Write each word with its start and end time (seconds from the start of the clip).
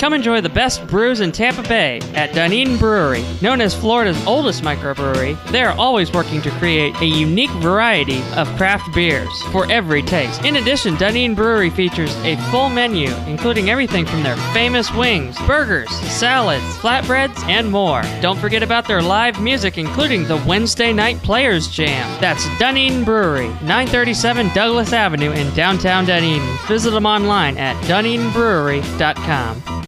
Come 0.00 0.12
enjoy 0.12 0.40
the 0.40 0.48
best 0.48 0.86
brews 0.86 1.18
in 1.18 1.32
Tampa 1.32 1.64
Bay 1.64 1.98
at 2.14 2.32
Dunedin 2.32 2.76
Brewery. 2.76 3.24
Known 3.42 3.60
as 3.60 3.74
Florida's 3.74 4.24
oldest 4.28 4.62
microbrewery, 4.62 5.36
they 5.50 5.64
are 5.64 5.76
always 5.76 6.12
working 6.12 6.40
to 6.42 6.52
create 6.52 6.94
a 7.00 7.04
unique 7.04 7.50
variety 7.50 8.22
of 8.36 8.46
craft 8.56 8.94
beers 8.94 9.42
for 9.50 9.68
every 9.68 10.02
taste. 10.02 10.44
In 10.44 10.54
addition, 10.54 10.94
Dunedin 10.94 11.34
Brewery 11.34 11.70
features 11.70 12.14
a 12.18 12.36
full 12.52 12.68
menu, 12.68 13.12
including 13.26 13.70
everything 13.70 14.06
from 14.06 14.22
their 14.22 14.36
famous 14.54 14.88
wings, 14.94 15.36
burgers, 15.48 15.90
salads, 15.90 16.62
flatbreads, 16.76 17.42
and 17.48 17.68
more. 17.68 18.02
Don't 18.20 18.38
forget 18.38 18.62
about 18.62 18.86
their 18.86 19.02
live 19.02 19.42
music, 19.42 19.78
including 19.78 20.22
the 20.28 20.40
Wednesday 20.46 20.92
Night 20.92 21.16
Players 21.24 21.66
Jam. 21.66 22.08
That's 22.20 22.46
Dunedin 22.60 23.02
Brewery, 23.02 23.48
937 23.62 24.54
Douglas 24.54 24.92
Avenue 24.92 25.32
in 25.32 25.52
downtown 25.56 26.04
Dunedin. 26.04 26.56
Visit 26.68 26.92
them 26.92 27.04
online 27.04 27.58
at 27.58 27.74
dunedinbrewery.com. 27.86 29.87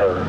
fire. 0.00 0.24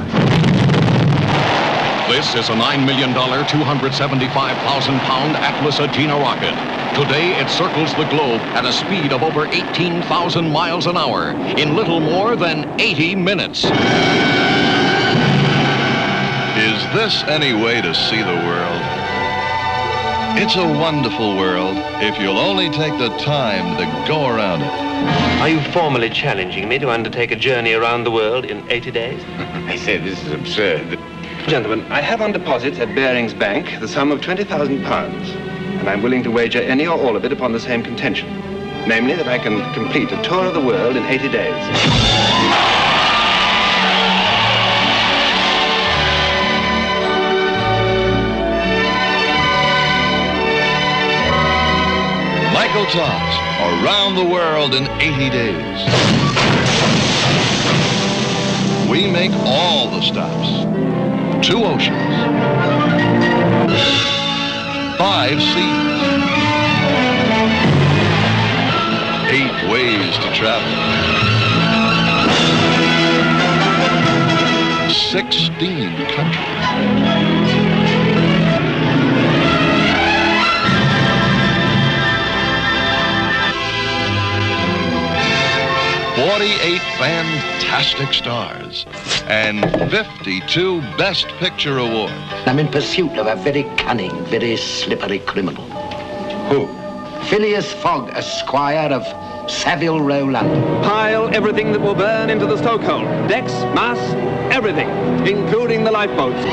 This 2.10 2.36
is 2.36 2.50
a 2.50 2.54
$9 2.54 2.86
million, 2.86 3.14
275,000 3.14 5.00
pound 5.00 5.36
Atlas 5.38 5.78
Agena 5.78 6.20
rocket. 6.20 6.54
Today, 6.96 7.40
it 7.40 7.50
circles 7.50 7.94
the 7.96 8.04
globe 8.10 8.42
at 8.54 8.66
a 8.66 8.74
speed 8.74 9.14
of 9.14 9.24
over 9.24 9.48
18,000 9.48 10.52
miles 10.52 10.88
an 10.88 10.98
hour 10.98 11.32
in 11.58 11.76
little 11.76 12.02
more 12.02 12.36
than 12.36 12.66
80 12.82 13.16
minutes. 13.16 13.64
Is 16.58 16.84
this 16.94 17.24
any 17.24 17.54
way 17.54 17.82
to 17.82 17.96
see 17.96 18.22
the 18.22 18.36
world? 18.46 18.91
It's 20.34 20.56
a 20.56 20.66
wonderful 20.66 21.38
world 21.38 21.78
if 22.02 22.20
you'll 22.20 22.40
only 22.40 22.70
take 22.70 22.98
the 22.98 23.10
time 23.18 23.78
to 23.78 24.08
go 24.08 24.28
around 24.28 24.62
it. 24.62 24.72
Are 25.42 25.50
you 25.50 25.62
formally 25.72 26.10
challenging 26.10 26.70
me 26.70 26.80
to 26.80 26.90
undertake 26.90 27.32
a 27.32 27.36
journey 27.36 27.74
around 27.74 28.06
the 28.06 28.12
world 28.12 28.46
in 28.46 28.70
80 28.72 28.92
days? 28.92 29.24
I 29.68 29.76
say 29.76 29.98
this 29.98 30.24
is 30.24 30.32
absurd. 30.32 30.98
Gentlemen, 31.48 31.86
I 31.92 32.02
have 32.02 32.22
on 32.22 32.32
deposit 32.32 32.80
at 32.80 32.96
Baring's 32.96 33.34
Bank 33.34 33.80
the 33.80 33.88
sum 33.88 34.12
of 34.12 34.22
20,000 34.22 34.84
pounds, 34.84 35.30
and 35.32 35.90
I'm 35.90 36.02
willing 36.02 36.24
to 36.24 36.32
wager 36.32 36.62
any 36.62 36.88
or 36.88 36.98
all 36.98 37.16
of 37.16 37.26
it 37.26 37.32
upon 37.32 37.52
the 37.52 37.60
same 37.60 37.84
contention. 37.84 38.30
Namely, 38.88 39.16
that 39.16 39.28
I 39.28 39.38
can 39.38 39.74
complete 39.74 40.12
a 40.12 40.22
tour 40.24 40.46
of 40.46 40.54
the 40.54 40.62
world 40.62 40.96
in 40.96 41.06
80 41.06 41.30
days. 41.30 43.01
Michael 52.74 53.02
Todd's, 53.02 53.36
around 53.84 54.16
the 54.16 54.24
world 54.24 54.74
in 54.74 54.88
80 54.88 55.30
days. 55.30 55.80
We 58.90 59.12
make 59.12 59.34
all 59.46 59.90
the 59.92 60.02
stops. 60.02 60.64
Two 61.46 61.66
oceans. 61.66 62.16
Five 64.98 65.42
seas. 65.42 65.92
Eight 69.28 69.70
ways 69.70 70.18
to 70.20 70.34
travel. 70.34 70.72
16 75.12 76.06
countries. 76.08 77.61
48 86.22 86.82
fantastic 87.00 88.14
stars 88.14 88.86
and 89.26 89.60
52 89.90 90.82
Best 90.96 91.26
Picture 91.40 91.80
awards. 91.80 92.14
I'm 92.46 92.60
in 92.60 92.68
pursuit 92.68 93.18
of 93.18 93.26
a 93.26 93.36
very 93.42 93.64
cunning, 93.78 94.24
very 94.26 94.56
slippery 94.56 95.18
criminal. 95.18 95.64
Who? 96.50 96.68
Phileas 97.26 97.74
Fogg, 97.74 98.12
Esquire 98.12 98.94
of 98.94 99.50
Savile 99.50 100.00
Row, 100.00 100.26
London. 100.26 100.62
Pile 100.84 101.34
everything 101.34 101.72
that 101.72 101.82
will 101.82 101.96
burn 101.96 102.30
into 102.30 102.46
the 102.46 102.56
stokehole. 102.56 103.28
Decks, 103.28 103.54
masts, 103.74 104.14
everything, 104.54 104.90
including 105.26 105.84
the 105.84 105.92
lifeboats. 105.92 106.46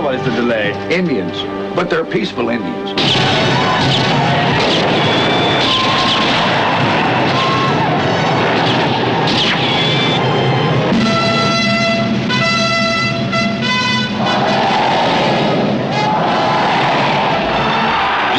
Now 0.00 0.06
what 0.06 0.14
is 0.14 0.24
the 0.24 0.30
delay? 0.30 0.72
Indians. 0.90 1.42
But 1.76 1.90
they're 1.90 2.06
peaceful 2.06 2.48
Indians. 2.48 2.88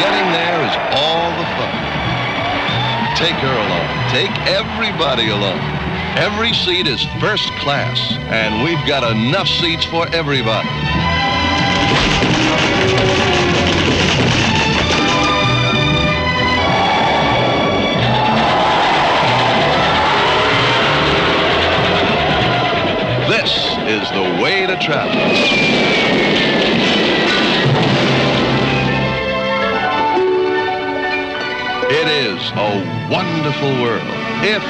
Getting 0.02 0.32
there 0.32 0.66
is 0.66 0.74
all 0.98 1.30
the 1.38 1.46
fun. 1.54 1.70
Take 3.14 3.38
her 3.38 3.54
along. 3.54 4.10
Take 4.10 4.34
everybody 4.48 5.28
along. 5.28 5.60
Every 6.18 6.52
seat 6.54 6.88
is 6.88 7.04
first 7.20 7.48
class, 7.60 8.14
and 8.32 8.64
we've 8.64 8.84
got 8.84 9.08
enough 9.08 9.46
seats 9.46 9.84
for 9.84 10.08
everybody. 10.08 11.11
Is 23.92 24.08
the 24.10 24.42
way 24.42 24.66
to 24.66 24.76
travel. 24.78 26.32
It 31.94 32.08
is 32.08 32.40
a 32.52 33.08
wonderful 33.12 33.68
world 33.82 34.02
if 34.42 34.62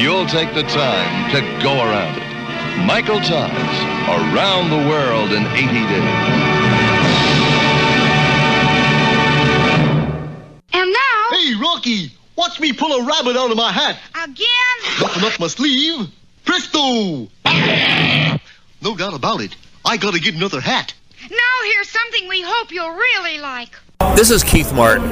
you'll 0.00 0.26
take 0.26 0.54
the 0.54 0.62
time 0.62 1.30
to 1.32 1.40
go 1.62 1.72
around 1.74 2.16
it. 2.16 2.86
Michael 2.86 3.20
Todd's 3.20 3.78
Around 4.08 4.70
the 4.70 4.88
World 4.88 5.32
in 5.32 5.44
80 5.44 5.66
Days. 5.66 7.12
And 10.72 10.92
now, 10.92 11.30
Hey, 11.32 11.54
Rocky, 11.60 12.12
watch 12.36 12.60
me 12.60 12.72
pull 12.72 12.92
a 12.92 13.04
rabbit 13.04 13.36
out 13.36 13.50
of 13.50 13.56
my 13.56 13.72
hat. 13.72 13.98
again, 14.22 15.00
Nothing 15.00 15.24
up 15.24 15.40
my 15.40 15.48
sleeve. 15.48 16.08
Presto! 16.44 17.28
No 18.82 18.96
doubt 18.96 19.14
about 19.14 19.40
it. 19.40 19.54
I 19.84 19.96
gotta 19.96 20.18
get 20.18 20.34
another 20.34 20.60
hat. 20.60 20.92
now 21.30 21.36
here's 21.64 21.88
something 21.88 22.28
we 22.28 22.42
hope 22.42 22.72
you'll 22.72 22.90
really 22.90 23.38
like. 23.38 23.70
This 24.16 24.30
is 24.30 24.42
Keith 24.42 24.72
Martin, 24.74 25.08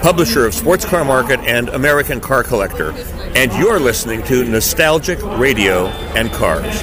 publisher 0.00 0.44
of 0.44 0.52
Sports 0.52 0.84
Car 0.84 1.04
Market 1.04 1.40
and 1.40 1.70
American 1.70 2.20
Car 2.20 2.44
Collector, 2.44 2.90
and 3.34 3.50
you're 3.54 3.80
listening 3.80 4.22
to 4.24 4.44
Nostalgic 4.44 5.22
Radio 5.38 5.86
and 6.14 6.30
Cars. 6.32 6.82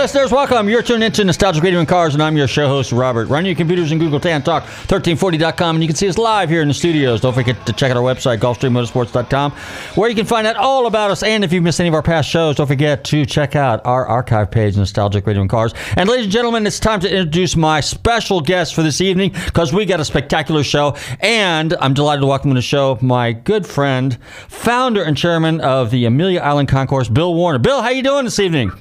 Listeners, 0.00 0.32
welcome. 0.32 0.66
You're 0.66 0.80
tuned 0.80 1.04
into 1.04 1.22
Nostalgic 1.24 1.62
Radio 1.62 1.78
and 1.78 1.86
Cars, 1.86 2.14
and 2.14 2.22
I'm 2.22 2.34
your 2.34 2.48
show 2.48 2.68
host, 2.68 2.90
Robert. 2.90 3.28
Run 3.28 3.44
your 3.44 3.54
computers 3.54 3.92
and 3.92 4.00
Google 4.00 4.18
Tan 4.18 4.42
Talk 4.42 4.62
1340.com, 4.62 5.76
and 5.76 5.82
you 5.82 5.88
can 5.88 5.94
see 5.94 6.08
us 6.08 6.16
live 6.16 6.48
here 6.48 6.62
in 6.62 6.68
the 6.68 6.74
studios. 6.74 7.20
Don't 7.20 7.34
forget 7.34 7.66
to 7.66 7.72
check 7.74 7.90
out 7.90 7.98
our 7.98 8.02
website, 8.02 8.38
GulfstreamMotorsports.com, 8.38 9.52
where 9.96 10.08
you 10.08 10.16
can 10.16 10.24
find 10.24 10.46
out 10.46 10.56
all 10.56 10.86
about 10.86 11.10
us. 11.10 11.22
And 11.22 11.44
if 11.44 11.52
you've 11.52 11.62
missed 11.62 11.80
any 11.80 11.90
of 11.90 11.94
our 11.94 12.02
past 12.02 12.30
shows, 12.30 12.56
don't 12.56 12.66
forget 12.66 13.04
to 13.04 13.26
check 13.26 13.56
out 13.56 13.84
our 13.84 14.06
archive 14.06 14.50
page, 14.50 14.74
Nostalgic 14.74 15.26
Radio 15.26 15.42
and 15.42 15.50
Cars. 15.50 15.74
And 15.96 16.08
ladies 16.08 16.24
and 16.24 16.32
gentlemen, 16.32 16.66
it's 16.66 16.80
time 16.80 17.00
to 17.00 17.10
introduce 17.10 17.54
my 17.54 17.82
special 17.82 18.40
guest 18.40 18.74
for 18.74 18.82
this 18.82 19.02
evening 19.02 19.32
because 19.44 19.74
we 19.74 19.84
got 19.84 20.00
a 20.00 20.04
spectacular 20.06 20.64
show. 20.64 20.96
And 21.20 21.74
I'm 21.78 21.92
delighted 21.92 22.22
to 22.22 22.26
welcome 22.26 22.52
to 22.52 22.54
the 22.54 22.62
show 22.62 22.96
my 23.02 23.32
good 23.32 23.66
friend, 23.66 24.16
founder 24.48 25.02
and 25.02 25.14
chairman 25.14 25.60
of 25.60 25.90
the 25.90 26.06
Amelia 26.06 26.40
Island 26.40 26.70
Concourse, 26.70 27.10
Bill 27.10 27.34
Warner. 27.34 27.58
Bill, 27.58 27.82
how 27.82 27.88
are 27.88 27.92
you 27.92 28.02
doing 28.02 28.24
this 28.24 28.38
evening? 28.38 28.72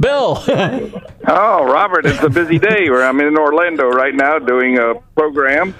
Bill. 0.00 0.42
oh, 1.28 1.64
Robert, 1.64 2.06
it's 2.06 2.22
a 2.22 2.30
busy 2.30 2.58
day. 2.58 2.88
Where 2.90 3.04
I'm 3.04 3.20
in 3.20 3.36
Orlando 3.36 3.88
right 3.88 4.14
now 4.14 4.38
doing 4.38 4.78
a 4.78 4.94
program. 5.16 5.74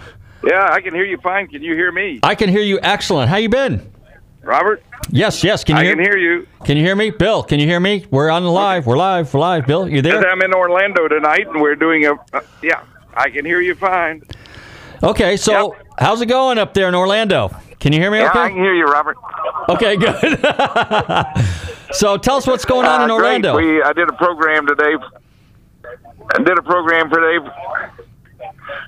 Yeah, 0.44 0.68
I 0.70 0.80
can 0.80 0.94
hear 0.94 1.04
you 1.04 1.18
fine. 1.18 1.46
Can 1.48 1.62
you 1.62 1.74
hear 1.74 1.90
me, 1.92 2.20
I 2.22 2.34
can 2.34 2.48
hear 2.48 2.62
you 2.62 2.78
excellent. 2.82 3.28
How 3.30 3.36
you 3.36 3.48
been? 3.48 3.90
Robert? 4.42 4.82
Yes, 5.10 5.42
yes. 5.42 5.64
Can 5.64 5.76
you 5.76 5.80
I 5.80 5.84
hear 5.84 5.94
can 5.96 6.04
hear 6.04 6.16
you. 6.16 6.46
Can 6.64 6.76
you 6.76 6.84
hear 6.84 6.94
me? 6.94 7.10
Bill, 7.10 7.42
can 7.42 7.58
you 7.58 7.66
hear 7.66 7.80
me? 7.80 8.06
We're 8.10 8.30
on 8.30 8.44
live. 8.44 8.86
We're 8.86 8.96
live. 8.96 9.32
We're 9.34 9.40
live. 9.40 9.66
Bill, 9.66 9.88
you 9.88 10.02
there? 10.02 10.28
I'm 10.30 10.42
in 10.42 10.54
Orlando 10.54 11.08
tonight, 11.08 11.48
and 11.48 11.60
we're 11.60 11.74
doing 11.74 12.06
a. 12.06 12.14
Uh, 12.32 12.40
yeah, 12.62 12.82
I 13.14 13.30
can 13.30 13.44
hear 13.44 13.60
you 13.60 13.74
fine. 13.74 14.22
Okay, 15.02 15.36
so 15.36 15.76
how's 15.98 16.20
it 16.20 16.26
going 16.26 16.58
up 16.58 16.74
there 16.74 16.88
in 16.88 16.94
Orlando? 16.94 17.54
Can 17.80 17.92
you 17.92 18.00
hear 18.00 18.10
me 18.10 18.18
Yeah, 18.18 18.30
okay? 18.30 18.40
I 18.40 18.48
can 18.48 18.58
hear 18.58 18.74
you, 18.74 18.84
Robert. 18.84 19.16
Okay, 19.68 19.96
good. 19.96 21.66
so 21.96 22.16
tell 22.16 22.36
us 22.36 22.46
what's 22.46 22.64
going 22.64 22.86
on 22.86 23.02
in 23.02 23.10
Uh, 23.10 23.16
great. 23.18 23.44
Orlando. 23.44 23.56
We 23.56 23.82
I 23.82 23.92
did 23.92 24.08
a 24.08 24.12
program 24.14 24.66
today. 24.66 24.94
I 26.34 26.38
did 26.42 26.58
a 26.58 26.62
program 26.62 27.10
today. 27.10 27.38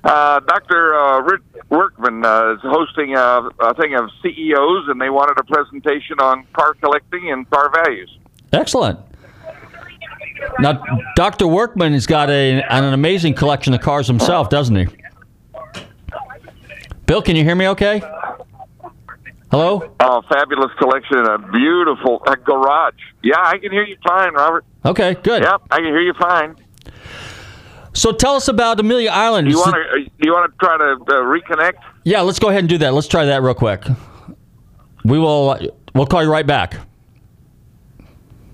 Uh, 0.05 0.41
Dr. 0.41 0.95
Uh, 0.95 1.21
Rick 1.23 1.43
Workman 1.71 2.25
uh, 2.25 2.55
is 2.55 2.61
hosting 2.63 3.15
a, 3.17 3.49
a 3.61 3.75
thing 3.75 3.95
of 3.95 4.11
CEOs, 4.23 4.89
and 4.89 5.01
they 5.01 5.11
wanted 5.11 5.39
a 5.39 5.45
presentation 5.45 6.19
on 6.21 6.47
car 6.53 6.75
collecting 6.75 7.31
and 7.31 7.49
car 7.51 7.71
values. 7.85 8.11
Excellent. 8.53 8.99
Now, 10.61 10.83
Dr. 11.17 11.47
Workman 11.47 11.93
has 11.93 12.07
got 12.07 12.31
a, 12.31 12.63
an 12.63 12.93
amazing 12.93 13.35
collection 13.35 13.75
of 13.75 13.81
cars 13.81 14.07
himself, 14.07 14.49
doesn't 14.51 14.77
he? 14.77 14.87
Bill, 17.07 17.23
can 17.23 17.37
you 17.37 17.43
hear 17.45 17.55
me 17.55 17.69
okay? 17.69 18.01
Hello? 19.51 19.95
Oh, 20.01 20.23
fabulous 20.29 20.71
collection, 20.79 21.19
and 21.19 21.29
a 21.29 21.39
beautiful 21.39 22.23
a 22.27 22.37
garage. 22.37 22.95
Yeah, 23.23 23.37
I 23.39 23.57
can 23.59 23.73
hear 23.73 23.85
you 23.85 23.97
fine, 24.07 24.35
Robert. 24.35 24.65
Okay, 24.85 25.15
good. 25.23 25.43
Yep, 25.43 25.63
I 25.71 25.77
can 25.77 25.87
hear 25.87 26.03
you 26.03 26.13
fine. 26.15 26.57
So 27.95 28.13
tell 28.13 28.35
us 28.37 28.49
about 28.49 28.79
Amelia 28.79 29.11
Island. 29.11 29.47
Do 29.49 29.53
you 29.53 29.59
want 29.59 29.75
to? 29.75 30.05
Do 30.05 30.11
you 30.21 30.33
want 30.33 30.53
to 30.53 30.59
try 30.59 30.77
to 30.77 30.93
uh, 30.93 31.23
reconnect? 31.23 31.79
Yeah, 32.05 32.21
let's 32.21 32.39
go 32.39 32.49
ahead 32.49 32.61
and 32.61 32.69
do 32.69 32.79
that. 32.79 32.93
Let's 32.93 33.09
try 33.09 33.25
that 33.25 33.43
real 33.43 33.55
quick. 33.55 33.85
We 35.05 35.19
will. 35.19 35.59
We'll 35.95 36.07
call 36.07 36.23
you 36.23 36.31
right 36.31 36.47
back. 36.47 36.77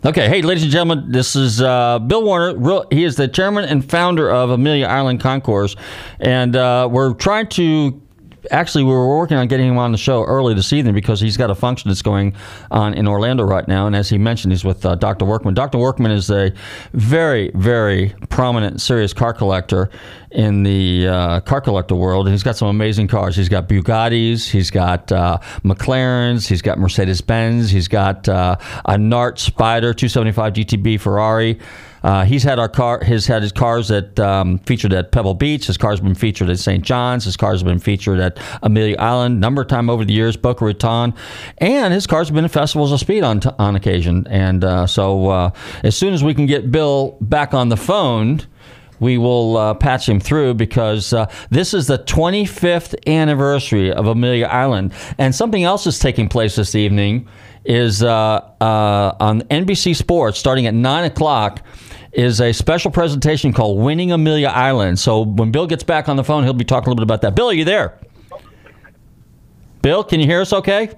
Okay, 0.07 0.29
hey, 0.29 0.43
ladies 0.43 0.63
and 0.63 0.71
gentlemen, 0.71 1.11
this 1.11 1.35
is 1.35 1.61
uh, 1.61 1.99
Bill 1.99 2.23
Warner. 2.23 2.57
Real, 2.57 2.87
he 2.91 3.05
is 3.05 3.17
the 3.17 3.27
chairman 3.27 3.65
and 3.65 3.83
founder 3.83 4.31
of 4.31 4.51
Amelia 4.51 4.87
Island 4.87 5.21
Concourse, 5.21 5.75
and 6.21 6.55
uh, 6.55 6.89
we're 6.91 7.15
trying 7.15 7.49
to. 7.49 8.01
Actually, 8.51 8.85
we 8.85 8.91
were 8.91 9.19
working 9.19 9.37
on 9.37 9.49
getting 9.49 9.69
him 9.69 9.79
on 9.79 9.93
the 9.93 9.99
show 9.99 10.25
early 10.25 10.55
this 10.55 10.73
evening 10.73 10.95
because 10.95 11.21
he's 11.21 11.37
got 11.37 11.51
a 11.51 11.55
function 11.55 11.89
that's 11.89 12.03
going 12.03 12.35
on 12.71 12.95
in 12.95 13.07
Orlando 13.09 13.45
right 13.45 13.67
now. 13.67 13.87
And 13.87 13.97
as 13.97 14.09
he 14.09 14.19
mentioned, 14.19 14.53
he's 14.53 14.65
with 14.65 14.85
uh, 14.85 14.95
Dr. 14.97 15.25
Workman. 15.25 15.55
Dr. 15.55 15.79
Workman 15.79 16.11
is 16.11 16.31
a 16.31 16.53
very, 16.93 17.51
very 17.55 18.15
prominent, 18.29 18.81
serious 18.81 19.13
car 19.13 19.33
collector 19.33 19.91
in 20.31 20.63
the 20.63 21.09
uh, 21.09 21.41
car 21.41 21.61
collector 21.61 21.95
world. 21.95 22.27
And 22.27 22.35
he's 22.35 22.43
got 22.43 22.57
some 22.57 22.69
amazing 22.69 23.09
cars. 23.09 23.37
He's 23.37 23.49
got 23.49 23.69
Bugattis, 23.69 24.51
he's 24.51 24.71
got 24.71 25.11
uh, 25.11 25.39
McLarens, 25.63 26.47
he's 26.47 26.63
got 26.63 26.79
Mercedes 26.79 27.21
Benz, 27.21 27.71
he's 27.71 27.89
got 27.89 28.29
uh, 28.29 28.57
a 28.85 28.95
Nart 28.95 29.39
Spider 29.39 29.95
275 29.95 30.53
GTB 30.55 31.01
Ferrari. 31.01 31.59
Uh, 32.05 32.23
he's 32.27 32.43
had 32.43 32.59
our 32.59 32.69
car. 32.69 33.03
His 33.03 33.27
had 33.27 33.41
his 33.41 33.51
cars 33.51 33.89
that 33.89 34.21
um, 34.21 34.59
featured 34.59 34.93
at 34.93 35.11
Pebble 35.11 35.33
Beach. 35.33 35.67
His 35.67 35.79
cars 35.79 36.01
have 36.01 36.05
been 36.05 36.15
featured 36.15 36.51
at 36.51 36.59
St. 36.59 36.85
John's. 36.85 37.25
His 37.25 37.35
cars 37.35 37.63
have 37.63 37.67
been 37.67 37.79
featured 37.79 38.21
at 38.21 38.39
Amelia 38.63 38.97
Island 38.99 39.41
number 39.41 39.63
of 39.63 39.69
time 39.69 39.89
over 39.89 40.05
the 40.05 40.13
years, 40.13 40.37
Boca 40.37 40.67
Raton, 40.67 41.15
and 41.59 41.95
his 41.95 42.07
cars 42.07 42.29
have 42.29 42.35
been 42.35 42.45
at 42.45 42.51
festivals 42.51 42.93
of 42.93 43.01
speed 43.01 43.25
on 43.25 43.41
t- 43.41 43.49
on 43.59 43.75
occasion. 43.75 44.27
And 44.29 44.63
uh, 44.65 44.87
so, 44.87 45.31
uh, 45.31 45.51
as 45.83 45.97
soon 45.97 46.13
as 46.13 46.23
we 46.23 46.35
can 46.35 46.45
get 46.45 46.71
Bill 46.71 47.17
back 47.23 47.55
on 47.55 47.71
the 47.71 47.77
phone, 47.79 48.43
we 49.01 49.17
will 49.17 49.57
uh, 49.57 49.73
patch 49.73 50.07
him 50.07 50.21
through 50.21 50.55
because 50.55 51.15
uh, 51.15 51.31
this 51.49 51.73
is 51.73 51.87
the 51.87 51.99
25th 51.99 52.95
anniversary 53.07 53.91
of 53.91 54.09
Amelia 54.09 54.47
Island, 54.47 54.93
and 55.17 55.35
something 55.35 55.65
else 55.65 55.87
is 55.87 55.99
taking 55.99 56.29
place 56.29 56.57
this 56.57 56.75
evening. 56.75 57.29
Is 57.65 58.03
uh, 58.03 58.43
on 58.61 59.41
NBC 59.41 59.97
Sports 59.97 60.39
starting 60.39 60.67
at 60.67 60.75
nine 60.75 61.05
o'clock 61.05 61.63
is 62.15 62.41
a 62.41 62.53
special 62.53 62.91
presentation 62.91 63.53
called 63.53 63.79
Winning 63.81 64.13
Amelia 64.13 64.49
Island. 64.49 64.99
So 64.99 65.23
when 65.23 65.51
Bill 65.51 65.67
gets 65.67 65.83
back 65.83 66.09
on 66.09 66.17
the 66.17 66.25
phone, 66.25 66.45
he'll 66.45 66.53
be 66.53 66.65
talking 66.65 66.87
a 66.87 66.91
little 66.91 67.05
bit 67.05 67.09
about 67.09 67.23
that. 67.23 67.35
Bill, 67.35 67.49
are 67.49 67.55
you 67.55 67.65
there? 67.65 67.99
Bill, 69.83 70.03
can 70.05 70.21
you 70.21 70.27
hear 70.27 70.41
us 70.41 70.53
okay? 70.53 70.91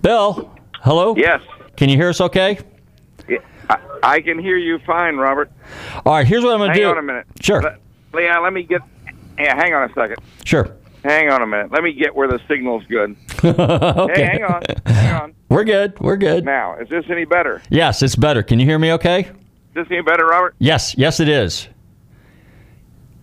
Bill, 0.00 0.50
hello? 0.80 1.14
Yes. 1.16 1.40
Can 1.76 1.88
you 1.88 1.96
hear 1.96 2.08
us 2.08 2.20
okay? 2.20 2.58
Yeah, 3.28 3.38
I, 3.68 3.78
I 4.02 4.20
can 4.20 4.38
hear 4.38 4.56
you 4.56 4.78
fine, 4.80 5.16
Robert. 5.16 5.50
All 6.06 6.14
right, 6.14 6.26
here's 6.26 6.44
what 6.44 6.52
I'm 6.52 6.58
going 6.58 6.70
to 6.70 6.76
do. 6.76 6.82
Hang 6.82 6.92
on 6.92 6.98
a 6.98 7.02
minute. 7.02 7.26
Sure. 7.40 7.78
Leon, 8.12 8.42
let 8.42 8.52
me 8.52 8.62
get. 8.62 8.80
Yeah, 9.38 9.56
hang 9.56 9.74
on 9.74 9.90
a 9.90 9.94
second. 9.94 10.16
Sure. 10.44 10.76
Hang 11.04 11.28
on 11.30 11.42
a 11.42 11.46
minute. 11.46 11.70
Let 11.70 11.82
me 11.82 11.92
get 11.92 12.14
where 12.16 12.26
the 12.26 12.40
signal's 12.48 12.82
good. 12.86 13.14
okay. 13.44 14.12
Hey, 14.14 14.24
hang 14.24 14.42
on. 14.44 14.62
Hang 14.86 15.22
on. 15.22 15.34
We're 15.50 15.64
good. 15.64 16.00
We're 16.00 16.16
good. 16.16 16.44
Now, 16.46 16.76
is 16.78 16.88
this 16.88 17.04
any 17.10 17.26
better? 17.26 17.60
Yes, 17.68 18.02
it's 18.02 18.16
better. 18.16 18.42
Can 18.42 18.58
you 18.58 18.64
hear 18.64 18.78
me 18.78 18.90
okay? 18.92 19.20
Is 19.20 19.26
this 19.74 19.86
any 19.90 20.00
better, 20.00 20.24
Robert? 20.26 20.54
Yes, 20.58 20.96
yes, 20.96 21.20
it 21.20 21.28
is. 21.28 21.68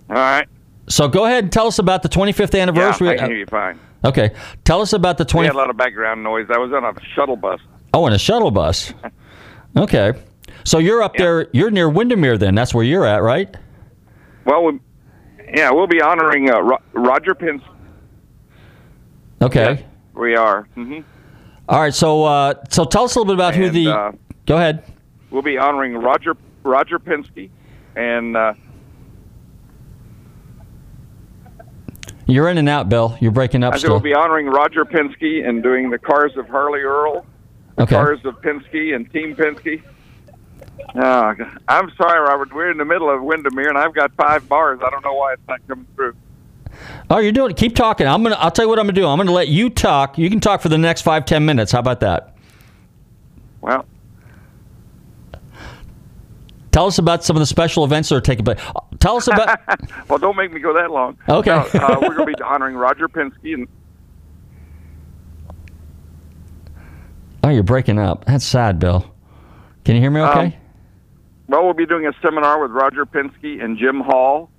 All 0.09 0.15
right. 0.15 0.47
So 0.87 1.07
go 1.07 1.25
ahead 1.25 1.45
and 1.45 1.51
tell 1.51 1.65
us 1.65 1.79
about 1.79 2.03
the 2.03 2.09
25th 2.09 2.59
anniversary. 2.59 3.07
Yeah, 3.07 3.13
I 3.13 3.17
can 3.17 3.29
hear 3.29 3.37
you 3.39 3.45
fine. 3.47 3.79
Okay. 4.05 4.31
Tell 4.63 4.81
us 4.81 4.93
about 4.93 5.17
the 5.17 5.23
We 5.23 5.29
20. 5.29 5.47
had 5.47 5.55
a 5.55 5.57
lot 5.57 5.69
of 5.71 5.77
background 5.77 6.23
noise. 6.23 6.47
I 6.53 6.59
was 6.59 6.71
on 6.73 6.83
a 6.85 6.93
shuttle 7.15 7.35
bus. 7.35 7.59
Oh, 7.95 8.05
in 8.05 8.13
a 8.13 8.19
shuttle 8.19 8.51
bus. 8.51 8.93
Okay. 9.75 10.13
So 10.65 10.77
you're 10.77 11.01
up 11.01 11.15
there. 11.15 11.47
You're 11.51 11.71
near 11.71 11.89
Windermere, 11.89 12.37
then. 12.37 12.53
That's 12.53 12.73
where 12.75 12.83
you're 12.83 13.05
at, 13.05 13.23
right? 13.23 13.55
Well, 14.45 14.65
we, 14.65 14.79
yeah, 15.53 15.71
we'll 15.71 15.87
be 15.87 16.01
honoring 16.01 16.49
uh, 16.51 16.59
Ro- 16.61 16.81
Roger 16.93 17.33
Pence. 17.33 17.63
Okay. 19.41 19.85
We 20.13 20.35
are. 20.35 20.63
hmm 20.75 20.99
All 21.67 21.79
right. 21.81 21.93
So, 21.93 22.23
uh, 22.23 22.53
so 22.69 22.85
tell 22.85 23.03
us 23.05 23.15
a 23.15 23.19
little 23.19 23.33
bit 23.33 23.35
about 23.35 23.55
who 23.55 23.69
the. 23.69 23.87
uh, 23.87 24.11
go 24.45 24.57
ahead. 24.57 24.83
We'll 25.29 25.41
be 25.41 25.57
honoring 25.57 25.93
Roger 25.95 26.35
Roger 26.63 26.99
Penske, 26.99 27.49
and 27.95 28.35
uh, 28.37 28.53
You're 32.27 32.49
in 32.49 32.57
and 32.57 32.69
out, 32.69 32.87
Bill. 32.89 33.17
You're 33.19 33.31
breaking 33.31 33.63
up 33.63 33.73
I 33.73 33.77
still. 33.77 33.91
we'll 33.91 33.99
be 33.99 34.13
honoring 34.13 34.47
Roger 34.47 34.85
Penske 34.85 35.47
and 35.47 35.61
doing 35.63 35.89
the 35.89 35.97
cars 35.97 36.31
of 36.37 36.47
Harley 36.47 36.81
Earl, 36.81 37.25
Okay. 37.79 37.95
cars 37.95 38.19
of 38.25 38.35
Penske 38.41 38.95
and 38.95 39.11
Team 39.11 39.35
Penske. 39.35 39.81
Oh, 40.95 41.33
I'm 41.67 41.91
sorry, 41.95 42.19
Robert. 42.21 42.53
We're 42.53 42.71
in 42.71 42.77
the 42.77 42.85
middle 42.85 43.09
of 43.09 43.21
Windermere, 43.21 43.69
and 43.69 43.77
I've 43.77 43.93
got 43.93 44.13
five 44.15 44.47
bars. 44.47 44.79
I 44.85 44.89
don't 44.89 45.03
know 45.03 45.13
why 45.13 45.33
it's 45.33 45.41
not 45.47 45.59
coming 45.67 45.87
through. 45.95 46.15
Oh, 47.11 47.19
you're 47.19 47.31
doing. 47.33 47.51
it. 47.51 47.57
Keep 47.57 47.75
talking. 47.75 48.07
I'm 48.07 48.23
gonna. 48.23 48.35
I'll 48.35 48.51
tell 48.51 48.65
you 48.65 48.69
what 48.69 48.79
I'm 48.79 48.85
gonna 48.85 48.93
do. 48.93 49.05
I'm 49.05 49.17
gonna 49.17 49.31
let 49.31 49.49
you 49.49 49.69
talk. 49.69 50.17
You 50.17 50.29
can 50.29 50.39
talk 50.39 50.61
for 50.61 50.69
the 50.69 50.77
next 50.77 51.01
five 51.01 51.25
ten 51.25 51.45
minutes. 51.45 51.71
How 51.71 51.79
about 51.79 51.99
that? 51.99 52.35
Well, 53.59 53.85
Tell 56.71 56.87
us 56.87 56.97
about 56.97 57.23
some 57.23 57.35
of 57.35 57.41
the 57.41 57.45
special 57.45 57.83
events 57.83 58.07
that 58.09 58.15
are 58.15 58.21
taking 58.21 58.45
place. 58.45 58.59
Tell 58.99 59.17
us 59.17 59.27
about. 59.27 59.59
well, 60.07 60.17
don't 60.17 60.37
make 60.37 60.53
me 60.53 60.61
go 60.61 60.73
that 60.73 60.89
long. 60.89 61.17
Okay. 61.27 61.49
No, 61.49 61.79
uh, 61.79 61.97
we're 62.01 62.15
going 62.15 62.27
to 62.27 62.37
be 62.37 62.41
honoring 62.41 62.75
Roger 62.75 63.09
Penske, 63.09 63.53
and 63.53 63.67
oh, 67.43 67.49
you're 67.49 67.63
breaking 67.63 67.99
up. 67.99 68.23
That's 68.23 68.45
sad, 68.45 68.79
Bill. 68.79 69.05
Can 69.83 69.95
you 69.95 70.01
hear 70.01 70.11
me? 70.11 70.21
Okay. 70.21 70.45
Um, 70.45 70.53
well, 71.49 71.65
we'll 71.65 71.73
be 71.73 71.85
doing 71.85 72.07
a 72.07 72.13
seminar 72.21 72.61
with 72.61 72.71
Roger 72.71 73.05
Penske 73.05 73.61
and 73.61 73.77
Jim 73.77 73.99
Hall. 73.99 74.49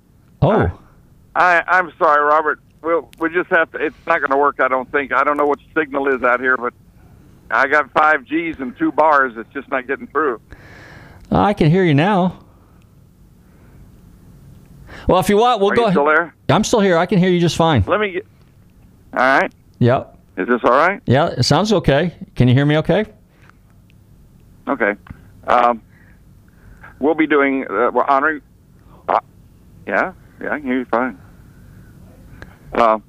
oh. 0.43 0.79
I, 1.35 1.63
I'm 1.67 1.91
sorry, 1.97 2.23
Robert. 2.23 2.59
We'll 2.81 3.09
we 3.19 3.29
just 3.29 3.49
have 3.49 3.71
to. 3.71 3.77
It's 3.77 3.95
not 4.05 4.19
going 4.19 4.31
to 4.31 4.37
work. 4.37 4.57
I 4.59 4.67
don't 4.67 4.91
think. 4.91 5.13
I 5.13 5.23
don't 5.23 5.37
know 5.37 5.45
what 5.45 5.59
signal 5.75 6.07
is 6.13 6.21
out 6.21 6.39
here, 6.41 6.57
but 6.57 6.73
I 7.49 7.67
got 7.67 7.91
five 7.93 8.25
G's 8.25 8.57
and 8.59 8.77
two 8.77 8.91
bars. 8.91 9.33
It's 9.37 9.51
just 9.53 9.69
not 9.69 9.87
getting 9.87 10.07
through. 10.07 10.41
I 11.31 11.53
can 11.53 11.71
hear 11.71 11.83
you 11.83 11.93
now. 11.93 12.39
Well, 15.07 15.19
if 15.19 15.29
you 15.29 15.37
want, 15.37 15.59
we'll 15.61 15.71
Are 15.71 15.75
go 15.75 15.81
you 15.81 15.87
ahead. 15.87 15.93
still 15.93 16.05
there? 16.05 16.35
I'm 16.49 16.63
still 16.63 16.79
here. 16.81 16.97
I 16.97 17.05
can 17.05 17.19
hear 17.19 17.29
you 17.29 17.39
just 17.39 17.55
fine. 17.55 17.83
Let 17.87 17.99
me 17.99 18.11
get. 18.11 18.25
All 19.13 19.19
right. 19.19 19.51
Yep. 19.79 20.17
Is 20.37 20.47
this 20.47 20.61
all 20.63 20.71
right? 20.71 21.01
Yeah, 21.05 21.29
it 21.29 21.43
sounds 21.43 21.71
okay. 21.73 22.13
Can 22.35 22.47
you 22.47 22.53
hear 22.53 22.65
me 22.65 22.77
okay? 22.77 23.05
Okay. 24.67 24.93
Um, 25.47 25.81
we'll 26.99 27.15
be 27.15 27.27
doing. 27.27 27.63
Uh, 27.69 27.91
we're 27.93 28.05
honoring. 28.05 28.41
Uh, 29.07 29.19
yeah, 29.87 30.13
yeah, 30.41 30.51
I 30.53 30.59
can 30.59 30.67
hear 30.67 30.79
you 30.79 30.85
fine. 30.85 31.19
Uh, 32.73 32.99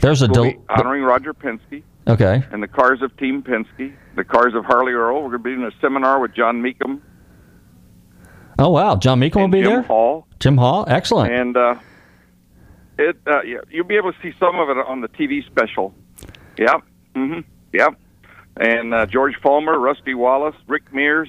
There's 0.00 0.22
a 0.22 0.28
del- 0.28 0.52
honoring 0.68 1.02
Roger 1.02 1.34
Penske 1.34 1.82
Okay. 2.06 2.42
and 2.52 2.62
the 2.62 2.68
cars 2.68 3.00
of 3.02 3.16
Team 3.16 3.42
Penske, 3.42 3.94
the 4.16 4.24
cars 4.24 4.54
of 4.54 4.64
Harley 4.64 4.92
Earl. 4.92 5.16
We're 5.22 5.30
going 5.30 5.32
to 5.32 5.38
be 5.44 5.54
doing 5.56 5.64
a 5.66 5.80
seminar 5.80 6.20
with 6.20 6.34
John 6.34 6.62
Mecom 6.62 7.00
Oh 8.58 8.70
wow, 8.70 8.94
John 8.96 9.18
Mecom 9.20 9.34
will 9.42 9.48
be 9.48 9.62
Jim 9.62 9.70
there. 9.70 9.82
Hall, 9.82 10.26
Jim 10.38 10.56
Hall, 10.56 10.84
excellent. 10.86 11.32
and 11.32 11.56
uh, 11.56 11.74
it. 12.98 13.16
Uh, 13.26 13.42
yeah, 13.42 13.58
you'll 13.68 13.84
be 13.86 13.96
able 13.96 14.12
to 14.12 14.18
see 14.22 14.32
some 14.38 14.60
of 14.60 14.68
it 14.68 14.76
on 14.86 15.00
the 15.00 15.08
TV 15.08 15.44
special. 15.44 15.92
Yep. 16.56 16.82
hmm 17.16 17.40
Yep. 17.72 17.94
And 18.56 18.94
uh, 18.94 19.06
George 19.06 19.34
Follmer, 19.42 19.76
Rusty 19.80 20.14
Wallace, 20.14 20.54
Rick 20.68 20.92
Mears, 20.94 21.28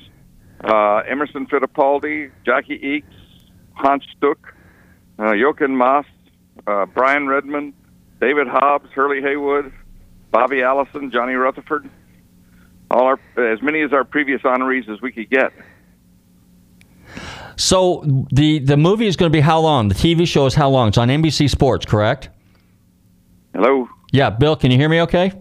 uh, 0.63 0.97
Emerson 1.09 1.47
Fittipaldi, 1.47 2.29
Jackie 2.45 2.77
Ickx, 2.77 3.05
Hans 3.73 4.03
Stuck, 4.15 4.53
uh, 5.17 5.33
Jochen 5.33 5.75
Mass, 5.75 6.05
uh, 6.67 6.85
Brian 6.85 7.27
Redman, 7.27 7.73
David 8.19 8.47
Hobbs, 8.47 8.89
Hurley 8.91 9.21
Haywood, 9.21 9.71
Bobby 10.31 10.61
Allison, 10.61 11.11
Johnny 11.11 11.33
Rutherford. 11.33 11.89
All 12.91 13.03
our 13.05 13.19
as 13.37 13.61
many 13.61 13.81
as 13.81 13.93
our 13.93 14.03
previous 14.03 14.41
honorees 14.41 14.87
as 14.89 15.01
we 15.01 15.11
could 15.11 15.29
get. 15.29 15.51
So 17.57 18.03
the 18.31 18.59
the 18.59 18.77
movie 18.77 19.07
is 19.07 19.15
going 19.15 19.31
to 19.31 19.35
be 19.35 19.41
how 19.41 19.59
long? 19.59 19.87
The 19.87 19.95
TV 19.95 20.27
show 20.27 20.45
is 20.45 20.53
how 20.53 20.69
long? 20.69 20.89
It's 20.89 20.97
on 20.97 21.07
NBC 21.07 21.49
Sports, 21.49 21.85
correct? 21.85 22.29
Hello. 23.53 23.87
Yeah, 24.11 24.29
Bill, 24.29 24.55
can 24.55 24.71
you 24.71 24.77
hear 24.77 24.89
me? 24.89 25.01
Okay. 25.01 25.31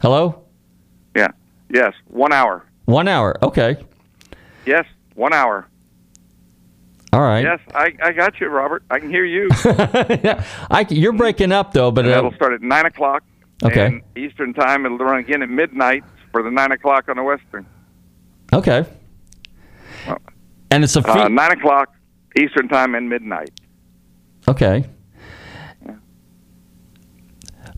Hello. 0.00 0.44
Yeah. 1.16 1.28
Yes. 1.70 1.94
One 2.08 2.32
hour. 2.32 2.64
One 2.84 3.08
hour. 3.08 3.36
Okay. 3.42 3.76
Yes. 4.66 4.84
One 5.14 5.32
hour. 5.32 5.66
All 7.12 7.20
right. 7.20 7.42
Yes, 7.44 7.60
I, 7.74 7.92
I 8.02 8.12
got 8.12 8.40
you, 8.40 8.48
Robert. 8.48 8.84
I 8.90 8.98
can 8.98 9.10
hear 9.10 9.24
you. 9.24 9.48
yeah, 9.64 10.44
I, 10.70 10.86
you're 10.88 11.12
breaking 11.12 11.52
up 11.52 11.72
though, 11.74 11.90
but 11.90 12.04
And 12.06 12.12
uh, 12.12 12.16
that'll 12.16 12.32
start 12.32 12.54
at 12.54 12.62
nine 12.62 12.86
o'clock. 12.86 13.22
Okay. 13.62 14.02
Eastern 14.16 14.54
time. 14.54 14.86
It'll 14.86 14.96
run 14.98 15.18
again 15.18 15.42
at 15.42 15.48
midnight 15.50 16.04
for 16.32 16.42
the 16.42 16.50
nine 16.50 16.72
o'clock 16.72 17.08
on 17.08 17.16
the 17.16 17.22
Western. 17.22 17.66
okay. 18.52 18.84
And 20.70 20.82
it's 20.82 20.96
a 20.96 21.06
Uh, 21.06 21.28
nine 21.28 21.52
o'clock 21.52 21.94
Eastern 22.40 22.66
time 22.68 22.94
and 22.94 23.08
midnight. 23.08 23.50
okay. 24.48 24.84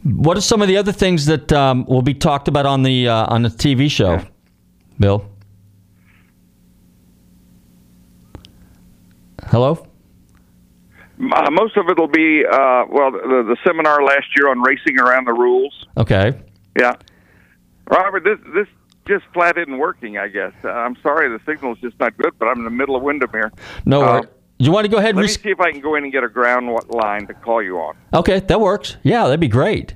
What 0.04 0.36
are 0.36 0.42
some 0.42 0.60
of 0.62 0.68
the 0.68 0.76
other 0.76 0.92
things 0.92 1.26
that 1.26 1.50
um, 1.52 1.86
will 1.86 2.02
be 2.02 2.12
talked 2.14 2.46
about 2.46 2.66
on 2.66 2.82
the 2.82 3.08
uh, 3.08 3.26
on 3.26 3.42
the 3.42 3.48
TV 3.48 3.90
show, 3.90 4.22
Bill? 5.00 5.26
Hello. 9.48 9.86
Uh, 11.32 11.50
most 11.50 11.76
of 11.76 11.88
it'll 11.88 12.08
be 12.08 12.44
uh, 12.44 12.84
well 12.90 13.12
the, 13.12 13.44
the 13.46 13.56
seminar 13.64 14.02
last 14.02 14.26
year 14.36 14.48
on 14.48 14.60
racing 14.60 14.98
around 14.98 15.26
the 15.26 15.32
rules. 15.32 15.86
Okay. 15.96 16.32
Yeah, 16.78 16.92
Robert, 17.88 18.24
this 18.24 18.38
this 18.52 18.66
just 19.06 19.24
flat 19.32 19.56
isn't 19.56 19.78
working. 19.78 20.18
I 20.18 20.26
guess 20.28 20.52
uh, 20.64 20.68
I'm 20.70 20.96
sorry, 21.02 21.28
the 21.28 21.38
signal's 21.46 21.78
just 21.80 21.98
not 22.00 22.16
good. 22.16 22.32
But 22.38 22.46
I'm 22.46 22.58
in 22.58 22.64
the 22.64 22.70
middle 22.70 22.96
of 22.96 23.02
Windermere. 23.02 23.52
No. 23.84 24.02
Uh, 24.02 24.22
you 24.58 24.70
want 24.72 24.84
to 24.86 24.90
go 24.90 24.98
ahead 24.98 25.10
and 25.10 25.18
Let 25.18 25.22
me 25.24 25.28
see 25.28 25.50
if 25.50 25.60
I 25.60 25.72
can 25.72 25.80
go 25.80 25.94
in 25.96 26.04
and 26.04 26.12
get 26.12 26.22
a 26.24 26.28
ground 26.28 26.68
line 26.88 27.26
to 27.26 27.34
call 27.34 27.60
you 27.62 27.78
on. 27.78 27.96
Okay, 28.12 28.40
that 28.40 28.60
works. 28.60 28.96
Yeah, 29.02 29.24
that'd 29.24 29.40
be 29.40 29.48
great. 29.48 29.94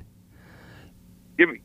Give 1.37 1.49
me 1.49 1.61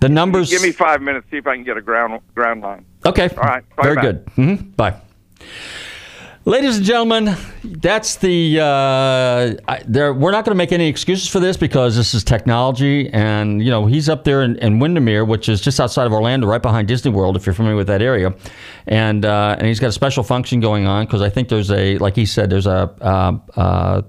The 0.00 0.08
numbers. 0.08 0.50
give 0.50 0.62
me 0.62 0.72
five 0.72 1.00
minutes. 1.00 1.26
See 1.30 1.36
if 1.36 1.46
I 1.46 1.54
can 1.54 1.64
get 1.64 1.76
a 1.76 1.82
ground 1.82 2.20
ground 2.34 2.62
line. 2.62 2.84
Okay. 3.06 3.28
All 3.36 3.42
right. 3.44 3.64
Very 3.82 3.94
back. 3.96 4.02
good. 4.04 4.28
hmm 4.34 4.54
Bye. 4.76 5.00
Ladies 6.48 6.78
and 6.78 6.86
gentlemen, 6.86 7.36
that's 7.62 8.16
the. 8.16 8.58
Uh, 8.58 9.52
I, 9.70 9.82
there, 9.86 10.14
we're 10.14 10.30
not 10.30 10.46
going 10.46 10.54
to 10.54 10.56
make 10.56 10.72
any 10.72 10.88
excuses 10.88 11.28
for 11.28 11.40
this 11.40 11.58
because 11.58 11.94
this 11.94 12.14
is 12.14 12.24
technology, 12.24 13.10
and 13.10 13.62
you 13.62 13.70
know 13.70 13.84
he's 13.84 14.08
up 14.08 14.24
there 14.24 14.40
in, 14.40 14.56
in 14.56 14.78
Windermere, 14.78 15.26
which 15.26 15.50
is 15.50 15.60
just 15.60 15.78
outside 15.78 16.06
of 16.06 16.12
Orlando, 16.14 16.46
right 16.46 16.62
behind 16.62 16.88
Disney 16.88 17.10
World, 17.10 17.36
if 17.36 17.44
you're 17.44 17.54
familiar 17.54 17.76
with 17.76 17.88
that 17.88 18.00
area, 18.00 18.34
and 18.86 19.26
uh, 19.26 19.56
and 19.58 19.66
he's 19.68 19.78
got 19.78 19.88
a 19.88 19.92
special 19.92 20.22
function 20.24 20.58
going 20.58 20.86
on 20.86 21.04
because 21.04 21.20
I 21.20 21.28
think 21.28 21.50
there's 21.50 21.70
a, 21.70 21.98
like 21.98 22.16
he 22.16 22.24
said, 22.24 22.48
there's 22.48 22.66
a. 22.66 22.94
Uh, 22.98 23.38
uh, 23.54 24.02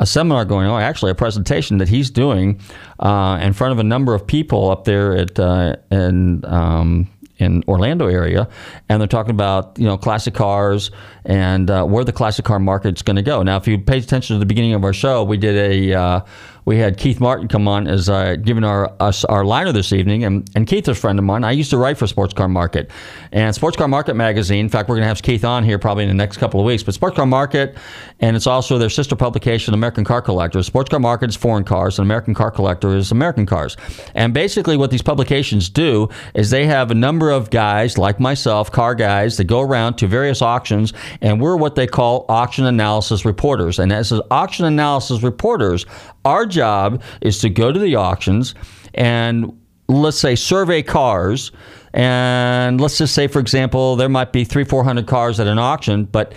a 0.00 0.06
seminar 0.06 0.44
going 0.44 0.68
on, 0.68 0.80
actually 0.80 1.10
a 1.10 1.14
presentation 1.14 1.78
that 1.78 1.88
he's 1.88 2.08
doing 2.08 2.60
uh, 3.00 3.36
in 3.42 3.52
front 3.52 3.72
of 3.72 3.80
a 3.80 3.82
number 3.82 4.14
of 4.14 4.24
people 4.24 4.70
up 4.70 4.84
there 4.84 5.16
at 5.16 5.40
uh, 5.40 5.74
in 5.90 6.44
um, 6.44 7.10
in 7.38 7.62
Orlando 7.68 8.06
area, 8.06 8.48
and 8.88 9.00
they're 9.00 9.08
talking 9.08 9.30
about 9.30 9.78
you 9.78 9.86
know 9.86 9.96
classic 9.96 10.34
cars 10.34 10.90
and 11.24 11.70
uh, 11.70 11.84
where 11.84 12.04
the 12.04 12.12
classic 12.12 12.44
car 12.44 12.58
market's 12.58 13.02
going 13.02 13.16
to 13.16 13.22
go. 13.22 13.42
Now, 13.42 13.56
if 13.56 13.66
you 13.66 13.78
paid 13.78 14.02
attention 14.02 14.34
to 14.34 14.40
the 14.40 14.46
beginning 14.46 14.74
of 14.74 14.84
our 14.84 14.92
show, 14.92 15.22
we 15.24 15.36
did 15.36 15.56
a 15.56 15.94
uh, 15.94 16.20
we 16.68 16.76
had 16.76 16.98
Keith 16.98 17.18
Martin 17.18 17.48
come 17.48 17.66
on 17.66 17.88
as 17.88 18.10
uh, 18.10 18.36
giving 18.36 18.62
our 18.62 18.92
us 19.00 19.24
our 19.24 19.42
liner 19.42 19.72
this 19.72 19.90
evening, 19.90 20.24
and, 20.24 20.50
and 20.54 20.66
Keith 20.66 20.86
is 20.86 20.88
a 20.88 20.94
friend 20.94 21.18
of 21.18 21.24
mine. 21.24 21.42
I 21.42 21.52
used 21.52 21.70
to 21.70 21.78
write 21.78 21.96
for 21.96 22.06
Sports 22.06 22.34
Car 22.34 22.46
Market 22.46 22.90
and 23.32 23.54
Sports 23.54 23.78
Car 23.78 23.88
Market 23.88 24.16
magazine. 24.16 24.66
In 24.66 24.68
fact, 24.68 24.86
we're 24.86 24.96
going 24.96 25.04
to 25.04 25.08
have 25.08 25.22
Keith 25.22 25.46
on 25.46 25.64
here 25.64 25.78
probably 25.78 26.04
in 26.04 26.10
the 26.10 26.14
next 26.14 26.36
couple 26.36 26.60
of 26.60 26.66
weeks. 26.66 26.82
But 26.82 26.92
Sports 26.92 27.16
Car 27.16 27.24
Market, 27.24 27.78
and 28.20 28.36
it's 28.36 28.46
also 28.46 28.76
their 28.76 28.90
sister 28.90 29.16
publication, 29.16 29.72
American 29.72 30.04
Car 30.04 30.20
Collector. 30.20 30.62
Sports 30.62 30.90
Car 30.90 31.00
Market 31.00 31.30
is 31.30 31.36
foreign 31.36 31.64
cars, 31.64 31.98
and 31.98 32.04
American 32.04 32.34
Car 32.34 32.50
Collector 32.50 32.94
is 32.94 33.12
American 33.12 33.46
cars. 33.46 33.78
And 34.14 34.34
basically, 34.34 34.76
what 34.76 34.90
these 34.90 35.00
publications 35.00 35.70
do 35.70 36.10
is 36.34 36.50
they 36.50 36.66
have 36.66 36.90
a 36.90 36.94
number 36.94 37.30
of 37.30 37.48
guys 37.48 37.96
like 37.96 38.20
myself, 38.20 38.70
car 38.70 38.94
guys, 38.94 39.38
that 39.38 39.44
go 39.44 39.62
around 39.62 39.94
to 39.94 40.06
various 40.06 40.42
auctions, 40.42 40.92
and 41.22 41.40
we're 41.40 41.56
what 41.56 41.76
they 41.76 41.86
call 41.86 42.26
auction 42.28 42.66
analysis 42.66 43.24
reporters. 43.24 43.78
And 43.78 43.90
as 43.90 44.12
auction 44.30 44.66
analysis 44.66 45.22
reporters, 45.22 45.86
our 46.24 46.46
job 46.46 47.02
is 47.20 47.38
to 47.40 47.50
go 47.50 47.72
to 47.72 47.78
the 47.78 47.96
auctions 47.96 48.54
and 48.94 49.58
let's 49.88 50.18
say 50.18 50.34
survey 50.34 50.82
cars. 50.82 51.50
And 51.94 52.80
let's 52.80 52.98
just 52.98 53.14
say 53.14 53.26
for 53.26 53.38
example 53.38 53.96
there 53.96 54.10
might 54.10 54.32
be 54.32 54.44
three 54.44 54.64
four 54.64 54.84
hundred 54.84 55.06
cars 55.06 55.40
at 55.40 55.46
an 55.46 55.58
auction 55.58 56.04
but 56.04 56.34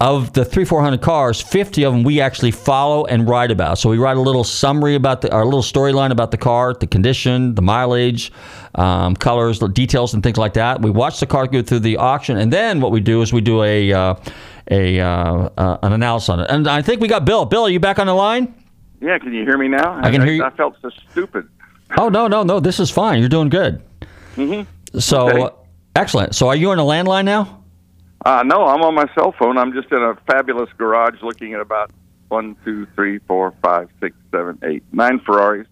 of 0.00 0.32
the 0.34 0.44
three 0.44 0.64
four 0.66 0.82
hundred 0.82 1.00
cars 1.00 1.40
50 1.40 1.84
of 1.84 1.92
them 1.94 2.02
we 2.02 2.20
actually 2.20 2.50
follow 2.50 3.06
and 3.06 3.26
write 3.26 3.50
about. 3.50 3.78
So 3.78 3.88
we 3.88 3.96
write 3.96 4.18
a 4.18 4.20
little 4.20 4.44
summary 4.44 4.94
about 4.94 5.22
the 5.22 5.32
our 5.32 5.44
little 5.44 5.62
storyline 5.62 6.10
about 6.10 6.32
the 6.32 6.36
car 6.36 6.74
the 6.74 6.86
condition 6.86 7.54
the 7.54 7.62
mileage 7.62 8.30
um, 8.74 9.16
colors 9.16 9.58
details 9.58 10.12
and 10.12 10.22
things 10.22 10.36
like 10.36 10.52
that. 10.54 10.82
We 10.82 10.90
watch 10.90 11.18
the 11.18 11.26
car 11.26 11.46
go 11.46 11.62
through 11.62 11.80
the 11.80 11.96
auction 11.96 12.36
and 12.36 12.52
then 12.52 12.80
what 12.82 12.92
we 12.92 13.00
do 13.00 13.22
is 13.22 13.32
we 13.32 13.40
do 13.40 13.62
a 13.62 13.90
uh, 13.90 14.14
a 14.70 15.00
uh, 15.00 15.48
uh, 15.56 15.78
an 15.82 15.92
analysis 15.94 16.28
on 16.28 16.40
it. 16.40 16.50
And 16.50 16.68
i 16.68 16.82
think 16.82 17.00
we 17.00 17.08
got 17.08 17.24
bill. 17.24 17.46
Bill 17.46 17.64
are 17.64 17.70
you 17.70 17.80
back 17.80 17.98
on 17.98 18.06
the 18.06 18.14
line 18.14 18.54
Yeah, 19.04 19.18
can 19.18 19.34
you 19.34 19.44
hear 19.44 19.58
me 19.58 19.68
now? 19.68 19.98
I 20.02 20.10
can 20.10 20.22
hear 20.22 20.32
you. 20.32 20.42
I 20.44 20.50
felt 20.50 20.76
so 20.80 20.88
stupid. 21.10 21.46
Oh 21.98 22.08
no, 22.08 22.26
no, 22.26 22.42
no! 22.42 22.58
This 22.58 22.80
is 22.80 22.90
fine. 22.90 23.20
You're 23.20 23.28
doing 23.28 23.50
good. 23.50 23.82
Mm-hmm. 24.36 24.98
So 24.98 25.28
Okay. 25.28 25.42
uh, 25.42 25.50
excellent. 25.94 26.34
So 26.34 26.48
are 26.48 26.56
you 26.56 26.70
on 26.70 26.78
a 26.78 26.82
landline 26.82 27.26
now? 27.26 27.62
Uh, 28.24 28.42
no, 28.46 28.64
I'm 28.66 28.80
on 28.82 28.94
my 28.94 29.04
cell 29.14 29.34
phone. 29.38 29.58
I'm 29.58 29.74
just 29.74 29.92
in 29.92 29.98
a 29.98 30.14
fabulous 30.26 30.70
garage 30.78 31.20
looking 31.22 31.52
at 31.52 31.60
about 31.60 31.90
one, 32.28 32.56
two, 32.64 32.86
three, 32.94 33.18
four, 33.28 33.52
five, 33.62 33.90
six, 34.00 34.16
seven, 34.32 34.58
eight, 34.62 34.82
nine 34.92 35.20
Ferraris. 35.20 35.66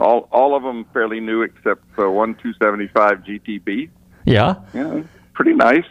All 0.00 0.28
all 0.32 0.56
of 0.56 0.62
them 0.62 0.86
fairly 0.94 1.20
new 1.20 1.42
except 1.42 1.82
uh, 1.98 2.10
one 2.10 2.34
275 2.36 3.18
GTB. 3.24 3.90
Yeah. 4.24 4.54
Yeah, 4.72 5.02
pretty 5.34 5.52
nice. 5.52 5.84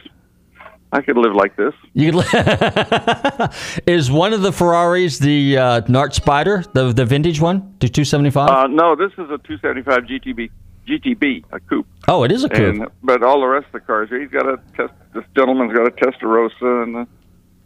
I 0.91 1.01
could 1.01 1.17
live 1.17 1.33
like 1.35 1.55
this. 1.57 1.73
You 1.93 2.11
could 2.13 2.25
is 3.87 4.09
one 4.09 4.31
of 4.33 4.41
the 4.41 4.53
Ferraris 4.53 5.19
the 5.19 5.57
uh, 5.57 5.81
Nart 5.81 6.13
Spider, 6.13 6.63
the 6.73 6.93
the 6.93 7.05
vintage 7.05 7.41
one, 7.41 7.75
the 7.79 7.89
275? 7.89 8.49
Uh, 8.49 8.67
no, 8.67 8.95
this 8.95 9.11
is 9.13 9.29
a 9.29 9.37
275 9.39 10.03
GTB, 10.03 10.49
GTB, 10.87 11.43
a 11.51 11.59
coupe. 11.59 11.87
oh, 12.07 12.23
it 12.23 12.31
is 12.31 12.43
a 12.45 12.49
coupe. 12.49 12.75
And, 12.81 12.87
but 13.03 13.21
all 13.21 13.41
the 13.41 13.47
rest 13.47 13.65
of 13.67 13.73
the 13.73 13.79
cars, 13.81 14.09
he's 14.09 14.29
got 14.29 14.47
a 14.47 14.57
test. 14.77 14.93
This 15.13 15.25
gentleman's 15.35 15.73
got 15.73 15.87
a 15.87 15.91
Testarossa 15.91 16.83
and 16.83 16.95
a, 16.95 17.07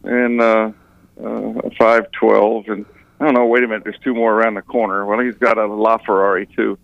and 0.04 0.40
uh, 0.40 0.72
uh, 1.22 1.60
a 1.60 1.70
512, 1.78 2.64
and 2.68 2.86
I 3.20 3.26
don't 3.26 3.34
know. 3.34 3.46
Wait 3.46 3.62
a 3.62 3.68
minute, 3.68 3.84
there's 3.84 3.98
two 4.02 4.14
more 4.14 4.34
around 4.34 4.54
the 4.54 4.62
corner. 4.62 5.06
Well, 5.06 5.20
he's 5.20 5.36
got 5.36 5.58
a 5.58 5.68
LaFerrari 5.68 6.52
too. 6.56 6.76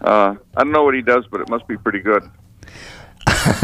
Uh, 0.00 0.36
I 0.56 0.62
don't 0.62 0.72
know 0.72 0.84
what 0.84 0.94
he 0.94 1.02
does, 1.02 1.24
but 1.30 1.40
it 1.40 1.50
must 1.50 1.66
be 1.66 1.76
pretty 1.76 2.00
good. 2.00 2.22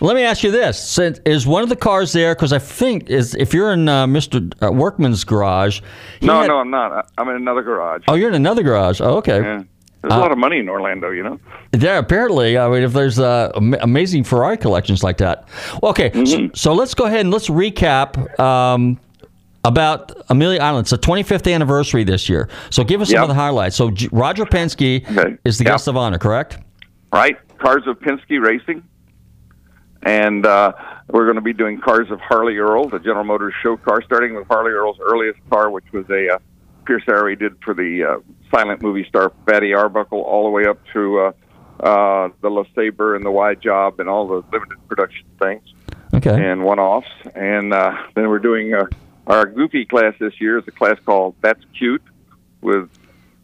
let 0.00 0.14
me 0.16 0.22
ask 0.22 0.42
you 0.42 0.50
this: 0.50 0.98
Is 0.98 1.46
one 1.46 1.62
of 1.62 1.68
the 1.68 1.76
cars 1.76 2.12
there? 2.12 2.34
Because 2.34 2.52
I 2.52 2.58
think 2.58 3.08
is 3.10 3.34
if 3.34 3.54
you're 3.54 3.72
in 3.72 3.88
uh, 3.88 4.06
Mr. 4.06 4.52
uh, 4.62 4.70
Workman's 4.72 5.24
garage. 5.24 5.80
No, 6.20 6.40
had- 6.40 6.48
no, 6.48 6.58
I'm 6.58 6.70
not. 6.70 7.10
I'm 7.18 7.28
in 7.28 7.36
another 7.36 7.62
garage. 7.62 8.02
Oh, 8.08 8.14
you're 8.14 8.28
in 8.28 8.34
another 8.34 8.62
garage. 8.62 9.00
Oh, 9.00 9.16
okay. 9.18 9.40
Yeah. 9.40 9.62
There's 10.02 10.14
a 10.14 10.16
Uh, 10.16 10.20
lot 10.20 10.32
of 10.32 10.38
money 10.38 10.58
in 10.58 10.68
Orlando, 10.68 11.10
you 11.10 11.22
know. 11.22 11.38
Yeah, 11.78 11.98
apparently. 11.98 12.58
I 12.58 12.68
mean, 12.68 12.82
if 12.82 12.92
there's 12.92 13.20
uh, 13.20 13.52
amazing 13.54 14.24
Ferrari 14.24 14.56
collections 14.56 15.04
like 15.04 15.18
that. 15.18 15.46
Well, 15.80 15.90
okay, 15.90 16.10
so, 16.24 16.48
so 16.54 16.72
let's 16.74 16.92
go 16.94 17.04
ahead 17.04 17.20
and 17.20 17.30
let's 17.30 17.48
recap 17.48 18.18
um, 18.40 18.98
about 19.64 20.10
Amelia 20.28 20.60
Island. 20.60 20.84
It's 20.86 20.90
the 20.90 20.98
25th 20.98 21.52
anniversary 21.54 22.02
this 22.02 22.28
year. 22.28 22.48
So 22.70 22.82
give 22.82 23.00
us 23.00 23.10
some 23.10 23.22
of 23.22 23.28
the 23.28 23.34
highlights. 23.34 23.76
So 23.76 23.92
Roger 24.10 24.44
Penske 24.44 25.38
is 25.44 25.58
the 25.58 25.64
Yep. 25.64 25.72
guest 25.72 25.86
of 25.86 25.96
honor, 25.96 26.18
correct? 26.18 26.58
right? 27.12 27.36
Cars 27.62 27.84
of 27.86 28.00
Penske 28.00 28.42
Racing. 28.42 28.82
And 30.02 30.44
uh, 30.44 30.72
we're 31.08 31.26
going 31.26 31.36
to 31.36 31.40
be 31.42 31.52
doing 31.52 31.80
cars 31.80 32.10
of 32.10 32.18
Harley 32.20 32.58
Earl, 32.58 32.88
the 32.88 32.98
General 32.98 33.22
Motors 33.22 33.54
show 33.62 33.76
car, 33.76 34.02
starting 34.02 34.34
with 34.34 34.48
Harley 34.48 34.72
Earl's 34.72 34.98
earliest 35.00 35.38
car, 35.48 35.70
which 35.70 35.84
was 35.92 36.04
a 36.10 36.34
uh, 36.34 36.38
Pierce 36.84 37.04
Arrow 37.06 37.32
did 37.36 37.56
for 37.64 37.72
the 37.72 38.02
uh, 38.02 38.18
silent 38.52 38.82
movie 38.82 39.06
star 39.08 39.32
Fatty 39.46 39.72
Arbuckle, 39.74 40.20
all 40.22 40.42
the 40.44 40.50
way 40.50 40.66
up 40.66 40.80
to 40.92 41.20
uh, 41.20 41.32
uh, 41.78 42.28
the 42.40 42.50
LeSabre 42.50 43.14
and 43.14 43.24
the 43.24 43.30
Y-Job 43.30 44.00
and 44.00 44.08
all 44.08 44.26
the 44.26 44.42
limited 44.50 44.88
production 44.88 45.24
things 45.38 45.62
Okay. 46.14 46.50
and 46.50 46.64
one-offs. 46.64 47.06
And 47.36 47.72
uh, 47.72 47.96
then 48.16 48.28
we're 48.28 48.40
doing 48.40 48.74
uh, 48.74 48.86
our 49.28 49.46
goofy 49.46 49.84
class 49.84 50.14
this 50.18 50.40
year 50.40 50.58
is 50.58 50.64
a 50.66 50.72
class 50.72 50.98
called 51.06 51.36
That's 51.42 51.62
Cute 51.78 52.02
with 52.60 52.90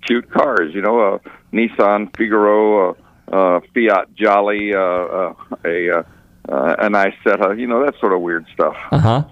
cute 0.05 0.29
cars. 0.29 0.75
You 0.75 0.83
know, 0.83 1.01
a 1.15 1.21
Nissan 1.53 2.17
Figaro, 2.17 2.91
a, 2.91 2.97
a 3.33 3.61
Fiat 3.75 4.15
Jolly, 4.15 4.75
uh, 4.75 4.81
uh, 4.81 5.35
a 5.65 5.91
uh, 5.99 6.03
uh, 6.49 6.77
an 6.79 6.93
Isetta. 6.93 7.59
You 7.59 7.67
know, 7.67 7.85
that 7.85 7.95
sort 8.01 8.13
of 8.13 8.21
weird 8.21 8.47
stuff. 8.53 8.77
Uh 8.91 8.99
huh. 8.99 9.25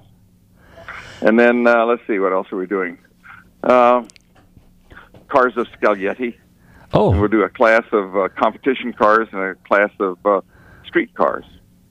And 1.23 1.38
then 1.38 1.67
uh, 1.67 1.87
let's 1.87 2.03
see, 2.07 2.19
what 2.19 2.33
else 2.33 2.47
are 2.53 2.57
we 2.59 2.67
doing? 2.67 2.99
Uh, 3.62 4.03
cars 5.29 5.55
of 5.57 5.67
Scaglietti. 5.81 6.37
Oh. 6.93 7.11
We'll 7.19 7.29
do 7.29 7.43
a 7.43 7.49
class 7.49 7.83
of 7.93 8.17
uh, 8.17 8.29
competition 8.38 8.93
cars 8.93 9.29
and 9.33 9.41
a 9.43 9.55
class 9.67 9.91
of 9.99 10.19
uh, 10.25 10.41
street 10.87 11.15
cars. 11.15 11.45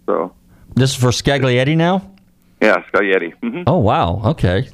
So, 0.06 0.34
This 0.76 0.92
is 0.92 0.96
for 0.96 1.10
Scaglietti 1.10 1.76
now? 1.76 2.12
yeah, 2.62 2.84
Scaglietti. 2.92 3.34
hmm 3.42 3.64
Oh, 3.68 3.78
wow. 3.78 4.22
Okay. 4.26 4.70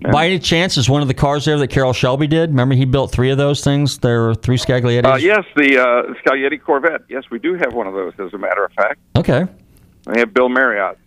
By 0.00 0.26
any 0.26 0.38
chance, 0.38 0.76
is 0.76 0.88
one 0.88 1.02
of 1.02 1.08
the 1.08 1.14
cars 1.14 1.44
there 1.44 1.58
that 1.58 1.68
Carroll 1.68 1.92
Shelby 1.92 2.26
did? 2.26 2.50
Remember, 2.50 2.74
he 2.74 2.84
built 2.84 3.12
three 3.12 3.30
of 3.30 3.38
those 3.38 3.62
things? 3.62 3.98
There 3.98 4.22
were 4.22 4.34
three 4.34 4.56
Scagliettis? 4.56 5.12
Uh, 5.12 5.16
yes, 5.16 5.44
the 5.56 5.78
uh, 5.78 6.14
Scaglietti 6.22 6.62
Corvette. 6.62 7.02
Yes, 7.08 7.24
we 7.30 7.38
do 7.38 7.54
have 7.54 7.72
one 7.74 7.86
of 7.86 7.94
those, 7.94 8.12
as 8.18 8.32
a 8.32 8.38
matter 8.38 8.64
of 8.64 8.72
fact. 8.72 9.00
Okay. 9.16 9.46
We 10.06 10.20
have 10.20 10.32
Bill 10.32 10.48
Marriott, 10.48 10.98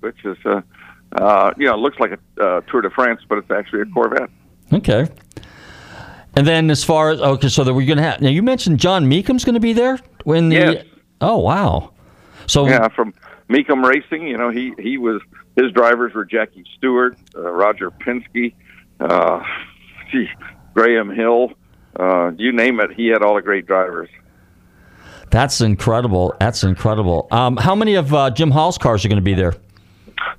which 0.00 0.24
is, 0.24 0.36
uh, 0.44 0.60
uh, 1.12 1.52
you 1.56 1.66
know, 1.66 1.76
looks 1.76 1.98
like 1.98 2.12
a 2.12 2.42
uh, 2.42 2.60
Tour 2.62 2.82
de 2.82 2.90
France, 2.90 3.22
but 3.28 3.38
it's 3.38 3.50
actually 3.50 3.82
a 3.82 3.86
Corvette. 3.86 4.30
Okay. 4.72 5.08
And 6.36 6.46
then 6.46 6.70
as 6.70 6.84
far 6.84 7.10
as 7.10 7.20
okay, 7.20 7.48
so 7.48 7.64
that 7.64 7.72
we're 7.72 7.86
gonna 7.86 8.02
have 8.02 8.20
now 8.20 8.28
you 8.28 8.42
mentioned 8.42 8.78
John 8.78 9.06
Mecom's 9.06 9.42
going 9.42 9.54
to 9.54 9.60
be 9.60 9.72
there 9.72 9.98
when 10.24 10.50
the 10.50 10.56
Yes. 10.56 10.84
oh 11.22 11.38
wow, 11.38 11.92
so 12.46 12.66
Yeah, 12.66 12.88
from 12.88 13.14
Mecom 13.48 13.82
Racing. 13.82 14.26
You 14.26 14.36
know, 14.36 14.50
he 14.50 14.74
he 14.78 14.98
was 14.98 15.22
his 15.56 15.72
drivers 15.72 16.14
were 16.14 16.24
Jackie 16.24 16.64
Stewart, 16.76 17.16
uh, 17.34 17.50
Roger 17.50 17.90
Penske, 17.90 18.54
uh, 19.00 19.42
gee, 20.12 20.28
Graham 20.74 21.10
Hill. 21.10 21.52
Uh, 21.98 22.32
you 22.36 22.52
name 22.52 22.78
it, 22.80 22.92
he 22.92 23.08
had 23.08 23.22
all 23.22 23.34
the 23.34 23.42
great 23.42 23.66
drivers. 23.66 24.10
that's 25.30 25.60
incredible. 25.60 26.34
That's 26.38 26.62
incredible. 26.62 27.26
Um, 27.30 27.56
how 27.56 27.74
many 27.74 27.94
of 27.94 28.12
uh, 28.12 28.30
Jim 28.30 28.50
Hall's 28.50 28.78
cars 28.78 29.04
are 29.04 29.08
going 29.08 29.16
to 29.16 29.22
be 29.22 29.34
there? 29.34 29.54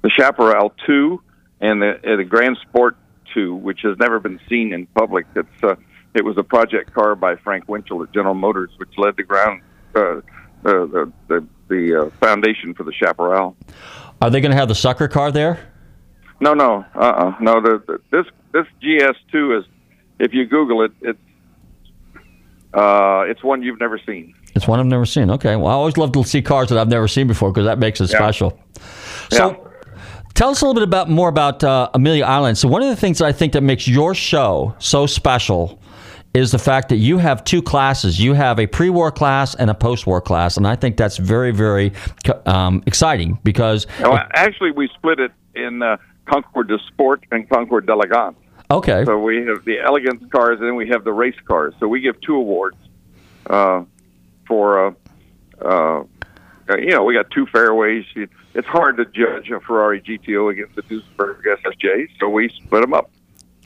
The 0.04 0.10
Chaparral 0.10 0.74
Two 0.86 1.22
and 1.60 1.82
the 1.82 2.00
uh, 2.04 2.16
the 2.18 2.24
Grand 2.24 2.58
Sport 2.68 2.96
Two, 3.34 3.56
which 3.56 3.82
has 3.82 3.98
never 3.98 4.20
been 4.20 4.40
seen 4.48 4.74
in 4.74 4.86
public. 4.88 5.26
It's 5.36 5.64
uh, 5.64 5.76
it 6.14 6.24
was 6.24 6.38
a 6.38 6.44
project 6.44 6.94
car 6.94 7.16
by 7.16 7.36
Frank 7.36 7.68
Winchell 7.68 8.04
at 8.04 8.12
General 8.14 8.36
Motors, 8.36 8.70
which 8.78 8.90
led 8.98 9.18
the 9.18 9.24
ground 9.24 9.62
uh, 9.96 10.22
the 10.64 10.86
the 10.88 11.12
the, 11.28 11.48
the 11.70 12.02
uh, 12.02 12.10
foundation 12.20 12.74
for 12.74 12.84
the 12.84 12.94
Chaparral. 12.94 13.56
Are 14.22 14.30
they 14.30 14.42
going 14.42 14.52
to 14.52 14.58
have 14.58 14.68
the 14.68 14.76
sucker 14.76 15.08
car 15.08 15.32
there? 15.32 15.72
No, 16.40 16.54
no, 16.54 16.86
uh, 16.96 17.00
uh 17.00 17.36
no. 17.40 17.62
The, 17.62 17.84
the 17.88 18.02
this 18.12 18.26
this 18.52 18.66
GS2 18.82 19.60
is, 19.60 19.66
if 20.20 20.34
you 20.34 20.46
Google 20.46 20.84
it, 20.84 20.92
it's 21.02 21.20
uh, 22.74 23.26
it's 23.28 23.44
one 23.44 23.62
you've 23.64 23.80
never 23.80 24.00
seen. 24.00 24.34
It's 24.56 24.68
one 24.68 24.80
I've 24.80 24.86
never 24.86 25.06
seen. 25.06 25.30
Okay, 25.32 25.56
well 25.56 25.68
I 25.68 25.74
always 25.74 25.98
love 25.98 26.12
to 26.14 26.24
see 26.24 26.42
cars 26.42 26.70
that 26.70 26.78
I've 26.78 26.88
never 26.88 27.08
seen 27.08 27.28
before 27.28 27.52
because 27.52 27.66
that 27.66 27.80
makes 27.80 28.02
it 28.02 28.12
Yeah. 28.12 28.18
special. 28.18 28.60
So. 29.30 29.64
Tell 30.34 30.50
us 30.50 30.62
a 30.62 30.66
little 30.68 30.76
bit 30.76 30.84
about 30.84 31.10
more 31.10 31.30
about 31.30 31.64
uh, 31.64 31.90
Amelia 31.96 32.24
Island. 32.24 32.60
So 32.60 32.68
one 32.68 32.84
of 32.84 32.90
the 32.90 32.96
things 32.96 33.18
that 33.18 33.26
I 33.26 33.32
think 33.32 33.54
that 33.54 33.62
makes 33.62 33.88
your 33.88 34.14
show 34.14 34.76
so 34.78 35.08
special 35.08 35.82
is 36.38 36.52
the 36.52 36.60
fact 36.60 36.90
that 36.90 36.98
you 36.98 37.18
have 37.18 37.44
two 37.44 37.62
classes. 37.62 38.20
You 38.20 38.34
have 38.34 38.60
a 38.60 38.68
pre-war 38.68 39.12
class 39.12 39.56
and 39.56 39.70
a 39.70 39.74
post-war 39.74 40.22
class, 40.22 40.56
and 40.58 40.68
I 40.68 40.76
think 40.76 40.96
that's 40.96 41.18
very, 41.18 41.52
very 41.52 41.94
um, 42.46 42.84
exciting 42.86 43.40
because. 43.44 43.88
No, 44.00 44.18
actually, 44.34 44.72
we 44.72 44.88
split 44.90 45.20
it 45.20 45.32
in 45.56 45.82
uh, 45.82 45.98
Concours 46.26 46.68
de 46.68 46.78
Sport 46.88 47.26
and 47.32 47.50
Concours 47.50 47.86
d'Elegance. 47.86 48.38
Okay. 48.70 49.04
So 49.06 49.18
we 49.18 49.46
have 49.46 49.66
the 49.66 49.80
elegance 49.80 50.24
cars, 50.32 50.60
and 50.60 50.68
then 50.68 50.76
we 50.76 50.88
have 50.90 51.04
the 51.04 51.14
race 51.14 51.40
cars. 51.46 51.74
So 51.80 51.88
we 51.88 52.02
give 52.02 52.20
two 52.22 52.36
awards 52.36 52.78
uh, 53.50 53.84
for, 54.46 54.88
uh, 54.88 54.94
uh, 55.62 56.04
you 56.78 56.92
know, 56.92 57.04
we 57.04 57.14
got 57.14 57.32
two 57.32 57.48
fairways. 57.48 58.06
It's 58.16 58.68
hard 58.68 58.98
to 58.98 59.06
judge 59.06 59.50
a 59.50 59.60
Ferrari 59.62 60.02
GTO 60.02 60.52
against 60.52 60.76
the 60.76 60.84
Duesenberg 60.84 61.44
SSJ, 61.44 62.10
so 62.20 62.30
we 62.30 62.50
split 62.50 62.82
them 62.82 62.94
up. 62.94 63.10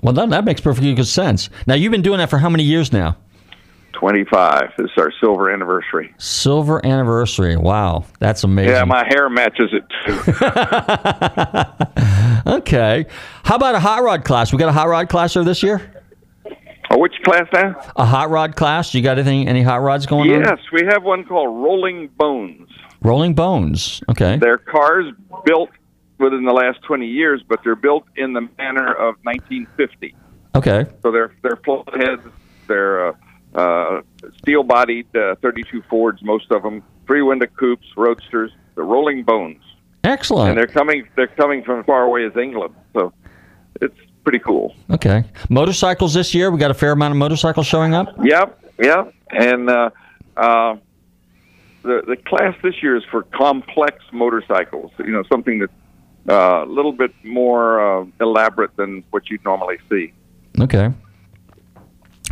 Well, 0.02 0.14
that, 0.14 0.30
that 0.30 0.46
makes 0.46 0.62
perfectly 0.62 0.94
good 0.94 1.08
sense. 1.08 1.50
Now 1.68 1.76
you've 1.76 1.92
been 1.92 2.02
doing 2.02 2.18
that 2.20 2.30
for 2.30 2.38
how 2.40 2.50
many 2.50 2.64
years 2.64 2.92
now? 2.92 3.18
25 3.94 4.72
This 4.78 4.86
is 4.86 4.92
our 4.98 5.12
silver 5.20 5.52
anniversary. 5.52 6.14
Silver 6.18 6.84
anniversary. 6.84 7.56
Wow, 7.56 8.06
that's 8.20 8.44
amazing. 8.44 8.74
Yeah, 8.74 8.84
my 8.86 9.06
hair 9.08 9.30
matches 9.30 9.72
it 9.72 9.84
too. 10.06 10.20
okay. 12.52 13.06
How 13.44 13.58
about 13.58 13.76
a 13.76 13.80
hot 13.80 14.02
rod 14.02 14.26
class? 14.26 14.52
We 14.52 14.58
got 14.58 14.70
a 14.70 14.74
hot 14.74 14.88
rod 14.88 15.08
class 15.08 15.36
there 15.36 15.44
this 15.44 15.62
year. 15.62 16.02
Oh, 16.90 16.98
which 16.98 17.14
class 17.24 17.46
now? 17.54 17.80
A 17.96 18.06
hot 18.06 18.32
rod 18.32 18.56
class. 18.56 18.94
You 18.94 19.02
got 19.02 19.20
anything? 19.20 19.48
Any 19.48 19.62
hot 19.62 19.82
rods 19.82 20.08
going 20.08 20.34
on? 20.34 20.42
yes, 20.42 20.60
we 20.74 20.82
have 20.90 21.04
one 21.04 21.24
called 21.24 21.64
Rolling 21.64 22.10
Bones. 22.18 22.70
Rolling 23.02 23.34
Bones. 23.34 24.02
Okay. 24.10 24.38
They're 24.38 24.58
cars 24.58 25.14
built 25.46 25.70
within 26.22 26.46
the 26.46 26.54
last 26.54 26.82
20 26.84 27.06
years, 27.08 27.44
but 27.48 27.60
they're 27.64 27.76
built 27.76 28.06
in 28.16 28.34
the 28.34 28.48
manner 28.58 28.94
of 28.94 29.16
1950. 29.24 30.16
Okay. 30.56 30.86
So 31.02 31.12
they're 31.12 31.34
they're 31.42 31.58
float 31.58 31.88
heads, 31.96 32.22
they're 32.68 33.10
uh, 33.10 33.14
uh, 33.56 34.02
steel-bodied 34.40 35.16
uh, 35.16 35.36
32 35.42 35.82
Fords, 35.90 36.22
most 36.24 36.52
of 36.52 36.64
them, 36.64 36.84
three-window 37.08 37.48
coupes, 37.58 37.86
roadsters, 37.96 38.52
the 38.76 38.84
Rolling 38.84 39.24
Bones, 39.24 39.62
Excellent. 40.04 40.50
and 40.50 40.58
they're 40.58 40.68
coming 40.68 41.08
they're 41.16 41.28
coming 41.28 41.64
from 41.64 41.80
as 41.80 41.86
far 41.86 42.04
away 42.04 42.26
as 42.26 42.36
England. 42.36 42.76
So 42.94 43.14
it's 43.82 43.98
pretty 44.24 44.40
cool. 44.40 44.76
Okay. 44.90 45.24
Motorcycles 45.50 46.14
this 46.14 46.34
year. 46.34 46.52
We 46.52 46.60
got 46.60 46.72
a 46.72 46.76
fair 46.76 46.92
amount 46.92 47.12
of 47.12 47.18
motorcycles 47.18 47.68
showing 47.68 47.94
up. 47.94 48.14
Yep, 48.24 48.64
yep. 48.80 49.14
And 49.32 49.70
uh, 49.70 49.90
uh, 50.38 50.76
the 51.84 52.04
the 52.08 52.18
class 52.26 52.56
this 52.62 52.82
year 52.84 52.96
is 52.96 53.04
for 53.10 53.24
complex 53.24 53.98
motorcycles. 54.12 54.92
You 55.00 55.12
know, 55.12 55.24
something 55.24 55.60
that's 55.60 55.74
a 56.28 56.66
little 56.68 56.92
bit 56.94 57.14
more 57.24 58.02
uh, 58.02 58.06
elaborate 58.20 58.76
than 58.76 59.04
what 59.12 59.30
you'd 59.30 59.44
normally 59.44 59.78
see. 59.90 60.14
Okay. 60.60 60.92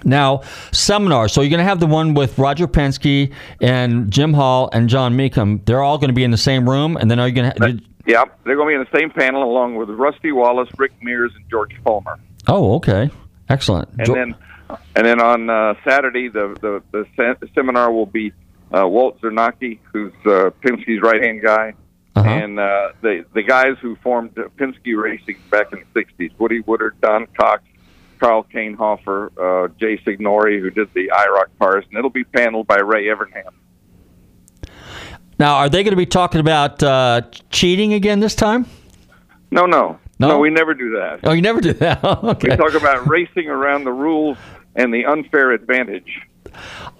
Now, 0.05 0.41
seminars. 0.71 1.33
So 1.33 1.41
you're 1.41 1.49
going 1.49 1.59
to 1.59 1.65
have 1.65 1.79
the 1.79 1.87
one 1.87 2.13
with 2.13 2.37
Roger 2.37 2.67
Penske 2.67 3.33
and 3.61 4.09
Jim 4.11 4.33
Hall 4.33 4.69
and 4.71 4.87
John 4.87 5.15
Mecom. 5.17 5.65
They're 5.65 5.81
all 5.83 5.97
going 5.97 6.09
to 6.09 6.13
be 6.13 6.23
in 6.23 6.31
the 6.31 6.37
same 6.37 6.69
room, 6.69 6.95
and 6.95 7.11
then 7.11 7.19
are 7.19 7.27
you 7.27 7.33
going 7.33 7.51
to? 7.51 7.81
Yep, 8.05 8.39
they're 8.43 8.55
going 8.55 8.67
to 8.67 8.71
be 8.71 8.81
in 8.81 8.87
the 8.91 8.97
same 8.97 9.09
panel 9.11 9.43
along 9.43 9.75
with 9.75 9.89
Rusty 9.89 10.31
Wallace, 10.31 10.69
Rick 10.77 10.93
Mears, 11.01 11.31
and 11.35 11.43
George 11.49 11.71
Palmer. 11.83 12.17
Oh, 12.47 12.75
okay. 12.75 13.09
Excellent. 13.49 13.89
And 13.97 14.05
Jo- 14.05 14.13
then, 14.13 14.35
and 14.95 15.05
then 15.05 15.21
on 15.21 15.49
uh, 15.49 15.73
Saturday, 15.83 16.29
the 16.29 16.57
the, 16.61 16.81
the 16.91 17.05
se- 17.17 17.47
seminar 17.53 17.91
will 17.91 18.05
be 18.05 18.31
uh, 18.73 18.87
Walt 18.87 19.19
Czarnecki, 19.21 19.79
who's 19.91 20.13
uh, 20.25 20.49
Penske's 20.63 21.01
right 21.01 21.21
hand 21.21 21.41
guy, 21.43 21.73
Uh-huh. 22.15 22.27
and 22.27 22.59
uh, 22.59 22.89
the 23.01 23.23
the 23.33 23.43
guys 23.43 23.77
who 23.81 23.95
formed 23.97 24.33
Penske 24.35 24.95
Racing 25.01 25.37
back 25.51 25.71
in 25.71 25.83
the 25.93 26.01
'60s: 26.03 26.31
Woody 26.39 26.59
Woodard, 26.61 26.99
Don 27.01 27.27
Cox, 27.39 27.63
Karl 28.19 28.43
Kainhofer, 28.53 29.29
uh, 29.37 29.67
Jay 29.79 29.97
Signore, 30.03 30.59
who 30.59 30.69
did 30.69 30.93
the 30.93 31.11
IROC 31.13 31.45
cars, 31.59 31.85
and 31.89 31.97
it'll 31.97 32.09
be 32.09 32.23
paneled 32.23 32.67
by 32.67 32.77
Ray 32.79 33.05
Evernham. 33.05 33.53
now, 35.39 35.55
are 35.55 35.69
they 35.69 35.83
going 35.83 35.91
to 35.91 35.97
be 35.97 36.05
talking 36.05 36.41
about 36.41 36.81
uh, 36.83 37.21
cheating 37.49 37.93
again 37.93 38.19
this 38.19 38.35
time? 38.35 38.65
No, 39.51 39.65
no, 39.65 39.99
No? 40.19 40.39
we 40.39 40.49
never 40.49 40.73
do 40.73 40.91
that. 40.97 41.21
Oh, 41.23 41.31
you 41.31 41.41
never 41.41 41.61
do 41.61 41.73
that. 41.73 42.03
okay. 42.03 42.49
We 42.51 42.55
talk 42.57 42.73
about 42.73 43.07
racing 43.07 43.47
around 43.47 43.83
the 43.85 43.91
rules 43.93 44.37
and 44.75 44.93
the 44.93 45.05
unfair 45.05 45.51
advantage. 45.51 46.21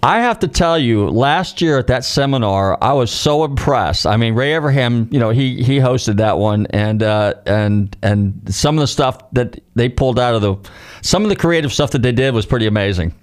I 0.02 0.20
have 0.20 0.38
to 0.40 0.48
tell 0.48 0.78
you, 0.78 1.10
last 1.10 1.60
year 1.60 1.78
at 1.78 1.88
that 1.88 2.04
seminar, 2.04 2.78
I 2.82 2.94
was 2.94 3.10
so 3.10 3.44
impressed. 3.44 4.06
I 4.06 4.16
mean, 4.16 4.34
Ray 4.34 4.52
Evernham, 4.52 5.12
you 5.12 5.20
know, 5.20 5.30
he 5.30 5.62
he 5.62 5.78
hosted 5.78 6.16
that 6.16 6.38
one, 6.38 6.66
and 6.70 7.02
uh, 7.02 7.34
and 7.46 7.94
and 8.02 8.42
some 8.54 8.76
of 8.76 8.80
the 8.80 8.86
stuff 8.86 9.30
that 9.32 9.60
they 9.74 9.88
pulled 9.88 10.18
out 10.18 10.34
of 10.34 10.42
the, 10.42 10.56
some 11.02 11.22
of 11.22 11.28
the 11.28 11.36
creative 11.36 11.72
stuff 11.72 11.90
that 11.90 12.02
they 12.02 12.12
did 12.12 12.32
was 12.32 12.46
pretty 12.46 12.66
amazing. 12.66 13.14